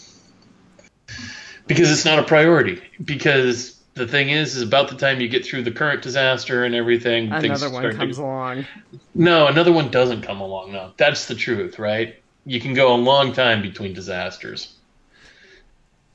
Because 1.67 1.89
it's 1.89 2.05
not 2.05 2.19
a 2.19 2.23
priority. 2.23 2.81
Because 3.03 3.81
the 3.95 4.07
thing 4.07 4.29
is, 4.29 4.55
is 4.55 4.63
about 4.63 4.89
the 4.89 4.95
time 4.95 5.21
you 5.21 5.27
get 5.27 5.45
through 5.45 5.63
the 5.63 5.71
current 5.71 6.01
disaster 6.01 6.63
and 6.63 6.73
everything, 6.73 7.29
things 7.29 7.45
Another 7.45 7.69
one 7.69 7.81
start 7.81 7.93
to- 7.93 7.97
comes 7.99 8.17
along. 8.17 8.65
no, 9.13 9.47
another 9.47 9.71
one 9.71 9.91
doesn't 9.91 10.21
come 10.23 10.41
along. 10.41 10.71
No, 10.71 10.91
that's 10.97 11.27
the 11.27 11.35
truth, 11.35 11.77
right? 11.79 12.15
You 12.45 12.59
can 12.59 12.73
go 12.73 12.93
a 12.93 12.97
long 12.97 13.33
time 13.33 13.61
between 13.61 13.93
disasters. 13.93 14.73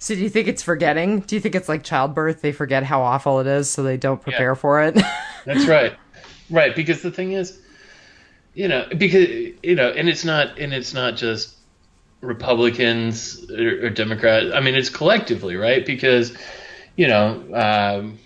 So 0.00 0.14
do 0.14 0.20
you 0.20 0.28
think 0.28 0.46
it's 0.46 0.62
forgetting? 0.62 1.20
Do 1.20 1.34
you 1.34 1.40
think 1.40 1.54
it's 1.54 1.68
like 1.68 1.82
childbirth? 1.82 2.40
They 2.40 2.52
forget 2.52 2.84
how 2.84 3.02
awful 3.02 3.40
it 3.40 3.46
is, 3.46 3.68
so 3.70 3.82
they 3.82 3.96
don't 3.96 4.20
prepare 4.22 4.54
for 4.54 4.82
it. 4.82 4.94
That's 5.44 5.66
right, 5.66 5.94
right. 6.50 6.74
Because 6.76 7.02
the 7.02 7.10
thing 7.10 7.32
is, 7.32 7.58
you 8.54 8.68
know, 8.68 8.86
because 8.96 9.28
you 9.62 9.74
know, 9.74 9.90
and 9.90 10.08
it's 10.08 10.24
not, 10.24 10.58
and 10.58 10.72
it's 10.72 10.94
not 10.94 11.16
just 11.16 11.56
Republicans 12.20 13.50
or, 13.50 13.86
or 13.86 13.90
Democrats. 13.90 14.52
I 14.54 14.60
mean, 14.60 14.74
it's 14.74 14.90
collectively, 14.90 15.56
right? 15.56 15.84
Because 15.84 16.36
you 16.98 17.06
know, 17.06 17.44
um, 17.54 18.18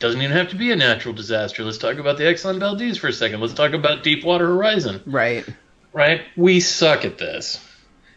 doesn't 0.00 0.20
even 0.20 0.36
have 0.36 0.50
to 0.50 0.56
be 0.56 0.72
a 0.72 0.76
natural 0.76 1.14
disaster. 1.14 1.62
Let's 1.62 1.78
talk 1.78 1.98
about 1.98 2.18
the 2.18 2.24
Exxon 2.24 2.58
Valdez 2.58 2.98
for 2.98 3.06
a 3.06 3.12
second. 3.12 3.40
Let's 3.40 3.54
talk 3.54 3.74
about 3.74 4.02
Deepwater 4.02 4.44
Horizon. 4.48 5.00
right. 5.06 5.46
right? 5.92 6.22
We 6.36 6.58
suck 6.58 7.04
at 7.04 7.18
this, 7.18 7.64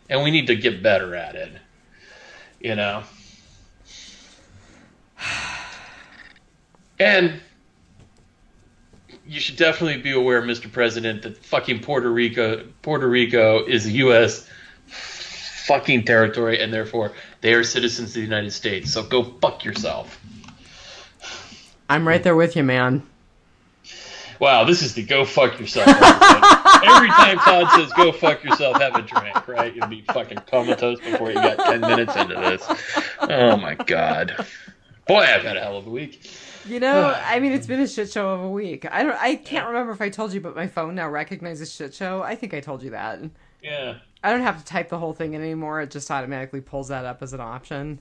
and 0.09 0.23
we 0.23 0.31
need 0.31 0.47
to 0.47 0.55
get 0.55 0.81
better 0.81 1.15
at 1.15 1.35
it. 1.35 1.51
You 2.59 2.73
know, 2.75 3.03
and 6.99 7.39
you 9.27 9.39
should 9.39 9.57
definitely 9.57 10.01
be 10.01 10.13
aware, 10.13 10.41
Mr. 10.41 10.71
President, 10.71 11.21
that 11.21 11.37
fucking 11.37 11.81
Puerto 11.81 12.09
Rico, 12.09 12.65
Puerto 12.81 13.07
Rico 13.07 13.63
is 13.65 13.87
U.S. 13.93 14.49
fucking 15.65 16.05
territory, 16.05 16.61
and 16.61 16.73
therefore 16.73 17.13
they 17.41 17.53
are 17.53 17.63
citizens 17.63 18.09
of 18.09 18.15
the 18.15 18.21
United 18.21 18.51
States. 18.51 18.91
So 18.91 19.03
go 19.03 19.23
fuck 19.23 19.63
yourself. 19.63 20.19
I'm 21.89 22.07
right 22.07 22.23
there 22.23 22.35
with 22.35 22.55
you, 22.55 22.63
man. 22.63 23.03
Wow, 24.39 24.65
this 24.65 24.81
is 24.81 24.93
the 24.93 25.03
go 25.03 25.23
fuck 25.23 25.59
yourself. 25.59 25.87
Every 25.87 27.09
time 27.09 27.37
Todd 27.37 27.69
says 27.75 27.93
go 27.93 28.11
fuck 28.11 28.43
yourself, 28.43 28.81
have 28.81 28.95
a 28.95 29.01
drink, 29.01 29.47
right? 29.47 29.73
You'll 29.73 29.87
be 29.87 30.01
fucking 30.01 30.39
comatose 30.47 30.99
before 30.99 31.29
you 31.29 31.35
got 31.35 31.57
10 31.57 31.81
minutes 31.81 32.15
into 32.15 32.35
this. 32.35 32.63
Oh 33.21 33.55
my 33.57 33.75
god. 33.75 34.45
Boy, 35.07 35.19
I've 35.19 35.43
had 35.43 35.55
a 35.55 35.61
hell 35.61 35.77
of 35.77 35.87
a 35.87 35.89
week. 35.89 36.29
You 36.67 36.79
know, 36.79 37.15
I 37.25 37.39
mean, 37.39 37.53
it's 37.53 37.67
been 37.67 37.79
a 37.79 37.87
shit 37.87 38.11
show 38.11 38.29
of 38.29 38.41
a 38.41 38.49
week. 38.49 38.85
I 38.91 39.03
don't, 39.03 39.15
I 39.21 39.35
can't 39.35 39.67
remember 39.67 39.93
if 39.93 40.01
I 40.01 40.09
told 40.09 40.33
you, 40.33 40.41
but 40.41 40.55
my 40.55 40.67
phone 40.67 40.95
now 40.95 41.07
recognizes 41.09 41.71
shit 41.73 41.93
show. 41.93 42.21
I 42.21 42.35
think 42.35 42.53
I 42.53 42.59
told 42.59 42.83
you 42.83 42.89
that. 42.91 43.19
Yeah. 43.63 43.99
I 44.25 44.31
don't 44.31 44.41
have 44.41 44.57
to 44.57 44.65
type 44.65 44.89
the 44.89 44.97
whole 44.97 45.13
thing 45.13 45.35
in 45.35 45.41
anymore. 45.41 45.81
It 45.81 45.91
just 45.91 46.09
automatically 46.09 46.59
pulls 46.59 46.87
that 46.87 47.05
up 47.05 47.21
as 47.21 47.33
an 47.33 47.41
option. 47.41 47.99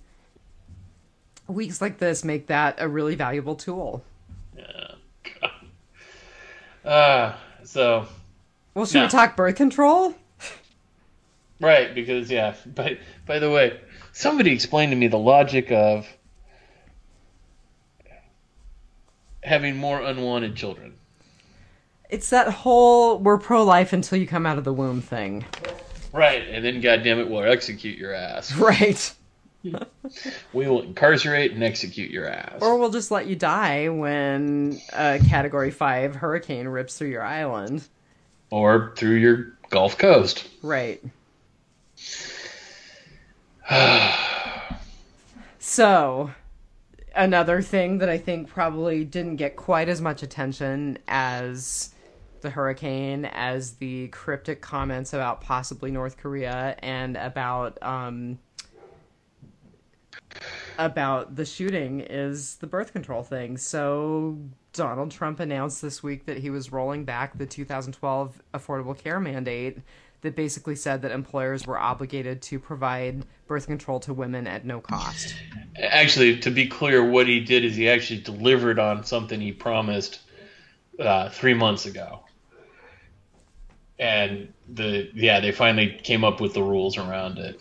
Weeks 1.47 1.83
like 1.83 1.99
this 1.99 2.25
make 2.25 2.47
that 2.47 2.77
a 2.79 2.89
really 2.89 3.15
valuable 3.15 3.55
tool. 3.55 4.03
Yeah. 4.57 5.51
Uh, 6.91 7.35
so 7.63 8.07
Well, 8.73 8.87
should 8.87 8.95
No. 9.01 9.05
we 9.05 9.11
talk 9.11 9.37
birth 9.37 9.57
control? 9.57 10.15
right 11.61 11.95
because 11.95 12.31
yeah. 12.31 12.55
By 12.75 12.99
by 13.27 13.39
the 13.39 13.51
way, 13.51 13.79
somebody 14.13 14.53
explained 14.53 14.93
to 14.93 14.97
me 14.97 15.07
the 15.09 15.19
logic 15.19 15.71
of 15.71 16.07
having 19.43 19.77
more 19.77 20.01
unwanted 20.01 20.57
children. 20.57 20.95
It's 22.09 22.31
that 22.31 22.49
whole 22.51 23.19
we're 23.19 23.39
pro 23.39 23.63
life 23.63 23.93
until 23.93 24.19
you 24.19 24.27
come 24.27 24.47
out 24.47 24.57
of 24.57 24.65
the 24.65 24.73
womb 24.73 25.01
thing. 25.03 25.45
Right, 26.15 26.47
and 26.49 26.65
then 26.65 26.81
goddamn 26.81 27.19
it, 27.19 27.29
we'll 27.29 27.43
execute 27.43 27.99
your 27.99 28.15
ass. 28.15 28.57
Right. 28.57 29.13
We 30.53 30.69
will 30.69 30.83
incarcerate 30.83 31.53
and 31.53 31.63
execute 31.65 32.11
your 32.11 32.29
ass. 32.29 32.61
Or 32.61 32.77
we'll 32.79 32.91
just 32.91 33.11
let 33.11 33.27
you 33.27 33.35
die 33.35 33.89
when 33.89 34.79
a 34.93 35.19
category 35.29 35.71
5 35.71 36.15
hurricane 36.17 36.69
rips 36.69 36.99
through 36.99 37.09
your 37.09 37.25
island. 37.25 37.89
or 38.51 38.93
through 38.97 39.17
your 39.17 39.57
Gulf 39.71 39.97
Coast. 39.99 40.47
Right. 40.63 41.03
so, 45.59 46.31
another 47.17 47.63
thing 47.63 47.99
that 47.99 48.09
I 48.09 48.19
think 48.19 48.49
probably 48.49 49.05
didn't 49.05 49.37
get 49.37 49.57
quite 49.57 49.89
as 49.89 50.01
much 50.01 50.23
attention 50.23 50.99
as 51.09 51.94
the 52.45 52.51
hurricane, 52.51 53.25
as 53.25 53.73
the 53.73 54.07
cryptic 54.09 54.61
comments 54.61 55.13
about 55.13 55.41
possibly 55.41 55.91
North 55.91 56.17
Korea 56.17 56.77
and 56.79 57.17
about 57.17 57.83
um, 57.83 58.39
about 60.79 61.35
the 61.35 61.45
shooting 61.45 62.01
is 62.01 62.57
the 62.57 62.67
birth 62.67 62.93
control 62.93 63.25
thing. 63.25 63.57
So 63.57 64.39
Donald 64.73 65.11
Trump 65.11 65.41
announced 65.41 65.83
this 65.83 66.03
week 66.03 66.27
that 66.27 66.39
he 66.39 66.51
was 66.51 66.71
rolling 66.71 67.05
back 67.05 67.37
the 67.39 67.47
2012 67.47 68.43
Affordable 68.53 68.97
Care 68.97 69.19
Mandate 69.19 69.79
that 70.21 70.37
basically 70.37 70.77
said 70.77 71.03
that 71.03 71.13
employers 71.13 71.67
were 71.67 71.79
obligated 71.79 72.43
to 72.43 72.59
provide 72.59 73.25
birth 73.47 73.67
control 73.67 74.01
to 74.01 74.13
women 74.13 74.47
at 74.47 74.65
no 74.65 74.81
cost. 74.81 75.35
Actually, 75.79 76.39
to 76.41 76.51
be 76.51 76.67
clear, 76.67 77.05
what 77.05 77.27
he 77.27 77.41
did 77.41 77.65
is 77.65 77.77
he 77.77 77.89
actually 77.89 78.21
delivered 78.21 78.79
on 78.79 79.05
something 79.05 79.41
he 79.41 79.53
promised 79.53 80.21
uh, 80.99 81.29
three 81.29 81.55
months 81.55 81.87
ago. 81.87 82.21
And 83.99 84.53
the 84.69 85.11
yeah, 85.15 85.41
they 85.41 85.53
finally 85.53 85.99
came 86.03 86.25
up 86.25 86.41
with 86.41 86.55
the 86.55 86.63
rules 86.63 86.97
around 86.97 87.39
it. 87.39 87.61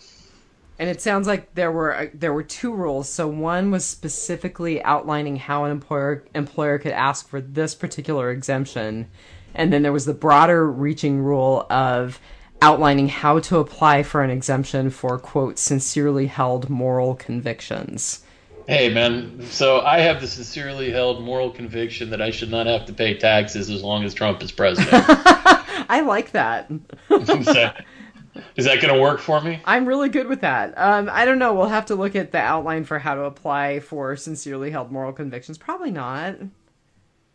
And 0.78 0.90
it 0.90 1.00
sounds 1.00 1.28
like 1.28 1.54
there 1.54 1.70
were 1.70 1.94
uh, 1.94 2.06
there 2.12 2.32
were 2.32 2.42
two 2.42 2.72
rules. 2.74 3.08
So 3.08 3.28
one 3.28 3.70
was 3.70 3.84
specifically 3.84 4.82
outlining 4.82 5.36
how 5.36 5.64
an 5.64 5.70
employer 5.70 6.24
employer 6.34 6.78
could 6.78 6.92
ask 6.92 7.28
for 7.28 7.40
this 7.40 7.74
particular 7.74 8.30
exemption, 8.30 9.08
and 9.54 9.72
then 9.72 9.82
there 9.82 9.92
was 9.92 10.06
the 10.06 10.14
broader 10.14 10.68
reaching 10.68 11.20
rule 11.20 11.66
of 11.70 12.18
outlining 12.60 13.08
how 13.08 13.38
to 13.38 13.58
apply 13.58 14.02
for 14.02 14.22
an 14.22 14.30
exemption 14.30 14.90
for 14.90 15.18
quote 15.18 15.58
sincerely 15.58 16.26
held 16.26 16.68
moral 16.68 17.14
convictions. 17.14 18.23
Hey 18.66 18.92
man, 18.92 19.42
so 19.42 19.80
I 19.82 19.98
have 19.98 20.22
the 20.22 20.26
sincerely 20.26 20.90
held 20.90 21.22
moral 21.22 21.50
conviction 21.50 22.10
that 22.10 22.22
I 22.22 22.30
should 22.30 22.50
not 22.50 22.66
have 22.66 22.86
to 22.86 22.94
pay 22.94 23.14
taxes 23.18 23.68
as 23.68 23.82
long 23.82 24.04
as 24.04 24.14
Trump 24.14 24.42
is 24.42 24.52
president. 24.52 24.90
I 25.06 26.00
like 26.06 26.30
that. 26.30 26.70
is 27.10 28.64
that, 28.64 28.80
going 28.80 28.94
to 28.94 29.00
work 29.00 29.20
for 29.20 29.40
me? 29.42 29.60
I'm 29.66 29.84
really 29.84 30.08
good 30.08 30.28
with 30.28 30.40
that. 30.40 30.72
Um, 30.78 31.10
I 31.12 31.26
don't 31.26 31.38
know. 31.38 31.52
We'll 31.52 31.68
have 31.68 31.86
to 31.86 31.94
look 31.94 32.16
at 32.16 32.32
the 32.32 32.38
outline 32.38 32.84
for 32.84 32.98
how 32.98 33.14
to 33.14 33.24
apply 33.24 33.80
for 33.80 34.16
sincerely 34.16 34.70
held 34.70 34.90
moral 34.90 35.12
convictions. 35.12 35.58
Probably 35.58 35.90
not. 35.90 36.36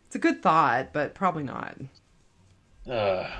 It's 0.06 0.16
a 0.16 0.18
good 0.18 0.42
thought, 0.42 0.92
but 0.92 1.14
probably 1.14 1.44
not. 1.44 1.76
Uh, 2.90 3.30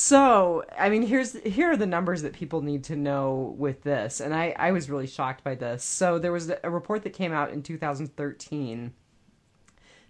So, 0.00 0.62
I 0.78 0.90
mean, 0.90 1.02
here's 1.02 1.32
here 1.40 1.72
are 1.72 1.76
the 1.76 1.84
numbers 1.84 2.22
that 2.22 2.32
people 2.32 2.62
need 2.62 2.84
to 2.84 2.94
know 2.94 3.56
with 3.58 3.82
this, 3.82 4.20
and 4.20 4.32
I 4.32 4.54
I 4.56 4.70
was 4.70 4.88
really 4.88 5.08
shocked 5.08 5.42
by 5.42 5.56
this. 5.56 5.82
So 5.82 6.20
there 6.20 6.30
was 6.30 6.52
a 6.62 6.70
report 6.70 7.02
that 7.02 7.10
came 7.10 7.32
out 7.32 7.50
in 7.50 7.64
2013, 7.64 8.92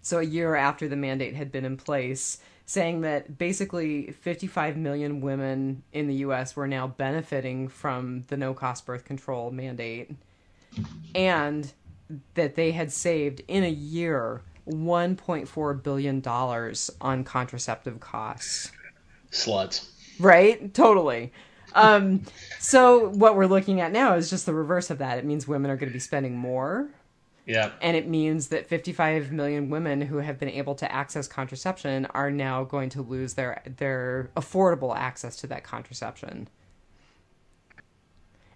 so 0.03 0.19
a 0.19 0.23
year 0.23 0.53
after 0.53 0.87
the 0.87 0.95
mandate 0.95 1.33
had 1.33 1.51
been 1.51 1.65
in 1.65 1.75
place, 1.75 2.37
saying 2.67 3.01
that 3.01 3.39
basically 3.39 4.11
55 4.11 4.77
million 4.77 5.21
women 5.21 5.81
in 5.91 6.05
the 6.05 6.17
U.S. 6.17 6.55
were 6.55 6.67
now 6.67 6.85
benefiting 6.85 7.67
from 7.67 8.21
the 8.27 8.37
no 8.37 8.53
cost 8.53 8.85
birth 8.85 9.05
control 9.05 9.49
mandate, 9.49 10.11
and 11.15 11.73
that 12.35 12.53
they 12.53 12.73
had 12.73 12.91
saved 12.91 13.41
in 13.47 13.63
a 13.63 13.71
year 13.71 14.43
1.4 14.67 15.81
billion 15.81 16.19
dollars 16.19 16.91
on 17.01 17.23
contraceptive 17.23 17.99
costs. 17.99 18.71
Sluts. 19.31 19.87
Right? 20.19 20.73
Totally. 20.73 21.31
Um, 21.75 22.23
so 22.59 23.09
what 23.09 23.35
we're 23.35 23.45
looking 23.45 23.79
at 23.79 23.91
now 23.91 24.15
is 24.15 24.29
just 24.29 24.45
the 24.45 24.53
reverse 24.53 24.89
of 24.89 24.97
that. 24.97 25.17
It 25.17 25.25
means 25.25 25.47
women 25.47 25.69
are 25.69 25.77
going 25.77 25.89
to 25.89 25.93
be 25.93 25.99
spending 25.99 26.35
more, 26.35 26.89
Yeah. 27.45 27.71
and 27.81 27.95
it 27.95 28.07
means 28.07 28.47
that 28.47 28.65
55 28.67 29.31
million 29.31 29.69
women 29.69 30.01
who 30.01 30.17
have 30.17 30.39
been 30.39 30.49
able 30.49 30.73
to 30.75 30.91
access 30.91 31.27
contraception 31.27 32.05
are 32.07 32.31
now 32.31 32.63
going 32.63 32.89
to 32.89 33.01
lose 33.03 33.35
their 33.35 33.61
their 33.77 34.29
affordable 34.35 34.95
access 34.95 35.35
to 35.37 35.47
that 35.47 35.63
contraception. 35.63 36.47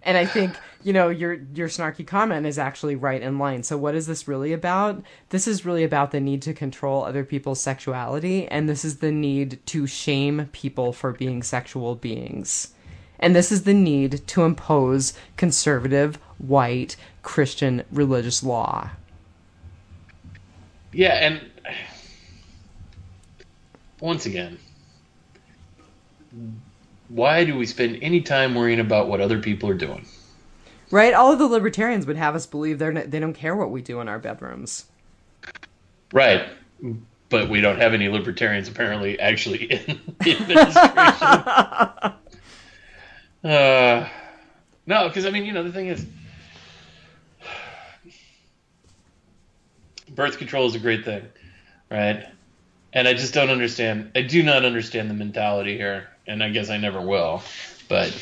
And 0.04 0.18
I 0.18 0.26
think, 0.26 0.54
you 0.82 0.92
know, 0.92 1.08
your 1.08 1.34
your 1.54 1.68
snarky 1.68 2.06
comment 2.06 2.46
is 2.46 2.58
actually 2.58 2.94
right 2.94 3.20
in 3.22 3.38
line. 3.38 3.62
So 3.62 3.76
what 3.76 3.94
is 3.94 4.06
this 4.06 4.28
really 4.28 4.52
about? 4.52 5.02
This 5.30 5.48
is 5.48 5.64
really 5.64 5.82
about 5.82 6.10
the 6.10 6.20
need 6.20 6.42
to 6.42 6.52
control 6.52 7.04
other 7.04 7.24
people's 7.24 7.60
sexuality 7.60 8.46
and 8.48 8.68
this 8.68 8.84
is 8.84 8.98
the 8.98 9.10
need 9.10 9.64
to 9.66 9.86
shame 9.86 10.50
people 10.52 10.92
for 10.92 11.12
being 11.12 11.42
sexual 11.42 11.94
beings. 11.94 12.74
And 13.18 13.34
this 13.34 13.50
is 13.50 13.62
the 13.62 13.74
need 13.74 14.26
to 14.28 14.42
impose 14.42 15.14
conservative, 15.36 16.16
white, 16.38 16.96
Christian 17.22 17.84
religious 17.90 18.42
law. 18.42 18.90
Yeah, 20.92 21.14
and 21.14 21.50
once 24.00 24.26
again, 24.26 24.58
why 27.08 27.44
do 27.44 27.56
we 27.56 27.66
spend 27.66 27.98
any 28.02 28.20
time 28.20 28.54
worrying 28.54 28.80
about 28.80 29.08
what 29.08 29.20
other 29.20 29.38
people 29.40 29.68
are 29.68 29.74
doing? 29.74 30.06
Right? 30.90 31.14
All 31.14 31.32
of 31.32 31.38
the 31.38 31.46
libertarians 31.46 32.06
would 32.06 32.16
have 32.16 32.34
us 32.34 32.46
believe 32.46 32.78
they're 32.78 32.96
n- 32.96 33.10
they 33.10 33.20
don't 33.20 33.34
care 33.34 33.56
what 33.56 33.70
we 33.70 33.82
do 33.82 34.00
in 34.00 34.08
our 34.08 34.18
bedrooms. 34.18 34.86
Right. 36.12 36.48
But 37.28 37.48
we 37.48 37.60
don't 37.60 37.80
have 37.80 37.94
any 37.94 38.08
libertarians 38.08 38.68
apparently 38.68 39.18
actually 39.18 39.64
in 39.72 40.00
the 40.20 40.36
administration. 40.36 41.26
uh, 43.44 44.08
no, 44.86 45.08
because 45.08 45.26
I 45.26 45.30
mean, 45.30 45.44
you 45.44 45.52
know, 45.52 45.64
the 45.64 45.72
thing 45.72 45.88
is, 45.88 46.06
birth 50.14 50.38
control 50.38 50.66
is 50.66 50.74
a 50.74 50.78
great 50.78 51.04
thing, 51.04 51.24
right? 51.90 52.24
And 52.92 53.08
I 53.08 53.14
just 53.14 53.34
don't 53.34 53.50
understand. 53.50 54.12
I 54.14 54.22
do 54.22 54.42
not 54.42 54.64
understand 54.64 55.10
the 55.10 55.14
mentality 55.14 55.76
here, 55.76 56.08
and 56.26 56.42
I 56.42 56.50
guess 56.50 56.70
I 56.70 56.76
never 56.76 57.00
will. 57.00 57.42
But 57.88 58.12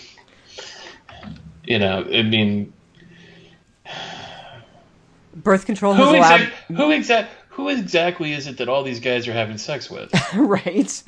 you 1.65 1.79
know, 1.79 2.07
I 2.13 2.23
mean, 2.23 2.73
Birth 5.35 5.67
control 5.67 5.95
who 5.95 6.17
allowed 6.17 6.43
exact, 6.43 6.69
who 6.69 6.91
who 7.49 7.69
exactly 7.69 8.33
is 8.33 8.47
it 8.47 8.59
that 8.59 8.69
all 8.69 8.83
these 8.83 9.01
guys 9.01 9.27
are 9.29 9.33
having 9.33 9.59
sex 9.59 9.91
with? 9.91 10.13
right? 10.35 11.03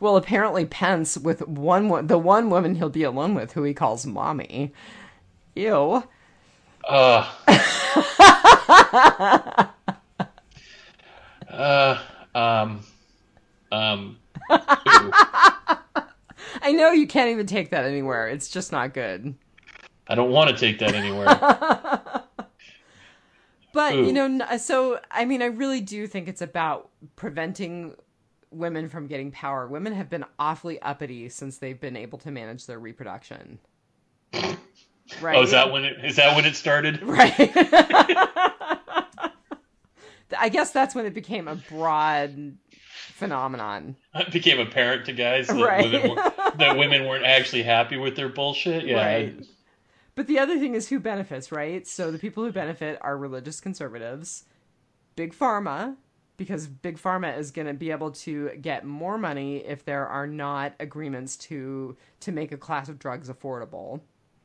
Well, 0.00 0.16
apparently 0.16 0.64
Pence 0.64 1.18
with 1.18 1.46
one 1.46 2.06
the 2.06 2.18
one 2.18 2.50
woman 2.50 2.76
he'll 2.76 2.88
be 2.88 3.02
alone 3.02 3.34
with, 3.34 3.52
who 3.52 3.62
he 3.62 3.74
calls 3.74 4.06
mommy. 4.06 4.72
Ew. 5.54 6.02
Uh, 6.88 7.30
uh, 11.50 11.98
um, 12.34 12.80
um. 13.70 14.16
I 16.62 16.72
know 16.72 16.92
you 16.92 17.06
can't 17.06 17.30
even 17.30 17.46
take 17.46 17.70
that 17.70 17.84
anywhere. 17.84 18.28
It's 18.28 18.48
just 18.48 18.72
not 18.72 18.94
good. 18.94 19.34
I 20.08 20.14
don't 20.14 20.30
want 20.30 20.50
to 20.50 20.56
take 20.56 20.78
that 20.80 20.94
anywhere. 20.94 22.02
But 23.72 23.94
Ooh. 23.94 24.06
you 24.06 24.12
know, 24.12 24.56
so 24.56 24.98
I 25.10 25.24
mean, 25.24 25.42
I 25.42 25.46
really 25.46 25.80
do 25.80 26.06
think 26.06 26.28
it's 26.28 26.42
about 26.42 26.90
preventing 27.16 27.94
women 28.50 28.88
from 28.88 29.06
getting 29.06 29.30
power. 29.30 29.66
Women 29.66 29.92
have 29.92 30.10
been 30.10 30.24
awfully 30.38 30.80
uppity 30.82 31.28
since 31.28 31.58
they've 31.58 31.80
been 31.80 31.96
able 31.96 32.18
to 32.18 32.30
manage 32.30 32.66
their 32.66 32.78
reproduction. 32.78 33.58
Right. 34.34 34.58
Oh, 35.24 35.42
is 35.42 35.50
that 35.50 35.72
when 35.72 35.84
it 35.84 36.04
is 36.04 36.14
that 36.16 36.36
when 36.36 36.44
it 36.44 36.54
started? 36.54 37.02
Right. 37.06 37.50
I 40.38 40.48
guess 40.48 40.70
that's 40.70 40.94
when 40.94 41.04
it 41.04 41.14
became 41.14 41.48
a 41.48 41.56
broad 41.56 42.56
phenomenon. 43.20 43.94
It 44.14 44.32
became 44.32 44.58
apparent 44.58 45.06
to 45.06 45.12
guys 45.12 45.46
that, 45.46 45.62
Right. 45.62 45.84
women, 45.84 46.10
were, 46.10 46.16
that 46.58 46.76
women 46.76 47.06
weren't 47.06 47.24
actually 47.24 47.62
happy 47.62 47.96
with 47.96 48.16
their 48.16 48.28
bullshit. 48.28 48.84
Yeah, 48.86 48.96
Right. 48.96 49.46
But 50.16 50.26
the 50.26 50.38
other 50.40 50.58
thing 50.58 50.74
is 50.74 50.88
who 50.88 50.98
benefits, 50.98 51.52
right? 51.52 51.86
So 51.86 52.10
the 52.10 52.18
people 52.18 52.44
who 52.44 52.50
benefit 52.52 52.98
are 53.00 53.16
religious 53.16 53.60
conservatives, 53.60 54.44
big 55.16 55.32
pharma, 55.32 55.96
because 56.36 56.66
big 56.66 56.98
pharma 56.98 57.38
is 57.38 57.50
going 57.50 57.66
to 57.68 57.74
be 57.74 57.90
able 57.90 58.10
to 58.12 58.50
get 58.60 58.84
more 58.84 59.16
money 59.18 59.58
if 59.58 59.84
there 59.84 60.06
are 60.06 60.26
not 60.26 60.72
agreements 60.80 61.36
to 61.36 61.96
to 62.20 62.32
make 62.32 62.50
a 62.50 62.56
class 62.56 62.88
of 62.88 62.98
drugs 62.98 63.28
affordable. 63.30 64.00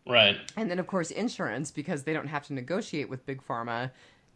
right. 0.08 0.38
And 0.56 0.70
then 0.70 0.78
of 0.80 0.88
course 0.88 1.10
insurance 1.12 1.72
because 1.72 2.04
they 2.04 2.14
don't 2.14 2.28
have 2.28 2.46
to 2.48 2.54
negotiate 2.54 3.10
with 3.10 3.26
big 3.26 3.42
pharma 3.42 3.92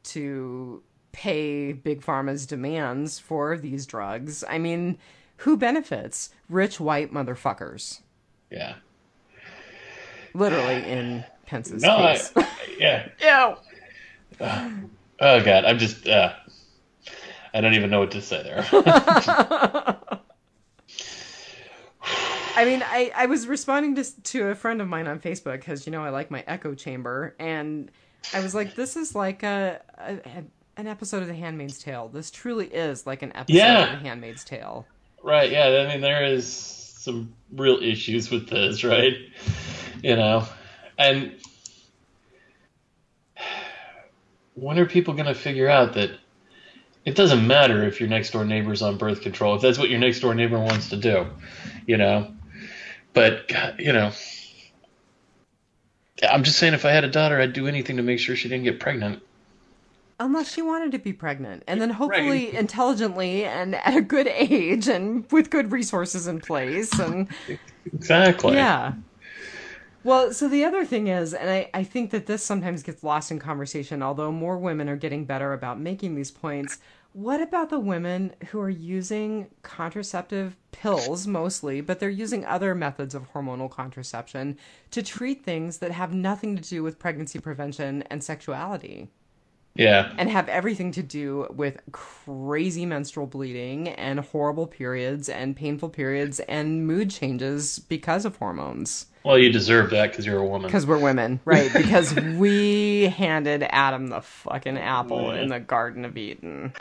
to 0.06 0.82
pay 1.12 1.74
big 1.74 2.02
pharma's 2.02 2.46
demands 2.46 3.20
for 3.20 3.58
these 3.58 3.86
drugs. 3.86 4.44
I 4.48 4.58
mean, 4.58 4.98
who 5.38 5.58
benefits? 5.58 6.30
Rich 6.50 6.80
white 6.80 7.14
motherfuckers. 7.14 8.02
Yeah. 8.52 8.76
Literally 10.34 10.84
in 10.90 11.24
Pence's 11.46 11.82
No, 11.82 11.98
I, 11.98 12.14
case. 12.16 12.34
yeah. 12.80 13.08
Ew. 13.20 14.90
Oh 15.22 15.44
god, 15.44 15.66
I'm 15.66 15.80
just. 15.80 16.08
Uh, 16.08 16.34
I 17.54 17.62
don't 17.62 17.74
even 17.74 17.90
know 17.90 18.00
what 18.00 18.12
to 18.12 18.22
say 18.22 18.44
there. 18.44 18.66
I 22.56 22.66
mean, 22.66 22.84
I, 22.86 23.12
I 23.16 23.26
was 23.26 23.48
responding 23.48 23.96
to 23.96 24.22
to 24.24 24.48
a 24.50 24.56
friend 24.56 24.82
of 24.82 24.88
mine 24.88 25.08
on 25.08 25.20
Facebook 25.20 25.60
because 25.60 25.86
you 25.86 25.92
know 25.92 26.04
I 26.04 26.10
like 26.10 26.30
my 26.32 26.44
echo 26.48 26.74
chamber, 26.74 27.36
and 27.40 27.92
I 28.34 28.42
was 28.42 28.54
like, 28.54 28.76
"This 28.76 28.96
is 28.96 29.16
like 29.16 29.44
a, 29.44 29.82
a, 29.98 30.14
a- 30.16 30.44
an 30.80 30.88
episode 30.88 31.22
of 31.22 31.28
The 31.28 31.36
Handmaid's 31.36 31.78
Tale. 31.80 32.08
This 32.08 32.32
truly 32.32 32.68
is 32.68 33.06
like 33.06 33.22
an 33.22 33.32
episode 33.36 33.58
Yeah. 33.58 33.94
of 33.94 34.00
The 34.02 34.08
Handmaid's 34.08 34.44
Tale." 34.44 34.86
right? 35.22 35.52
Yeah. 35.52 35.86
I 35.86 35.92
mean, 35.92 36.02
there 36.02 36.24
is 36.24 36.48
some 36.48 37.34
real 37.52 37.80
issues 37.82 38.32
with 38.32 38.50
this, 38.50 38.84
right? 38.86 39.14
You 40.02 40.16
know, 40.16 40.46
and 40.98 41.34
when 44.54 44.80
are 44.80 44.86
people 44.86 45.14
going 45.14 45.26
to 45.26 45.34
figure 45.34 45.70
out 45.70 45.94
that 45.94 46.12
it 47.06 47.16
doesn't 47.16 47.46
matter 47.46 47.84
if 47.84 48.00
your 48.00 48.10
next 48.10 48.32
door 48.32 48.46
neighbor's 48.46 48.82
on 48.82 48.98
birth 48.98 49.22
control 49.22 49.56
if 49.56 49.62
that's 49.62 49.78
what 49.78 49.90
your 49.90 50.00
next 50.00 50.20
door 50.20 50.34
neighbor 50.36 50.60
wants 50.60 50.90
to 50.90 50.98
do, 50.98 51.28
you 51.86 51.98
know? 51.98 52.32
But 53.14 53.48
God, 53.48 53.76
you 53.80 53.92
know, 53.92 54.12
I'm 56.30 56.44
just 56.44 56.58
saying, 56.60 56.74
if 56.74 56.86
I 56.86 56.92
had 56.92 57.04
a 57.06 57.10
daughter, 57.10 57.40
I'd 57.40 57.54
do 57.54 57.68
anything 57.68 57.98
to 57.98 58.04
make 58.04 58.20
sure 58.20 58.36
she 58.36 58.50
didn't 58.50 58.66
get 58.66 58.80
pregnant. 58.80 59.22
Unless 60.20 60.52
she 60.52 60.62
wanted 60.62 60.92
to 60.92 61.00
be 61.00 61.14
pregnant, 61.14 61.64
and 61.68 61.82
then 61.82 61.92
hopefully 61.92 62.56
intelligently 62.56 63.46
and 63.46 63.76
at 63.76 63.96
a 63.96 64.02
good 64.02 64.28
age 64.28 64.88
and 64.88 65.30
with 65.32 65.50
good 65.50 65.72
resources 65.72 66.28
in 66.28 66.42
place, 66.42 66.98
and 67.00 67.30
Exactly. 67.94 68.56
Yeah. 68.56 68.94
Well, 70.04 70.32
so 70.32 70.48
the 70.48 70.64
other 70.64 70.86
thing 70.86 71.08
is, 71.08 71.34
and 71.34 71.50
I, 71.50 71.70
I 71.74 71.84
think 71.84 72.12
that 72.12 72.26
this 72.26 72.44
sometimes 72.44 72.84
gets 72.84 73.04
lost 73.04 73.32
in 73.32 73.40
conversation, 73.40 74.02
although 74.02 74.32
more 74.32 74.58
women 74.58 74.88
are 74.88 74.96
getting 74.96 75.26
better 75.26 75.52
about 75.52 75.80
making 75.80 76.16
these 76.16 76.32
points. 76.32 76.80
What 77.12 77.42
about 77.42 77.70
the 77.70 77.80
women 77.80 78.34
who 78.50 78.62
are 78.62 78.70
using 78.70 79.50
contraceptive 79.62 80.56
pills 80.72 81.28
mostly, 81.28 81.82
but 81.82 82.00
they're 82.00 82.10
using 82.10 82.46
other 82.46 82.74
methods 82.76 83.14
of 83.14 83.34
hormonal 83.34 83.70
contraception 83.70 84.58
to 84.92 85.04
treat 85.04 85.44
things 85.44 85.80
that 85.80 85.92
have 85.92 86.14
nothing 86.14 86.56
to 86.56 86.62
do 86.62 86.82
with 86.82 87.00
pregnancy 87.00 87.40
prevention 87.40 88.04
and 88.04 88.24
sexuality? 88.24 89.10
Yeah. 89.76 90.12
and 90.18 90.30
have 90.30 90.50
everything 90.50 90.92
to 90.94 91.04
do 91.04 91.48
with 91.52 91.80
crazy 91.92 92.86
menstrual 92.86 93.28
bleeding 93.28 93.88
and 93.90 94.20
horrible 94.20 94.68
periods 94.68 95.30
and 95.30 95.56
painful 95.56 95.90
periods 95.90 96.40
and 96.42 96.86
mood 96.86 97.12
changes 97.12 97.80
because 97.80 98.26
of 98.26 98.36
hormones. 98.38 99.06
Well, 99.24 99.38
you 99.38 99.52
deserve 99.52 99.92
that 99.92 100.12
because 100.12 100.26
you're 100.26 100.40
a 100.40 100.46
woman. 100.46 100.68
Because 100.68 100.86
we're 100.86 101.00
women, 101.00 101.40
right? 101.46 101.72
Because 101.72 102.14
we 102.38 103.06
handed 103.06 103.64
Adam 103.64 104.08
the 104.08 104.22
fucking 104.22 104.78
apple 104.78 105.32
in 105.32 105.50
the 105.50 105.60
Garden 105.60 106.04
of 106.06 106.18
Eden. 106.18 106.74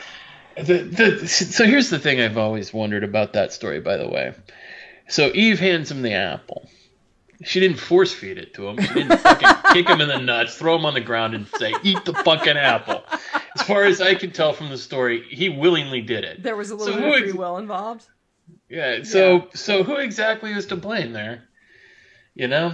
The, 0.55 0.83
the, 0.83 1.27
so 1.27 1.65
here's 1.65 1.89
the 1.89 1.99
thing 1.99 2.19
I've 2.19 2.37
always 2.37 2.73
wondered 2.73 3.03
about 3.03 3.33
that 3.33 3.53
story, 3.53 3.79
by 3.79 3.97
the 3.97 4.09
way. 4.09 4.33
So 5.07 5.31
Eve 5.33 5.59
hands 5.59 5.91
him 5.91 6.01
the 6.01 6.13
apple. 6.13 6.69
She 7.43 7.59
didn't 7.59 7.77
force 7.77 8.13
feed 8.13 8.37
it 8.37 8.53
to 8.55 8.67
him. 8.67 8.81
She 8.81 8.93
didn't 8.93 9.17
fucking 9.17 9.49
kick 9.73 9.87
him 9.87 10.01
in 10.01 10.09
the 10.09 10.19
nuts, 10.19 10.55
throw 10.57 10.75
him 10.75 10.85
on 10.85 10.93
the 10.93 11.01
ground, 11.01 11.33
and 11.35 11.47
say, 11.57 11.73
"Eat 11.83 12.03
the 12.03 12.13
fucking 12.13 12.57
apple." 12.57 13.03
As 13.55 13.61
far 13.61 13.85
as 13.85 14.01
I 14.01 14.15
can 14.15 14.31
tell 14.31 14.51
from 14.51 14.69
the 14.69 14.77
story, 14.77 15.23
he 15.29 15.47
willingly 15.47 16.01
did 16.01 16.25
it. 16.25 16.43
There 16.43 16.57
was 16.57 16.69
a 16.71 16.75
little 16.75 16.93
So 16.93 16.99
bit 16.99 17.07
of 17.07 17.13
ex- 17.13 17.21
free 17.31 17.31
will 17.33 17.57
involved. 17.57 18.07
Yeah. 18.69 19.03
So 19.03 19.47
so 19.53 19.83
who 19.83 19.95
exactly 19.95 20.51
is 20.51 20.65
to 20.67 20.75
blame 20.75 21.13
there? 21.13 21.43
You 22.35 22.47
know. 22.47 22.73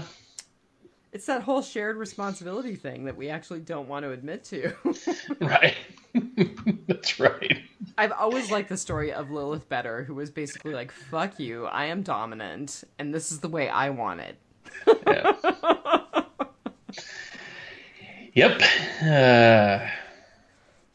It's 1.13 1.27
that 1.27 1.43
whole 1.43 1.61
shared 1.61 1.95
responsibility 1.95 2.75
thing 2.75 3.05
that 3.05 3.15
we 3.15 3.29
actually 3.29 3.61
don't 3.61 3.87
want 3.87 4.03
to 4.03 4.11
admit 4.11 4.43
to. 4.45 4.73
Right. 5.39 5.75
That's 6.87 7.19
right. 7.19 7.61
I've 7.97 8.11
always 8.11 8.51
liked 8.51 8.69
the 8.69 8.77
story 8.77 9.13
of 9.13 9.31
Lilith 9.31 9.69
Better, 9.69 10.03
who 10.03 10.15
was 10.15 10.29
basically 10.29 10.73
like, 10.73 10.91
fuck 10.91 11.39
you, 11.39 11.65
I 11.67 11.85
am 11.85 12.01
dominant, 12.03 12.83
and 12.99 13.13
this 13.13 13.31
is 13.31 13.39
the 13.39 13.47
way 13.47 13.69
I 13.69 13.89
want 13.89 14.21
it. 14.21 14.37
Yeah. 15.07 15.33
yep. 18.33 18.61
Uh, 19.01 19.87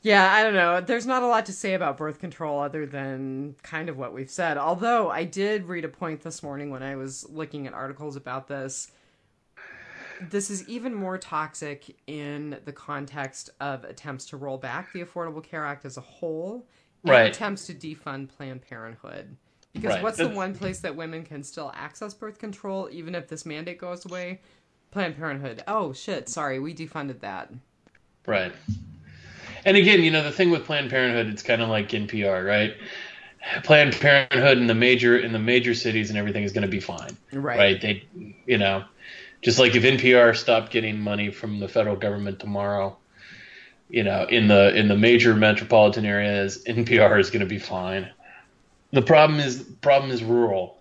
Yeah, 0.02 0.32
I 0.32 0.42
don't 0.42 0.54
know. 0.54 0.80
There's 0.80 1.06
not 1.06 1.22
a 1.22 1.26
lot 1.26 1.46
to 1.46 1.52
say 1.52 1.74
about 1.74 1.96
birth 1.98 2.18
control 2.18 2.60
other 2.60 2.86
than 2.86 3.54
kind 3.62 3.88
of 3.88 3.98
what 3.98 4.12
we've 4.14 4.30
said. 4.30 4.56
Although 4.56 5.10
I 5.10 5.24
did 5.24 5.64
read 5.66 5.84
a 5.84 5.88
point 5.88 6.22
this 6.22 6.42
morning 6.42 6.70
when 6.70 6.82
I 6.82 6.96
was 6.96 7.28
looking 7.28 7.66
at 7.66 7.74
articles 7.74 8.16
about 8.16 8.48
this. 8.48 8.90
This 10.30 10.50
is 10.50 10.68
even 10.68 10.94
more 10.94 11.16
toxic 11.18 11.96
in 12.06 12.58
the 12.66 12.72
context 12.72 13.50
of 13.60 13.84
attempts 13.84 14.26
to 14.26 14.36
roll 14.36 14.58
back 14.58 14.92
the 14.92 15.02
Affordable 15.02 15.42
Care 15.42 15.64
Act 15.64 15.84
as 15.86 15.96
a 15.96 16.02
whole 16.02 16.66
and 17.04 17.10
Right. 17.10 17.30
attempts 17.30 17.66
to 17.68 17.74
defund 17.74 18.28
Planned 18.28 18.60
Parenthood. 18.62 19.36
Because 19.72 19.94
Right. 19.94 20.02
what's 20.02 20.16
the 20.18 20.24
That's- 20.24 20.36
one 20.36 20.54
place 20.54 20.80
that 20.80 20.96
women 20.96 21.24
can 21.24 21.42
still 21.42 21.72
access 21.74 22.12
birth 22.14 22.38
control 22.38 22.88
even 22.90 23.14
if 23.14 23.28
this 23.28 23.46
mandate 23.46 23.78
goes 23.78 24.04
away? 24.04 24.40
Planned 24.90 25.16
Parenthood. 25.16 25.62
Oh 25.68 25.92
shit, 25.92 26.28
sorry, 26.28 26.58
we 26.58 26.74
defunded 26.74 27.20
that. 27.20 27.50
Right. 28.26 28.52
And 29.64 29.76
again, 29.76 30.02
you 30.02 30.10
know, 30.10 30.22
the 30.24 30.32
thing 30.32 30.50
with 30.50 30.64
Planned 30.64 30.90
Parenthood, 30.90 31.28
it's 31.28 31.42
kind 31.42 31.62
of 31.62 31.68
like 31.68 31.88
NPR, 31.94 32.44
right? 32.44 32.74
Planned 33.62 33.94
Parenthood 33.94 34.58
in 34.58 34.66
the 34.66 34.74
major 34.74 35.16
in 35.18 35.32
the 35.32 35.38
major 35.38 35.74
cities 35.74 36.10
and 36.10 36.18
everything 36.18 36.42
is 36.44 36.52
going 36.52 36.62
to 36.62 36.68
be 36.68 36.80
fine, 36.80 37.16
Right. 37.32 37.58
right? 37.58 37.80
They, 37.80 38.04
you 38.46 38.58
know, 38.58 38.84
just 39.42 39.58
like 39.58 39.74
if 39.76 39.84
NPR 39.84 40.34
stopped 40.34 40.72
getting 40.72 41.00
money 41.00 41.30
from 41.30 41.60
the 41.60 41.68
federal 41.68 41.96
government 41.96 42.40
tomorrow, 42.40 42.96
you 43.88 44.02
know, 44.02 44.24
in 44.28 44.48
the 44.48 44.74
in 44.76 44.88
the 44.88 44.96
major 44.96 45.34
metropolitan 45.34 46.04
areas, 46.04 46.62
NPR 46.66 47.18
is 47.18 47.30
going 47.30 47.40
to 47.40 47.46
be 47.46 47.58
fine. 47.58 48.10
The 48.93 49.03
problem 49.03 49.41
is 49.41 49.62
problem 49.80 50.11
is 50.11 50.22
rural. 50.22 50.80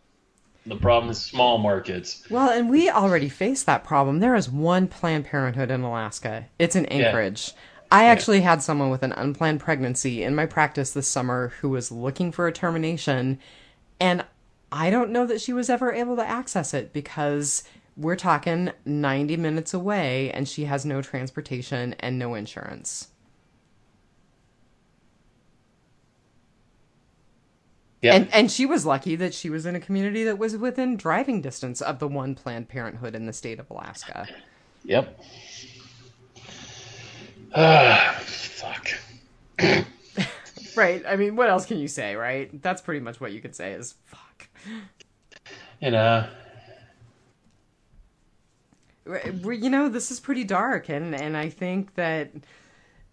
The 0.66 0.76
problem 0.76 1.10
is 1.10 1.20
small 1.20 1.58
markets. 1.58 2.24
Well, 2.30 2.50
and 2.50 2.70
we 2.70 2.90
already 2.90 3.30
face 3.30 3.64
that 3.64 3.84
problem. 3.84 4.20
There 4.20 4.36
is 4.36 4.50
one 4.50 4.88
Planned 4.88 5.26
Parenthood 5.26 5.72
in 5.72 5.82
Alaska. 5.82 6.46
It's 6.60 6.76
in 6.76 6.86
Anchorage. 6.88 7.54
I 7.92 8.06
actually 8.06 8.42
had 8.42 8.62
someone 8.62 8.92
with 8.92 9.02
an 9.02 9.14
unplanned 9.14 9.62
pregnancy 9.62 10.22
in 10.22 10.36
my 10.36 10.46
practice 10.46 10.92
this 10.92 11.08
summer 11.08 11.54
who 11.62 11.70
was 11.70 11.92
looking 11.92 12.32
for 12.32 12.46
a 12.46 12.52
termination, 12.52 13.40
and 14.00 14.24
I 14.72 14.92
don't 14.92 15.10
know 15.10 15.26
that 15.26 15.42
she 15.42 15.54
was 15.54 15.70
ever 15.70 15.92
able 15.92 16.16
to 16.18 16.26
access 16.26 16.76
it 16.76 16.94
because 16.94 17.64
we're 17.98 18.16
talking 18.16 18.72
90 18.86 19.38
minutes 19.38 19.74
away 19.74 20.32
and 20.32 20.48
she 20.48 20.66
has 20.66 20.86
no 20.86 21.02
transportation 21.02 21.96
and 22.00 22.20
no 22.20 22.36
insurance. 22.36 23.08
Yeah. 28.02 28.16
And 28.16 28.34
and 28.34 28.52
she 28.52 28.66
was 28.66 28.86
lucky 28.86 29.16
that 29.18 29.34
she 29.34 29.50
was 29.50 29.66
in 29.66 29.76
a 29.76 29.80
community 29.80 30.24
that 30.24 30.38
was 30.38 30.56
within 30.56 30.96
driving 30.96 31.42
distance 31.42 31.82
of 31.82 32.00
the 32.00 32.08
one 32.08 32.34
Planned 32.34 32.70
Parenthood 32.70 33.14
in 33.14 33.26
the 33.26 33.34
state 33.34 33.60
of 33.60 33.70
Alaska. 33.70 34.28
Yep. 34.86 35.20
Ah, 37.54 38.16
fuck. 38.22 38.90
Right. 40.76 41.04
I 41.06 41.18
mean, 41.18 41.36
what 41.36 41.50
else 41.50 41.66
can 41.66 41.78
you 41.78 41.90
say, 41.90 42.16
right? 42.16 42.50
That's 42.62 42.82
pretty 42.82 43.02
much 43.02 43.20
what 43.20 43.34
you 43.34 43.42
could 43.42 43.54
say 43.54 43.74
is 43.74 43.96
fuck. 44.06 44.48
You 45.82 45.92
know, 45.92 46.30
we 49.44 49.58
you 49.58 49.70
know, 49.70 49.90
this 49.90 50.10
is 50.10 50.22
pretty 50.22 50.46
dark 50.46 50.88
and 50.88 51.14
and 51.14 51.36
I 51.36 51.50
think 51.50 51.96
that 51.96 52.32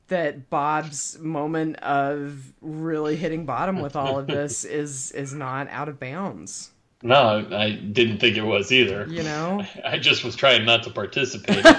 that 0.09 0.49
Bob's 0.51 1.19
moment 1.19 1.77
of 1.79 2.53
really 2.61 3.17
hitting 3.17 3.45
bottom 3.47 3.81
with 3.81 3.97
all 3.97 4.19
of 4.19 4.27
this 4.27 4.65
is 4.83 5.11
is 5.13 5.33
not 5.35 5.69
out 5.71 5.89
of 5.89 5.99
bounds, 6.01 6.71
no, 7.03 7.47
I 7.53 7.71
didn't 7.73 8.19
think 8.19 8.37
it 8.37 8.43
was 8.43 8.73
either. 8.73 9.07
you 9.09 9.23
know? 9.23 9.65
I 9.85 9.99
just 9.99 10.25
was 10.25 10.35
trying 10.37 10.65
not 10.65 10.83
to 10.85 10.91
participate. 10.91 11.65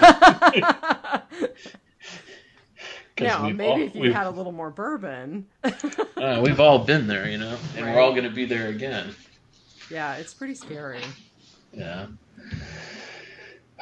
Now, 3.19 3.49
maybe 3.49 3.63
all, 3.65 3.81
if 3.81 3.95
you 3.95 4.13
had 4.13 4.27
a 4.27 4.29
little 4.29 4.51
more 4.51 4.69
bourbon. 4.69 5.47
uh, 5.63 6.39
we've 6.43 6.59
all 6.59 6.77
been 6.85 7.07
there, 7.07 7.27
you 7.27 7.39
know, 7.39 7.57
and 7.75 7.83
Right. 7.83 7.95
we're 7.95 7.99
all 8.01 8.11
going 8.11 8.25
to 8.25 8.29
be 8.29 8.45
there 8.45 8.67
again. 8.67 9.15
yeah, 9.89 10.17
it's 10.17 10.35
pretty 10.35 10.53
scary. 10.53 11.01
Yeah. 11.73 12.05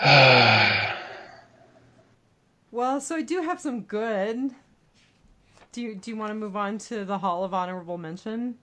Well, 2.75 2.99
so 2.99 3.15
I 3.15 3.21
do 3.21 3.41
have 3.41 3.61
some 3.61 3.83
good. 3.83 4.51
Do 5.71 5.81
you 5.81 5.95
do 5.95 6.11
you 6.11 6.17
want 6.17 6.31
to 6.31 6.35
move 6.35 6.57
on 6.57 6.77
to 6.79 7.05
the 7.05 7.19
Hall 7.19 7.45
of 7.45 7.53
Honorable 7.53 7.97
Mention? 7.97 8.55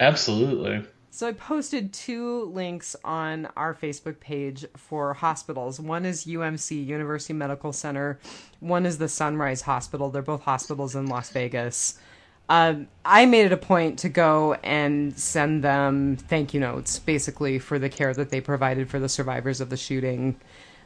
Absolutely. 0.00 0.86
So 1.10 1.28
I 1.28 1.32
posted 1.32 1.92
two 1.92 2.44
links 2.44 2.96
on 3.04 3.46
our 3.58 3.74
Facebook 3.74 4.20
page 4.20 4.64
for 4.74 5.12
hospitals. 5.12 5.78
One 5.78 6.06
is 6.06 6.24
UMC 6.24 6.86
University 6.86 7.34
Medical 7.34 7.74
Center. 7.74 8.18
One 8.60 8.86
is 8.86 8.96
the 8.96 9.06
Sunrise 9.06 9.60
Hospital. 9.60 10.08
They're 10.08 10.22
both 10.22 10.44
hospitals 10.44 10.96
in 10.96 11.04
Las 11.04 11.28
Vegas. 11.28 11.98
Um, 12.48 12.88
I 13.04 13.26
made 13.26 13.44
it 13.44 13.52
a 13.52 13.58
point 13.58 13.98
to 13.98 14.08
go 14.08 14.54
and 14.62 15.18
send 15.18 15.62
them 15.62 16.16
thank 16.16 16.54
you 16.54 16.60
notes, 16.60 17.00
basically 17.00 17.58
for 17.58 17.78
the 17.78 17.90
care 17.90 18.14
that 18.14 18.30
they 18.30 18.40
provided 18.40 18.88
for 18.88 18.98
the 18.98 19.10
survivors 19.10 19.60
of 19.60 19.68
the 19.68 19.76
shooting. 19.76 20.40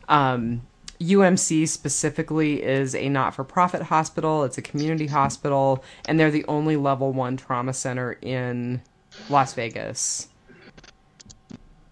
Um, 0.08 0.62
UMC 1.02 1.66
specifically 1.68 2.62
is 2.62 2.94
a 2.94 3.08
not 3.08 3.34
for 3.34 3.44
profit 3.44 3.82
hospital, 3.82 4.44
it's 4.44 4.58
a 4.58 4.62
community 4.62 5.06
hospital, 5.06 5.84
and 6.06 6.18
they're 6.18 6.30
the 6.30 6.44
only 6.46 6.76
level 6.76 7.12
one 7.12 7.36
trauma 7.36 7.72
center 7.72 8.12
in 8.22 8.80
Las 9.28 9.54
Vegas. 9.54 10.28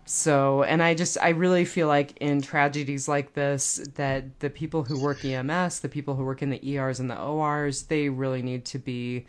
So, 0.05 0.65
and 0.65 0.83
I 0.83 0.95
just, 0.95 1.17
I 1.23 1.29
really 1.31 1.65
feel 1.65 1.87
like 1.87 2.17
in 2.17 2.43
tragedies 2.43 3.07
like 3.07 3.35
this, 3.35 3.77
that 3.95 4.41
the 4.41 4.51
people 4.51 4.83
who 4.83 5.01
work 5.01 5.25
EMS, 5.25 5.81
the 5.81 5.89
people 5.89 6.17
who 6.17 6.25
work 6.25 6.43
in 6.43 6.51
the 6.51 6.61
ERs 6.77 6.99
and 6.99 7.09
the 7.09 7.21
ORs, 7.21 7.85
they 7.85 8.09
really 8.09 8.43
need 8.43 8.65
to 8.67 8.79
be 8.79 9.27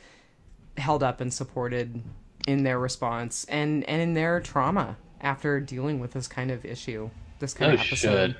held 0.78 1.04
up 1.04 1.22
and 1.22 1.32
supported 1.32 2.02
in 2.48 2.64
their 2.64 2.80
response 2.80 3.46
and, 3.46 3.84
and 3.84 4.02
in 4.02 4.14
their 4.16 4.40
trauma 4.40 4.98
after 5.22 5.60
dealing 5.60 6.00
with 6.00 6.14
this 6.14 6.28
kind 6.28 6.50
of 6.50 6.66
issue, 6.66 7.12
this 7.38 7.54
kind 7.54 7.72
Oh, 7.72 7.76
of 7.76 7.82
episode. 7.82 8.32
should. 8.32 8.36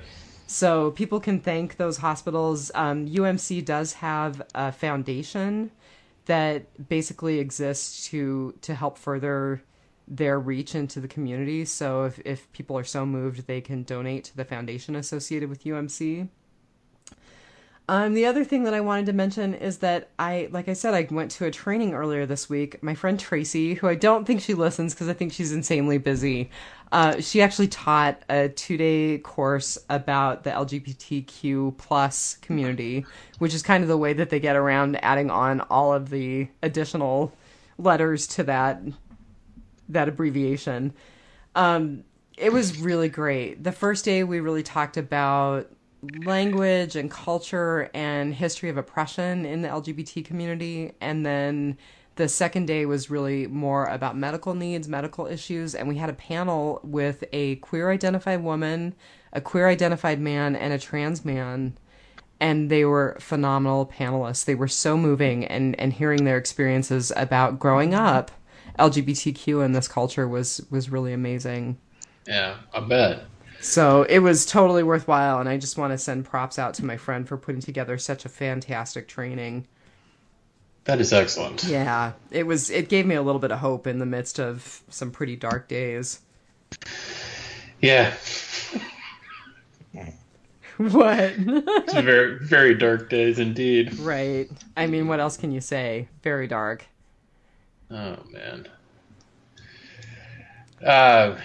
So 0.46 0.90
people 0.92 1.20
can 1.20 1.40
thank 1.40 1.76
those 1.76 1.98
hospitals. 1.98 2.70
Um, 2.74 3.08
UMC 3.08 3.64
does 3.64 3.94
have 3.94 4.42
a 4.54 4.70
foundation 4.72 5.70
that 6.26 6.88
basically 6.88 7.38
exists 7.38 8.08
to 8.08 8.54
to 8.60 8.74
help 8.74 8.98
further 8.98 9.62
their 10.06 10.38
reach 10.38 10.74
into 10.74 11.00
the 11.00 11.08
community. 11.08 11.64
So 11.64 12.04
if 12.04 12.18
if 12.24 12.52
people 12.52 12.76
are 12.78 12.84
so 12.84 13.06
moved, 13.06 13.46
they 13.46 13.60
can 13.60 13.82
donate 13.82 14.24
to 14.24 14.36
the 14.36 14.44
foundation 14.44 14.94
associated 14.96 15.48
with 15.48 15.64
UMC. 15.64 16.28
Um, 17.92 18.14
the 18.14 18.24
other 18.24 18.42
thing 18.42 18.64
that 18.64 18.72
I 18.72 18.80
wanted 18.80 19.04
to 19.04 19.12
mention 19.12 19.52
is 19.52 19.76
that 19.80 20.08
I, 20.18 20.48
like 20.50 20.66
I 20.66 20.72
said, 20.72 20.94
I 20.94 21.06
went 21.10 21.30
to 21.32 21.44
a 21.44 21.50
training 21.50 21.92
earlier 21.92 22.24
this 22.24 22.48
week. 22.48 22.82
My 22.82 22.94
friend 22.94 23.20
Tracy, 23.20 23.74
who 23.74 23.86
I 23.86 23.96
don't 23.96 24.24
think 24.24 24.40
she 24.40 24.54
listens 24.54 24.94
because 24.94 25.10
I 25.10 25.12
think 25.12 25.30
she's 25.30 25.52
insanely 25.52 25.98
busy, 25.98 26.48
uh, 26.90 27.20
she 27.20 27.42
actually 27.42 27.68
taught 27.68 28.22
a 28.30 28.48
two-day 28.48 29.18
course 29.18 29.76
about 29.90 30.42
the 30.42 30.48
LGBTQ 30.52 31.76
plus 31.76 32.36
community, 32.36 33.04
which 33.40 33.52
is 33.52 33.62
kind 33.62 33.84
of 33.84 33.88
the 33.88 33.98
way 33.98 34.14
that 34.14 34.30
they 34.30 34.40
get 34.40 34.56
around 34.56 34.98
adding 35.04 35.30
on 35.30 35.60
all 35.60 35.92
of 35.92 36.08
the 36.08 36.48
additional 36.62 37.30
letters 37.76 38.26
to 38.28 38.44
that 38.44 38.80
that 39.90 40.08
abbreviation. 40.08 40.94
Um, 41.54 42.04
it 42.38 42.54
was 42.54 42.78
really 42.78 43.10
great. 43.10 43.62
The 43.62 43.72
first 43.72 44.06
day 44.06 44.24
we 44.24 44.40
really 44.40 44.62
talked 44.62 44.96
about 44.96 45.70
language 46.24 46.96
and 46.96 47.10
culture 47.10 47.90
and 47.94 48.34
history 48.34 48.68
of 48.68 48.76
oppression 48.76 49.46
in 49.46 49.62
the 49.62 49.68
LGBT 49.68 50.24
community. 50.24 50.92
And 51.00 51.24
then 51.24 51.78
the 52.16 52.28
second 52.28 52.66
day 52.66 52.84
was 52.86 53.10
really 53.10 53.46
more 53.46 53.86
about 53.86 54.16
medical 54.16 54.54
needs, 54.54 54.88
medical 54.88 55.26
issues. 55.26 55.74
And 55.74 55.88
we 55.88 55.96
had 55.96 56.10
a 56.10 56.14
panel 56.14 56.80
with 56.82 57.24
a 57.32 57.56
queer 57.56 57.90
identified 57.90 58.42
woman, 58.42 58.94
a 59.32 59.40
queer 59.40 59.68
identified 59.68 60.20
man, 60.20 60.56
and 60.56 60.72
a 60.72 60.78
trans 60.78 61.24
man. 61.24 61.76
And 62.40 62.70
they 62.70 62.84
were 62.84 63.16
phenomenal 63.20 63.86
panelists. 63.86 64.44
They 64.44 64.56
were 64.56 64.68
so 64.68 64.96
moving, 64.96 65.44
and, 65.44 65.78
and 65.78 65.92
hearing 65.92 66.24
their 66.24 66.38
experiences 66.38 67.12
about 67.16 67.60
growing 67.60 67.94
up 67.94 68.32
LGBTQ 68.78 69.64
in 69.64 69.72
this 69.72 69.86
culture 69.86 70.26
was 70.26 70.60
was 70.70 70.90
really 70.90 71.12
amazing. 71.12 71.78
Yeah, 72.26 72.56
I 72.72 72.80
bet. 72.80 73.24
So 73.62 74.02
it 74.02 74.18
was 74.18 74.44
totally 74.44 74.82
worthwhile, 74.82 75.38
and 75.38 75.48
I 75.48 75.56
just 75.56 75.78
want 75.78 75.92
to 75.92 75.98
send 75.98 76.24
props 76.24 76.58
out 76.58 76.74
to 76.74 76.84
my 76.84 76.96
friend 76.96 77.28
for 77.28 77.36
putting 77.36 77.60
together 77.60 77.96
such 77.96 78.24
a 78.24 78.28
fantastic 78.28 79.06
training. 79.06 79.68
That 80.84 81.00
is 81.00 81.12
excellent. 81.12 81.62
Yeah, 81.62 82.12
it 82.32 82.44
was. 82.44 82.70
It 82.70 82.88
gave 82.88 83.06
me 83.06 83.14
a 83.14 83.22
little 83.22 83.38
bit 83.38 83.52
of 83.52 83.60
hope 83.60 83.86
in 83.86 84.00
the 84.00 84.06
midst 84.06 84.40
of 84.40 84.82
some 84.88 85.12
pretty 85.12 85.36
dark 85.36 85.68
days. 85.68 86.20
Yeah, 87.80 88.14
what? 90.78 91.34
very, 91.92 92.38
very 92.40 92.74
dark 92.74 93.08
days 93.10 93.38
indeed. 93.38 93.94
right. 94.00 94.50
I 94.76 94.88
mean, 94.88 95.06
what 95.06 95.20
else 95.20 95.36
can 95.36 95.52
you 95.52 95.60
say? 95.60 96.08
Very 96.24 96.48
dark. 96.48 96.84
Oh 97.90 98.16
man. 98.32 98.66
Uh, 100.84 101.36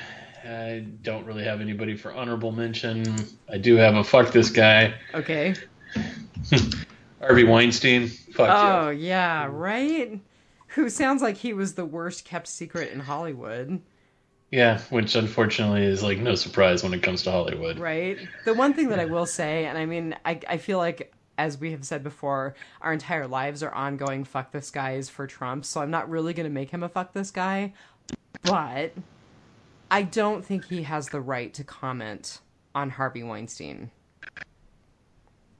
I 0.48 0.86
don't 1.02 1.26
really 1.26 1.44
have 1.44 1.62
anybody 1.62 1.96
for 1.96 2.14
honorable 2.14 2.52
mention. 2.52 3.04
I 3.52 3.58
do 3.58 3.76
have 3.76 3.96
a 3.96 4.04
fuck 4.04 4.32
this 4.32 4.50
guy, 4.50 4.94
Okay. 5.14 5.56
Harvey 7.20 7.44
Weinstein. 7.44 8.08
Fuck 8.08 8.48
you. 8.48 8.70
Oh 8.70 8.90
yeah, 8.90 9.48
right. 9.52 10.20
Who 10.70 10.90
sounds 10.90 11.22
like 11.22 11.38
he 11.38 11.54
was 11.54 11.74
the 11.74 11.86
worst 11.86 12.26
kept 12.26 12.48
secret 12.48 12.92
in 12.92 13.00
Hollywood. 13.00 13.82
Yeah, 14.52 14.80
which 14.90 15.16
unfortunately 15.16 15.84
is 15.84 16.04
like 16.04 16.20
no 16.20 16.36
surprise 16.36 16.84
when 16.84 16.94
it 16.94 17.04
comes 17.04 17.24
to 17.24 17.32
Hollywood. 17.32 17.80
Right. 17.80 18.18
The 18.46 18.54
one 18.54 18.74
thing 18.74 18.90
that 18.90 19.00
I 19.00 19.06
will 19.06 19.26
say, 19.26 19.66
and 19.66 19.78
I 19.78 19.86
mean, 19.86 20.16
I, 20.24 20.40
I 20.48 20.58
feel 20.58 20.78
like, 20.78 21.14
as 21.38 21.58
we 21.58 21.72
have 21.72 21.84
said 21.84 22.04
before, 22.04 22.56
our 22.82 22.94
entire 22.94 23.28
lives 23.28 23.62
are 23.62 23.74
ongoing 23.74 24.24
fuck 24.24 24.52
this 24.52 24.72
guys 24.72 25.10
for 25.10 25.28
Trump, 25.28 25.66
so 25.66 25.82
I'm 25.82 25.92
not 25.92 26.10
really 26.10 26.34
going 26.34 26.48
to 26.48 26.54
make 26.54 26.70
him 26.70 26.84
a 26.84 26.90
fuck 26.90 27.12
this 27.12 27.30
guy. 27.32 27.74
But 28.44 28.94
I 29.90 30.02
don't 30.04 30.46
think 30.46 30.66
he 30.66 30.84
has 30.84 31.10
the 31.10 31.22
right 31.22 31.54
to 31.54 31.64
comment 31.64 32.40
on 32.76 32.90
Harvey 32.92 33.24
Weinstein. 33.24 33.92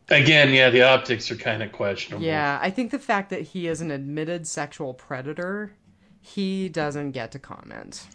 Again, 0.10 0.54
yeah, 0.54 0.70
the 0.70 0.84
optics 0.84 1.30
are 1.32 1.36
kind 1.36 1.62
of 1.62 1.72
questionable. 1.74 2.26
Yeah, 2.26 2.60
I 2.62 2.70
think 2.70 2.92
the 2.92 3.00
fact 3.00 3.30
that 3.30 3.42
he 3.42 3.68
is 3.68 3.82
an 3.82 3.92
admitted 3.92 4.48
sexual 4.48 4.94
predator, 4.94 5.74
he 6.22 6.70
doesn't 6.70 7.12
get 7.12 7.32
to 7.34 7.40
comment. 7.40 8.08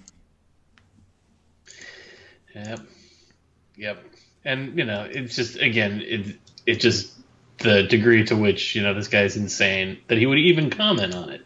Yep. 2.54 2.80
Yep. 3.76 4.04
And 4.44 4.78
you 4.78 4.84
know, 4.84 5.06
it's 5.10 5.36
just 5.36 5.56
again, 5.60 6.02
it 6.04 6.36
it 6.66 6.80
just 6.80 7.12
the 7.58 7.82
degree 7.84 8.24
to 8.24 8.36
which 8.36 8.74
you 8.74 8.82
know 8.82 8.94
this 8.94 9.08
guy's 9.08 9.36
insane 9.36 9.98
that 10.08 10.18
he 10.18 10.26
would 10.26 10.38
even 10.38 10.70
comment 10.70 11.14
on 11.14 11.30
it, 11.30 11.44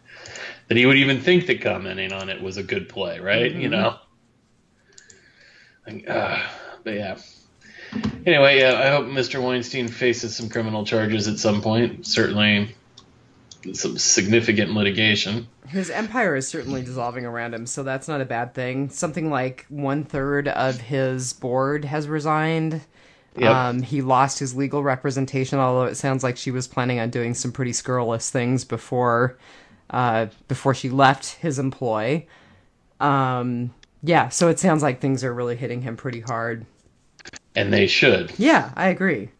that 0.68 0.76
he 0.76 0.86
would 0.86 0.96
even 0.96 1.20
think 1.20 1.46
that 1.46 1.60
commenting 1.60 2.12
on 2.12 2.28
it 2.28 2.40
was 2.40 2.56
a 2.56 2.62
good 2.62 2.88
play, 2.88 3.18
right? 3.20 3.52
You 3.52 3.68
Mhm. 3.68 3.72
know. 3.72 3.98
Uh, 5.86 6.42
but 6.84 6.94
yeah. 6.94 7.18
Anyway, 8.26 8.58
yeah, 8.58 8.80
I 8.82 8.88
hope 8.90 9.06
Mr. 9.06 9.42
Weinstein 9.42 9.88
faces 9.88 10.36
some 10.36 10.48
criminal 10.48 10.84
charges 10.84 11.28
at 11.28 11.38
some 11.38 11.62
point. 11.62 12.06
Certainly, 12.06 12.74
some 13.72 13.96
significant 13.98 14.72
litigation. 14.72 15.48
His 15.68 15.90
empire 15.90 16.36
is 16.36 16.46
certainly 16.46 16.82
dissolving 16.82 17.24
around 17.24 17.54
him, 17.54 17.66
so 17.66 17.82
that's 17.82 18.08
not 18.08 18.20
a 18.20 18.24
bad 18.24 18.54
thing. 18.54 18.90
Something 18.90 19.30
like 19.30 19.66
one 19.68 20.04
third 20.04 20.48
of 20.48 20.80
his 20.80 21.32
board 21.32 21.84
has 21.84 22.08
resigned. 22.08 22.82
Yep. 23.36 23.54
Um, 23.54 23.82
he 23.82 24.00
lost 24.00 24.38
his 24.38 24.54
legal 24.54 24.82
representation, 24.82 25.58
although 25.58 25.84
it 25.84 25.96
sounds 25.96 26.22
like 26.22 26.36
she 26.36 26.50
was 26.50 26.66
planning 26.66 26.98
on 26.98 27.10
doing 27.10 27.34
some 27.34 27.52
pretty 27.52 27.72
scurrilous 27.72 28.30
things 28.30 28.64
before, 28.64 29.36
uh, 29.90 30.26
before 30.48 30.74
she 30.74 30.88
left 30.88 31.34
his 31.34 31.58
employ. 31.58 32.26
Um, 32.98 33.74
yeah, 34.06 34.28
so 34.28 34.48
it 34.48 34.60
sounds 34.60 34.82
like 34.84 35.00
things 35.00 35.24
are 35.24 35.34
really 35.34 35.56
hitting 35.56 35.82
him 35.82 35.96
pretty 35.96 36.20
hard. 36.20 36.64
and 37.56 37.72
they 37.72 37.88
should. 37.88 38.32
Yeah, 38.38 38.70
I 38.76 38.88
agree. 38.88 39.30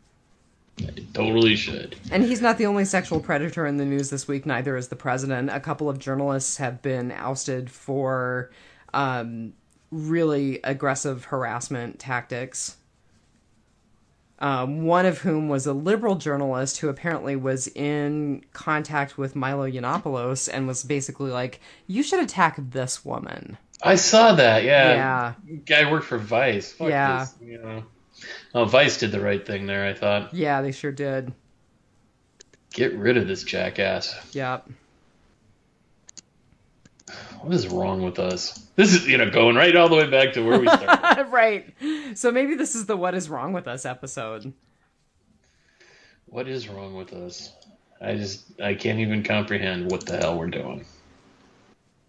They 0.78 1.06
totally 1.14 1.54
should. 1.54 1.94
And 2.10 2.24
he's 2.24 2.42
not 2.42 2.58
the 2.58 2.66
only 2.66 2.84
sexual 2.84 3.20
predator 3.20 3.64
in 3.64 3.76
the 3.76 3.84
news 3.84 4.10
this 4.10 4.26
week, 4.26 4.44
neither 4.44 4.76
is 4.76 4.88
the 4.88 4.96
president. 4.96 5.50
A 5.50 5.60
couple 5.60 5.88
of 5.88 5.98
journalists 6.00 6.56
have 6.56 6.82
been 6.82 7.12
ousted 7.12 7.70
for 7.70 8.50
um, 8.92 9.52
really 9.92 10.58
aggressive 10.64 11.26
harassment 11.26 11.98
tactics. 12.00 12.76
Um, 14.38 14.82
one 14.84 15.06
of 15.06 15.18
whom 15.18 15.48
was 15.48 15.66
a 15.66 15.72
liberal 15.72 16.16
journalist 16.16 16.78
who 16.78 16.88
apparently 16.90 17.36
was 17.36 17.68
in 17.68 18.44
contact 18.52 19.16
with 19.16 19.34
Milo 19.36 19.70
Yiannopoulos 19.70 20.50
and 20.52 20.66
was 20.66 20.82
basically 20.84 21.30
like, 21.30 21.60
"You 21.86 22.02
should 22.02 22.20
attack 22.20 22.56
this 22.58 23.02
woman." 23.02 23.56
I 23.82 23.96
saw 23.96 24.34
that. 24.34 24.64
Yeah. 24.64 25.34
Yeah, 25.46 25.56
Guy 25.66 25.90
worked 25.90 26.06
for 26.06 26.18
Vice. 26.18 26.72
Fuck 26.72 26.88
Yeah. 26.88 27.20
this, 27.20 27.34
you 27.42 27.58
know. 27.58 27.84
Oh, 28.54 28.64
Vice 28.64 28.98
did 28.98 29.12
the 29.12 29.20
right 29.20 29.44
thing 29.46 29.66
there. 29.66 29.86
I 29.86 29.92
thought. 29.94 30.32
yeah, 30.34 30.62
they 30.62 30.72
sure 30.72 30.92
did. 30.92 31.32
Get 32.72 32.94
rid 32.94 33.16
of 33.16 33.26
this 33.28 33.42
jackass. 33.44 34.14
Yep. 34.34 34.68
What 37.40 37.54
is 37.54 37.68
wrong 37.68 38.02
with 38.02 38.18
us? 38.18 38.58
This 38.76 38.92
is, 38.94 39.06
you 39.06 39.18
know, 39.18 39.30
going 39.30 39.54
right 39.56 39.74
all 39.76 39.88
the 39.88 39.94
way 39.96 40.10
back 40.10 40.32
to 40.34 40.42
where 40.42 40.58
we 40.58 40.66
started. 40.66 41.28
right. 41.30 41.72
So 42.14 42.32
maybe 42.32 42.54
this 42.56 42.74
is 42.74 42.86
the 42.86 42.96
what 42.96 43.14
is 43.14 43.28
wrong 43.28 43.52
with 43.52 43.68
us 43.68 43.84
episode. 43.86 44.52
what 46.26 46.48
is 46.48 46.68
wrong 46.68 46.94
with 46.96 47.12
us? 47.12 47.52
I 48.00 48.16
just, 48.16 48.60
I 48.60 48.74
can't 48.74 48.98
even 48.98 49.22
comprehend 49.22 49.90
what 49.90 50.04
the 50.06 50.18
hell 50.18 50.36
we're 50.38 50.48
doing. 50.48 50.84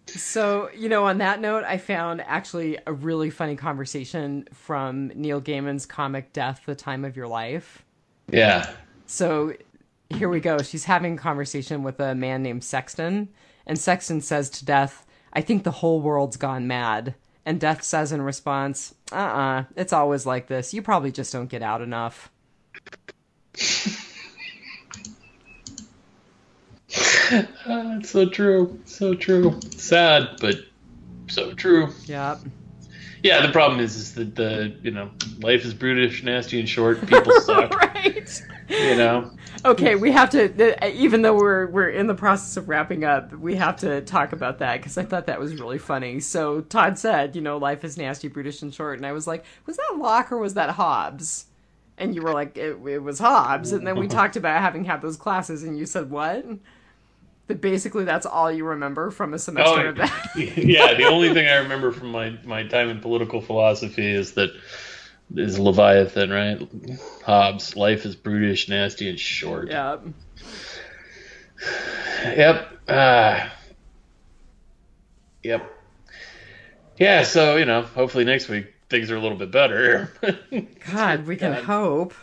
So, 0.08 0.70
you 0.76 0.90
know, 0.90 1.06
on 1.06 1.18
that 1.20 1.42
note, 1.42 1.64
I 1.66 1.78
found 1.78 2.22
actually 2.22 2.78
a 2.88 2.94
really 2.94 3.30
funny 3.30 3.56
conversation 3.56 4.48
from 4.54 5.12
Neil 5.16 5.42
Gaiman's 5.42 5.86
comic 5.86 6.34
Death, 6.34 6.62
The 6.66 6.76
Time 6.76 7.04
of 7.06 7.16
Your 7.18 7.28
Life. 7.28 7.84
Yeah. 8.32 8.70
So 9.06 9.54
here 10.10 10.30
we 10.30 10.40
go. 10.40 10.60
She's 10.60 10.86
having 10.86 11.16
a 11.16 11.18
conversation 11.18 11.84
with 11.84 12.00
a 12.00 12.16
man 12.16 12.44
named 12.44 12.64
Sexton, 12.64 13.30
and 13.66 13.78
Sexton 13.78 14.22
says 14.22 14.50
to 14.52 14.66
Death, 14.66 15.06
I 15.34 15.42
think 15.42 15.64
the 15.64 15.72
whole 15.72 16.02
world's 16.02 16.38
gone 16.38 16.68
mad. 16.68 17.16
And 17.46 17.60
Death 17.60 17.84
says 17.84 18.12
in 18.12 18.22
response, 18.22 18.94
uh 19.12 19.16
uh 19.16 19.64
it's 19.76 19.94
always 19.94 20.26
like 20.26 20.48
this. 20.48 20.74
You 20.74 20.82
probably 20.82 21.12
just 21.12 21.32
don't 21.32 21.50
get 21.50 21.62
out 21.62 21.82
enough. 21.82 22.30
It's 27.30 28.10
so 28.10 28.30
true. 28.30 28.80
So 28.86 29.14
true. 29.14 29.60
Sad, 29.76 30.38
but 30.40 30.56
so 31.28 31.54
true. 31.54 31.90
Yeah. 32.06 32.38
Yeah, 33.24 33.46
the 33.46 33.52
problem 33.52 33.80
is, 33.80 33.96
is 33.96 34.14
that 34.14 34.36
the, 34.36 34.76
you 34.84 34.92
know, 34.92 35.10
life 35.40 35.66
is 35.66 35.74
brutish, 35.74 36.24
nasty, 36.24 36.60
and 36.60 36.70
short. 36.70 37.02
People 37.08 37.34
suck. 37.42 37.74
right. 37.74 38.44
You 38.70 38.96
know? 38.96 39.32
Okay, 39.66 39.96
we 39.96 40.12
have 40.12 40.30
to. 40.32 40.88
Even 40.96 41.24
though 41.24 41.36
we're 41.36 41.68
we're 41.68 41.90
in 41.90 42.08
the 42.08 42.14
process 42.14 42.58
of 42.58 42.70
wrapping 42.70 43.04
up, 43.04 43.34
we 43.34 43.56
have 43.56 43.76
to 43.78 44.02
talk 44.02 44.32
about 44.34 44.60
that 44.60 44.78
because 44.78 44.98
I 44.98 45.04
thought 45.04 45.26
that 45.28 45.40
was 45.40 45.60
really 45.60 45.80
funny. 45.80 46.20
So 46.20 46.62
Todd 46.62 46.98
said, 47.00 47.36
you 47.36 47.42
know, 47.42 47.58
life 47.58 47.84
is 47.84 47.98
nasty, 47.98 48.28
brutish, 48.28 48.62
and 48.62 48.74
short, 48.74 48.98
and 48.98 49.06
I 49.06 49.14
was 49.14 49.26
like, 49.26 49.46
was 49.66 49.78
that 49.78 49.98
Locke 49.98 50.32
or 50.32 50.38
was 50.38 50.54
that 50.54 50.72
Hobbes? 50.72 51.46
And 51.98 52.14
you 52.14 52.22
were 52.22 52.34
like, 52.34 52.56
it, 52.56 52.78
it 52.86 53.00
was 53.00 53.18
Hobbes. 53.18 53.72
And 53.72 53.86
then 53.88 53.98
we 53.98 54.08
talked 54.20 54.36
about 54.36 54.62
having 54.62 54.86
had 54.86 55.02
those 55.02 55.18
classes, 55.18 55.64
and 55.64 55.78
you 55.78 55.86
said 55.88 56.12
what? 56.12 56.46
That 57.48 57.62
basically 57.62 58.04
that's 58.04 58.26
all 58.26 58.52
you 58.52 58.66
remember 58.66 59.10
from 59.10 59.34
a 59.34 59.40
semester 59.40 59.88
Oh, 59.88 59.90
of 59.90 59.96
that. 59.98 60.30
yeah, 60.58 60.94
the 60.96 61.06
only 61.06 61.34
thing 61.34 61.48
I 61.48 61.56
remember 61.58 61.92
from 61.92 62.12
my, 62.12 62.38
my 62.44 62.64
time 62.68 62.90
in 62.90 63.00
political 63.00 63.42
philosophy 63.42 64.06
is 64.06 64.34
that 64.34 64.50
is 65.36 65.58
Leviathan, 65.60 66.30
right? 66.30 66.68
Hobbes, 67.26 67.76
life 67.76 68.06
is 68.06 68.16
brutish, 68.16 68.68
nasty, 68.70 69.10
and 69.10 69.20
short. 69.20 69.70
Yep. 69.70 70.06
Yep. 72.24 72.80
Uh, 72.88 73.50
yep. 75.44 75.74
Yeah, 76.98 77.24
so, 77.24 77.58
you 77.58 77.66
know, 77.66 77.82
hopefully 77.84 78.24
next 78.26 78.50
week 78.50 78.74
things 78.90 79.12
are 79.12 79.16
a 79.18 79.22
little 79.22 79.38
bit 79.38 79.52
better. 79.52 80.12
God, 80.92 81.28
we 81.28 81.36
can 81.36 81.54
God. 81.54 81.64
hope. 81.64 82.14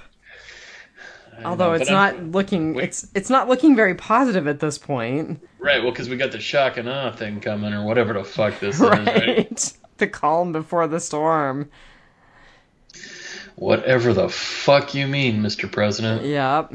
I 1.38 1.42
Although 1.44 1.68
know, 1.68 1.72
it's 1.74 1.88
but 1.90 1.94
I'm- 1.94 2.16
not 2.16 2.32
looking, 2.32 2.74
Wait. 2.74 2.84
it's 2.84 3.06
it's 3.14 3.30
not 3.30 3.48
looking 3.48 3.74
very 3.76 3.94
positive 3.94 4.46
at 4.46 4.60
this 4.60 4.78
point. 4.78 5.40
Right, 5.58 5.82
well, 5.82 5.90
because 5.92 6.08
we 6.08 6.16
got 6.16 6.30
the 6.32 6.40
shock 6.40 6.76
and 6.76 6.88
awe 6.88 7.10
thing 7.12 7.40
coming, 7.40 7.72
or 7.72 7.84
whatever 7.84 8.12
the 8.12 8.24
fuck 8.24 8.60
this 8.60 8.76
is, 8.80 8.80
right? 8.80 9.06
right? 9.06 9.72
The 9.98 10.06
calm 10.06 10.52
before 10.52 10.86
the 10.86 11.00
storm. 11.00 11.70
Whatever 13.56 14.12
the 14.12 14.28
fuck 14.28 14.94
you 14.94 15.06
mean, 15.06 15.40
Mr. 15.42 15.70
President. 15.70 16.24
Yep. 16.24 16.74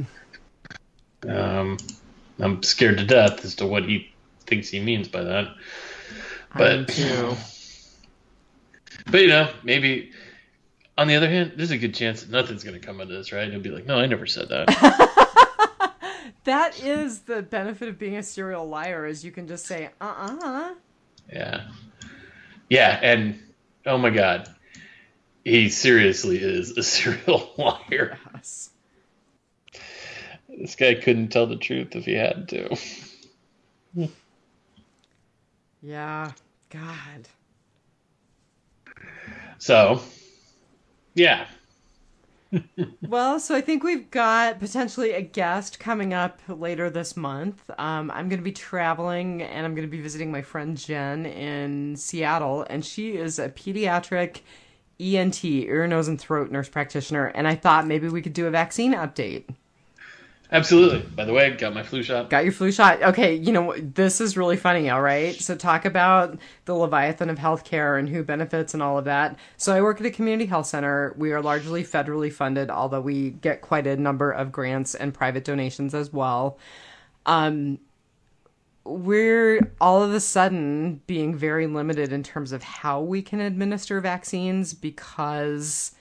Um, 1.28 1.78
I'm 2.40 2.64
scared 2.64 2.98
to 3.00 3.06
death 3.06 3.44
as 3.44 3.56
to 3.56 3.68
what 3.68 3.84
he 3.84 4.10
thinks 4.46 4.70
he 4.70 4.80
means 4.80 5.08
by 5.10 5.24
that. 5.24 5.48
I 6.54 6.64
am 6.70 6.86
But, 6.86 6.94
too. 6.96 7.36
but 9.12 9.22
you 9.22 9.28
know, 9.28 9.50
maybe. 9.64 10.12
On 11.00 11.08
the 11.08 11.16
other 11.16 11.30
hand, 11.30 11.54
there's 11.56 11.72
a 11.72 11.78
good 11.78 11.96
chance 11.96 12.24
that 12.24 12.30
nothing's 12.30 12.66
going 12.66 12.80
to 12.80 12.86
come 12.86 12.98
out 12.98 13.04
of 13.04 13.10
this, 13.10 13.32
right? 13.32 13.50
He'll 13.50 13.62
be 13.62 13.70
like, 13.70 13.86
"No, 13.86 13.98
I 13.98 14.06
never 14.06 14.26
said 14.26 14.50
that." 14.50 15.16
That 16.46 16.82
is 16.82 17.20
the 17.20 17.44
benefit 17.44 17.90
of 17.90 18.00
being 18.00 18.16
a 18.16 18.24
serial 18.24 18.68
liar 18.68 19.06
is 19.06 19.24
you 19.24 19.32
can 19.32 19.48
just 19.48 19.66
say, 19.66 19.90
uh-uh. 20.02 20.74
yeah, 21.32 21.68
yeah, 22.70 23.00
and 23.04 23.40
oh 23.86 23.98
my 23.98 24.10
god, 24.10 24.48
he 25.44 25.70
seriously 25.70 26.38
is 26.38 26.78
a 26.78 26.82
serial 26.98 27.54
liar. 27.58 28.18
Yes. 28.34 28.70
This 30.48 30.76
guy 30.76 30.96
couldn't 30.96 31.28
tell 31.28 31.46
the 31.46 31.58
truth 31.58 31.96
if 31.96 32.06
he 32.06 32.14
had 32.14 32.50
to. 32.50 32.78
Yeah. 35.82 36.32
God. 36.70 37.28
So, 39.60 40.02
yeah, 41.20 41.46
Well, 43.02 43.40
so 43.40 43.56
I 43.56 43.62
think 43.62 43.84
we've 43.84 44.10
got 44.12 44.60
potentially 44.60 45.12
a 45.12 45.22
guest 45.22 45.80
coming 45.80 46.14
up 46.14 46.40
later 46.48 46.90
this 46.90 47.18
month. 47.18 47.70
Um, 47.78 48.12
I'm 48.12 48.30
going 48.30 48.40
to 48.40 48.44
be 48.44 48.52
traveling 48.52 49.42
and 49.42 49.66
I'm 49.66 49.74
going 49.76 49.88
to 49.88 49.92
be 49.92 50.02
visiting 50.02 50.32
my 50.32 50.42
friend 50.42 50.78
Jen 50.78 51.26
in 51.26 51.96
Seattle, 51.96 52.66
and 52.70 52.86
she 52.86 53.16
is 53.18 53.40
a 53.40 53.50
pediatric 53.50 54.42
ENT, 55.00 55.44
ear, 55.46 55.88
nose, 55.88 56.08
and 56.08 56.20
throat 56.20 56.52
nurse 56.52 56.70
practitioner. 56.70 57.28
And 57.28 57.48
I 57.48 57.56
thought 57.56 57.88
maybe 57.88 58.10
we 58.10 58.22
could 58.22 58.34
do 58.34 58.48
a 58.48 58.52
vaccine 58.52 58.94
update. 58.94 59.46
Absolutely. 60.52 61.00
By 61.00 61.26
the 61.26 61.34
way, 61.34 61.56
got 61.56 61.74
my 61.74 61.84
flu 61.84 62.04
shot. 62.04 62.30
Got 62.30 62.44
your 62.44 62.54
flu 62.54 62.72
shot. 62.72 63.02
Okay, 63.02 63.36
you 63.36 63.52
know, 63.52 63.76
this 63.78 64.22
is 64.22 64.38
really 64.38 64.58
funny, 64.58 64.90
all 64.90 65.02
right? 65.02 65.36
So, 65.36 65.56
talk 65.56 65.86
about 65.86 66.38
the 66.66 66.74
Leviathan 66.74 67.30
of 67.30 67.38
healthcare 67.38 67.98
and 67.98 68.10
who 68.10 68.24
benefits 68.24 68.74
and 68.74 68.84
all 68.84 68.98
of 68.98 69.06
that. 69.06 69.38
So, 69.58 69.74
I 69.74 69.82
work 69.82 70.00
at 70.00 70.06
a 70.06 70.12
community 70.12 70.46
health 70.46 70.68
center. 70.68 71.14
We 71.18 71.32
are 71.32 71.42
largely 71.42 71.84
federally 71.84 72.32
funded, 72.32 72.70
although 72.70 73.02
we 73.02 73.32
get 73.32 73.62
quite 73.62 73.88
a 73.88 73.98
number 73.98 74.32
of 74.32 74.52
grants 74.52 74.96
and 74.96 75.14
private 75.14 75.44
donations 75.44 75.94
as 75.94 76.12
well. 76.14 76.58
Um, 77.26 77.80
we're 78.90 79.72
all 79.80 80.02
of 80.02 80.14
a 80.14 80.20
sudden 80.20 81.02
being 81.06 81.36
very 81.36 81.68
limited 81.68 82.12
in 82.12 82.24
terms 82.24 82.52
of 82.52 82.64
how 82.64 83.02
we 83.02 83.22
can 83.22 83.40
administer 83.40 84.02
vaccines 84.02 84.74
because 84.74 85.94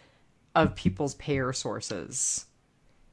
of 0.55 0.75
people's 0.75 1.15
payer 1.17 1.53
sources. 1.53 2.47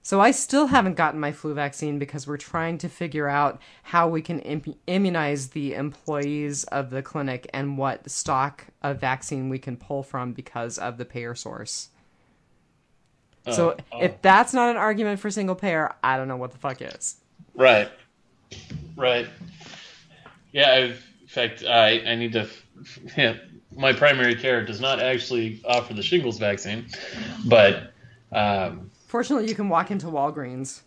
So 0.05 0.21
I 0.21 0.29
still 0.29 0.67
haven't 0.67 0.97
gotten 0.97 1.19
my 1.19 1.31
flu 1.31 1.55
vaccine 1.55 1.97
because 1.97 2.27
we're 2.27 2.37
trying 2.37 2.77
to 2.77 2.87
figure 2.87 3.27
out 3.27 3.59
how 3.81 4.07
we 4.07 4.21
can 4.21 4.39
im- 4.41 4.75
immunize 4.85 5.47
the 5.47 5.73
employees 5.73 6.63
of 6.65 6.91
the 6.91 7.01
clinic 7.01 7.49
and 7.55 7.75
what 7.75 8.07
stock 8.07 8.65
of 8.83 9.01
vaccine 9.01 9.49
we 9.49 9.57
can 9.57 9.75
pull 9.75 10.03
from 10.03 10.31
because 10.31 10.77
of 10.77 10.99
the 10.99 11.05
payer 11.05 11.33
source. 11.33 11.89
so 13.49 13.71
Oh, 13.71 13.77
oh. 13.93 14.01
if 14.03 14.21
that's 14.21 14.53
not 14.53 14.69
an 14.69 14.77
argument 14.77 15.19
for 15.19 15.31
single 15.31 15.55
payer, 15.55 15.95
I 16.03 16.17
don't 16.17 16.27
know 16.27 16.37
what 16.37 16.51
the 16.51 16.59
fuck 16.59 16.83
is. 16.83 17.15
Right. 17.55 17.89
Right. 18.95 19.25
Yeah, 20.51 20.71
I've, 20.71 21.03
in 21.23 21.27
fact, 21.27 21.63
I, 21.65 22.01
I 22.01 22.13
need 22.13 22.33
to. 22.33 22.47
Yeah, 23.17 23.37
my 23.75 23.91
primary 23.91 24.35
care 24.35 24.63
does 24.63 24.79
not 24.79 24.99
actually 24.99 25.63
offer 25.65 25.95
the 25.95 26.03
shingles 26.03 26.37
vaccine, 26.37 26.85
but 27.47 27.91
um, 28.31 28.91
Fortunately, 29.07 29.47
you 29.47 29.55
can 29.55 29.69
walk 29.69 29.91
into 29.91 30.07
Walgreens. 30.07 30.81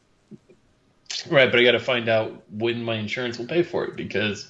right. 1.31 1.51
But 1.51 1.61
I 1.61 1.64
got 1.64 1.73
to 1.73 1.79
find 1.81 2.09
out 2.09 2.43
when 2.51 2.83
my 2.85 2.95
insurance 2.97 3.39
will 3.39 3.47
pay 3.47 3.62
for 3.62 3.85
it 3.85 3.97
because 3.97 4.49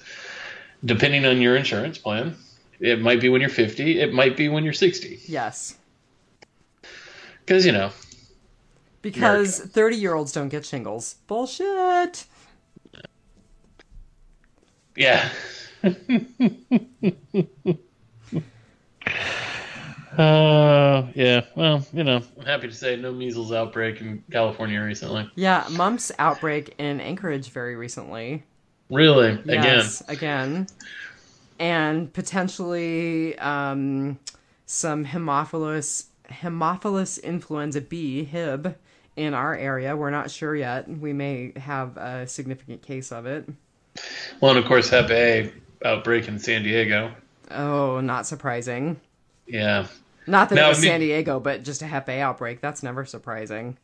depending 0.84 1.24
on 1.26 1.40
your 1.40 1.56
insurance 1.56 1.98
plan, 1.98 2.36
it 2.80 3.00
might 3.00 3.20
be 3.20 3.28
when 3.28 3.40
you're 3.40 3.50
50, 3.50 4.00
it 4.00 4.12
might 4.12 4.36
be 4.36 4.48
when 4.48 4.64
you're 4.64 4.72
60. 4.72 5.20
Yes. 5.26 5.76
Because 7.44 7.64
you 7.66 7.72
know, 7.72 7.90
Because 9.02 9.60
30 9.60 9.96
year 9.96 10.14
olds 10.14 10.32
don't 10.32 10.48
get 10.48 10.64
shingles. 10.66 11.16
Bullshit. 11.26 12.24
yeah. 14.96 15.30
Uh, 20.18 21.06
yeah. 21.14 21.42
Well, 21.54 21.86
you 21.92 22.02
know, 22.02 22.22
I'm 22.38 22.44
happy 22.44 22.66
to 22.66 22.74
say 22.74 22.96
no 22.96 23.12
measles 23.12 23.52
outbreak 23.52 24.00
in 24.00 24.22
California 24.30 24.82
recently. 24.82 25.30
Yeah, 25.36 25.66
mumps 25.70 26.10
outbreak 26.18 26.74
in 26.78 27.00
Anchorage 27.00 27.50
very 27.50 27.76
recently. 27.76 28.42
Really? 28.90 29.32
Again. 29.32 29.86
Again. 30.08 30.66
And 31.60 32.12
potentially 32.12 33.38
um, 33.38 34.18
some 34.66 35.04
Haemophilus 35.04 36.06
Haemophilus 36.30 37.22
influenza 37.22 37.80
B, 37.80 38.24
HIB, 38.24 38.76
in 39.16 39.34
our 39.34 39.54
area. 39.54 39.96
We're 39.96 40.10
not 40.10 40.30
sure 40.30 40.54
yet. 40.54 40.88
We 40.88 41.12
may 41.12 41.52
have 41.56 41.96
a 41.96 42.26
significant 42.26 42.82
case 42.82 43.12
of 43.12 43.26
it. 43.26 43.48
Well, 44.40 44.52
and 44.52 44.58
of 44.58 44.66
course, 44.66 44.90
Hep 44.90 45.10
A 45.10 45.52
outbreak 45.84 46.28
in 46.28 46.38
San 46.38 46.62
Diego. 46.62 47.12
Oh, 47.50 48.00
not 48.00 48.26
surprising. 48.26 49.00
Yeah. 49.46 49.86
Not 50.28 50.50
that 50.50 50.54
Now, 50.56 50.66
it 50.66 50.70
was 50.70 50.82
San 50.82 51.00
Diego, 51.00 51.40
but 51.40 51.64
just 51.64 51.82
a 51.82 51.86
Hep 51.86 52.08
A 52.08 52.20
outbreak. 52.20 52.60
That's 52.60 52.82
never 52.82 53.04
surprising. 53.04 53.78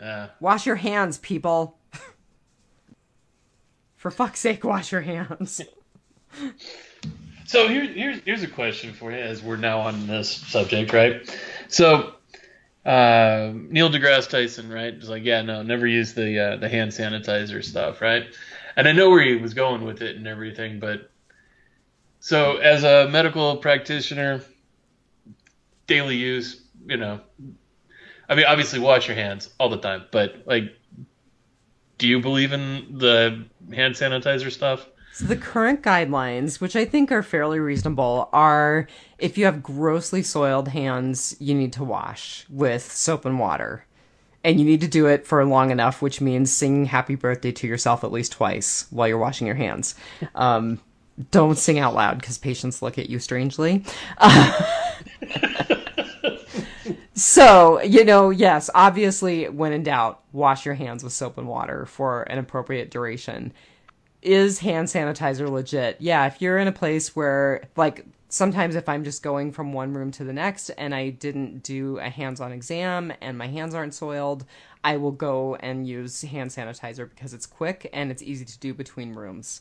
Uh, 0.00 0.28
Wash 0.40 0.66
your 0.66 0.76
hands, 0.76 1.18
people. 1.18 1.78
For 3.96 4.10
fuck's 4.10 4.40
sake, 4.40 4.62
wash 4.62 4.92
your 4.92 5.00
hands. 5.00 5.62
So 7.46 7.68
here, 7.68 7.84
here's 7.84 8.20
here's 8.24 8.42
a 8.42 8.48
question 8.48 8.92
for 8.92 9.12
you 9.12 9.18
as 9.18 9.40
we're 9.40 9.56
now 9.56 9.78
on 9.78 10.08
this 10.08 10.28
subject, 10.28 10.92
right? 10.92 11.32
So 11.68 12.14
uh, 12.84 13.52
Neil 13.54 13.88
deGrasse 13.88 14.28
Tyson, 14.28 14.68
right, 14.68 14.96
was 14.96 15.08
like, 15.08 15.24
yeah, 15.24 15.42
no, 15.42 15.62
never 15.62 15.86
use 15.86 16.12
the 16.12 16.38
uh, 16.38 16.56
the 16.56 16.68
hand 16.68 16.90
sanitizer 16.90 17.64
stuff, 17.64 18.00
right? 18.00 18.24
And 18.74 18.88
I 18.88 18.92
know 18.92 19.10
where 19.10 19.22
he 19.22 19.36
was 19.36 19.54
going 19.54 19.84
with 19.84 20.02
it 20.02 20.16
and 20.16 20.26
everything, 20.26 20.80
but 20.80 21.08
so 22.18 22.56
as 22.56 22.82
a 22.82 23.08
medical 23.08 23.58
practitioner, 23.58 24.42
daily 25.86 26.16
use, 26.16 26.62
you 26.86 26.96
know, 26.96 27.20
I 28.28 28.34
mean, 28.34 28.46
obviously 28.46 28.78
wash 28.78 29.06
your 29.06 29.16
hands 29.16 29.50
all 29.58 29.68
the 29.68 29.78
time, 29.78 30.04
but 30.10 30.42
like, 30.46 30.64
do 31.98 32.08
you 32.08 32.20
believe 32.20 32.52
in 32.52 32.98
the 32.98 33.44
hand 33.74 33.94
sanitizer 33.94 34.50
stuff? 34.50 34.86
So 35.12 35.24
the 35.24 35.36
current 35.36 35.82
guidelines, 35.82 36.60
which 36.60 36.76
I 36.76 36.84
think 36.84 37.10
are 37.10 37.22
fairly 37.22 37.58
reasonable, 37.58 38.28
are 38.34 38.86
if 39.18 39.38
you 39.38 39.46
have 39.46 39.62
grossly 39.62 40.22
soiled 40.22 40.68
hands, 40.68 41.34
you 41.38 41.54
need 41.54 41.72
to 41.74 41.84
wash 41.84 42.44
with 42.50 42.82
soap 42.92 43.24
and 43.24 43.38
water. 43.38 43.86
And 44.44 44.60
you 44.60 44.66
need 44.66 44.82
to 44.82 44.88
do 44.88 45.06
it 45.06 45.26
for 45.26 45.42
long 45.44 45.70
enough, 45.70 46.02
which 46.02 46.20
means 46.20 46.52
sing 46.52 46.84
happy 46.84 47.14
birthday 47.14 47.50
to 47.50 47.66
yourself 47.66 48.04
at 48.04 48.12
least 48.12 48.32
twice 48.32 48.86
while 48.90 49.08
you're 49.08 49.18
washing 49.18 49.46
your 49.46 49.56
hands. 49.56 49.94
Um, 50.34 50.80
don't 51.30 51.56
sing 51.56 51.78
out 51.78 51.94
loud 51.94 52.18
because 52.18 52.38
patients 52.38 52.82
look 52.82 52.98
at 52.98 53.08
you 53.08 53.18
strangely. 53.18 53.84
so, 57.14 57.80
you 57.82 58.04
know, 58.04 58.30
yes, 58.30 58.68
obviously, 58.74 59.48
when 59.48 59.72
in 59.72 59.82
doubt, 59.82 60.22
wash 60.32 60.66
your 60.66 60.74
hands 60.74 61.02
with 61.02 61.12
soap 61.12 61.38
and 61.38 61.48
water 61.48 61.86
for 61.86 62.22
an 62.24 62.38
appropriate 62.38 62.90
duration 62.90 63.52
is 64.22 64.58
hand 64.58 64.88
sanitizer 64.88 65.48
legit? 65.48 65.96
Yeah, 66.00 66.26
if 66.26 66.42
you're 66.42 66.58
in 66.58 66.68
a 66.68 66.72
place 66.72 67.14
where, 67.14 67.68
like, 67.76 68.04
sometimes 68.28 68.74
if 68.74 68.88
I'm 68.88 69.04
just 69.04 69.22
going 69.22 69.52
from 69.52 69.72
one 69.72 69.94
room 69.94 70.10
to 70.12 70.24
the 70.24 70.32
next 70.32 70.70
and 70.70 70.94
I 70.94 71.10
didn't 71.10 71.62
do 71.62 71.98
a 71.98 72.10
hands 72.10 72.40
on 72.40 72.52
exam 72.52 73.12
and 73.20 73.38
my 73.38 73.46
hands 73.46 73.74
aren't 73.74 73.94
soiled, 73.94 74.44
I 74.82 74.96
will 74.96 75.12
go 75.12 75.54
and 75.56 75.86
use 75.86 76.22
hand 76.22 76.50
sanitizer 76.50 77.08
because 77.08 77.34
it's 77.34 77.46
quick 77.46 77.88
and 77.92 78.10
it's 78.10 78.22
easy 78.22 78.44
to 78.44 78.58
do 78.58 78.74
between 78.74 79.14
rooms. 79.14 79.60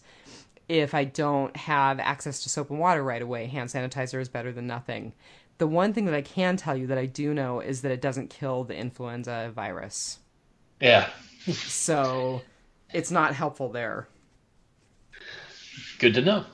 If 0.67 0.93
I 0.93 1.03
don't 1.03 1.55
have 1.55 1.99
access 1.99 2.41
to 2.43 2.49
soap 2.49 2.71
and 2.71 2.79
water 2.79 3.03
right 3.03 3.21
away, 3.21 3.45
hand 3.47 3.69
sanitizer 3.69 4.19
is 4.19 4.29
better 4.29 4.51
than 4.51 4.65
nothing. 4.67 5.13
The 5.57 5.67
one 5.67 5.93
thing 5.93 6.05
that 6.05 6.15
I 6.15 6.21
can 6.21 6.57
tell 6.57 6.75
you 6.75 6.87
that 6.87 6.97
I 6.97 7.05
do 7.05 7.33
know 7.33 7.59
is 7.59 7.81
that 7.81 7.91
it 7.91 8.01
doesn't 8.01 8.29
kill 8.29 8.63
the 8.63 8.75
influenza 8.75 9.51
virus. 9.55 10.19
Yeah. 10.81 11.09
so 11.51 12.41
it's 12.93 13.11
not 13.11 13.33
helpful 13.35 13.69
there. 13.69 14.07
Good 15.99 16.13
to 16.15 16.21
know. 16.21 16.45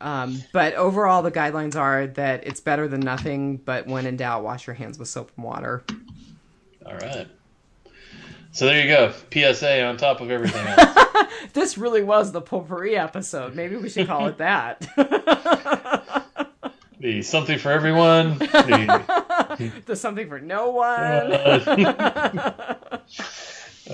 Um, 0.00 0.42
but 0.52 0.74
overall, 0.74 1.22
the 1.22 1.32
guidelines 1.32 1.74
are 1.74 2.06
that 2.08 2.46
it's 2.46 2.60
better 2.60 2.86
than 2.86 3.00
nothing. 3.00 3.56
But 3.56 3.86
when 3.86 4.06
in 4.06 4.16
doubt, 4.16 4.44
wash 4.44 4.66
your 4.66 4.74
hands 4.74 4.98
with 4.98 5.08
soap 5.08 5.32
and 5.36 5.44
water. 5.44 5.84
All 6.84 6.94
right. 6.94 7.26
So 8.52 8.66
there 8.66 8.80
you 8.80 8.88
go. 8.88 9.12
PSA 9.32 9.84
on 9.84 9.96
top 9.96 10.20
of 10.20 10.30
everything 10.30 10.66
else. 10.66 10.96
this 11.52 11.78
really 11.78 12.02
was 12.02 12.32
the 12.32 12.40
potpourri 12.40 12.96
episode. 12.96 13.54
Maybe 13.54 13.76
we 13.76 13.88
should 13.88 14.06
call 14.06 14.26
it 14.26 14.38
that. 14.38 14.80
the 17.00 17.22
something 17.22 17.58
for 17.58 17.70
everyone. 17.70 18.38
The, 18.38 19.72
the 19.86 19.96
something 19.96 20.28
for 20.28 20.40
no 20.40 20.70
one. 20.70 21.32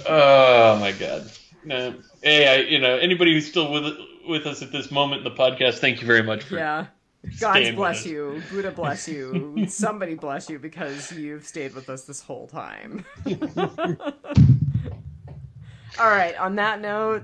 oh 0.07 0.79
my 0.79 0.93
god. 0.93 1.31
No. 1.65 1.95
Hey, 2.23 2.49
I, 2.49 2.57
you 2.69 2.79
know, 2.79 2.97
anybody 2.97 3.33
who's 3.33 3.47
still 3.47 3.73
with 3.73 3.97
with 4.29 4.47
us 4.47 4.63
at 4.63 4.73
this 4.73 4.91
moment 4.91 5.27
in 5.27 5.33
the 5.33 5.37
podcast, 5.39 5.79
thank 5.79 6.01
you 6.01 6.07
very 6.07 6.23
much 6.23 6.45
for. 6.45 6.57
Yeah. 6.57 6.87
God 7.39 7.77
bless 7.77 8.05
you. 8.05 8.43
Buddha 8.51 8.73
bless 8.73 9.07
you. 9.07 9.67
Somebody 9.69 10.15
bless 10.15 10.51
you 10.51 10.59
because 10.59 11.13
you've 11.13 11.47
stayed 11.47 11.73
with 11.73 11.89
us 11.89 12.05
this 12.05 12.21
whole 12.21 12.49
time. 12.49 13.05
All 15.99 16.09
right. 16.09 16.37
On 16.37 16.57
that 16.57 16.81
note, 16.81 17.23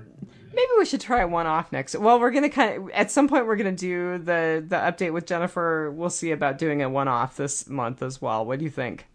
maybe 0.53 0.69
we 0.77 0.85
should 0.85 1.01
try 1.01 1.25
one 1.25 1.47
off 1.47 1.71
next. 1.71 1.95
Well, 1.95 2.19
we're 2.19 2.31
gonna 2.31 2.49
kind 2.49 2.77
of 2.83 2.89
at 2.91 3.11
some 3.11 3.27
point 3.27 3.45
we're 3.47 3.55
gonna 3.55 3.71
do 3.71 4.17
the 4.17 4.63
the 4.67 4.75
update 4.75 5.13
with 5.13 5.25
Jennifer. 5.25 5.91
We'll 5.91 6.09
see 6.09 6.31
about 6.31 6.57
doing 6.57 6.81
a 6.81 6.89
one 6.89 7.07
off 7.07 7.37
this 7.37 7.67
month 7.67 8.01
as 8.01 8.21
well. 8.21 8.45
What 8.45 8.59
do 8.59 8.65
you 8.65 8.71
think? 8.71 9.05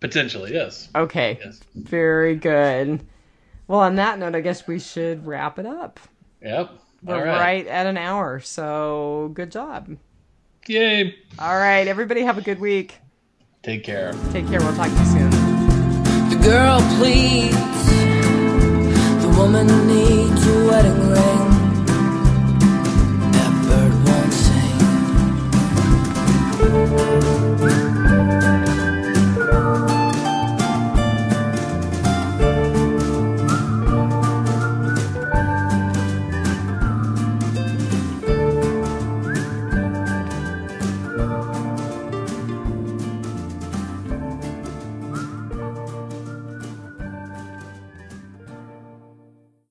Potentially, 0.00 0.52
yes. 0.52 0.88
Okay. 0.94 1.38
Yes. 1.42 1.60
Very 1.74 2.36
good. 2.36 3.04
Well, 3.68 3.80
on 3.80 3.96
that 3.96 4.18
note, 4.18 4.34
I 4.34 4.40
guess 4.40 4.66
we 4.66 4.78
should 4.78 5.26
wrap 5.26 5.58
it 5.58 5.66
up. 5.66 5.98
Yep. 6.42 6.70
We're 7.02 7.24
right. 7.24 7.40
right 7.40 7.66
at 7.66 7.86
an 7.86 7.96
hour, 7.96 8.40
so 8.40 9.30
good 9.34 9.50
job. 9.50 9.96
Yay. 10.66 11.14
All 11.38 11.56
right, 11.56 11.86
everybody 11.86 12.22
have 12.22 12.38
a 12.38 12.42
good 12.42 12.58
week. 12.58 12.96
Take 13.62 13.84
care. 13.84 14.12
Take 14.32 14.48
care. 14.48 14.60
We'll 14.60 14.74
talk 14.74 14.88
to 14.88 14.98
you 14.98 15.04
soon. 15.04 15.30
The 16.30 16.40
girl 16.42 16.80
pleads, 16.98 17.56
the 17.88 17.95
woman 19.36 19.66
needs 19.86 20.46
a 20.46 20.66
wedding 20.66 21.10
ring. 21.10 21.35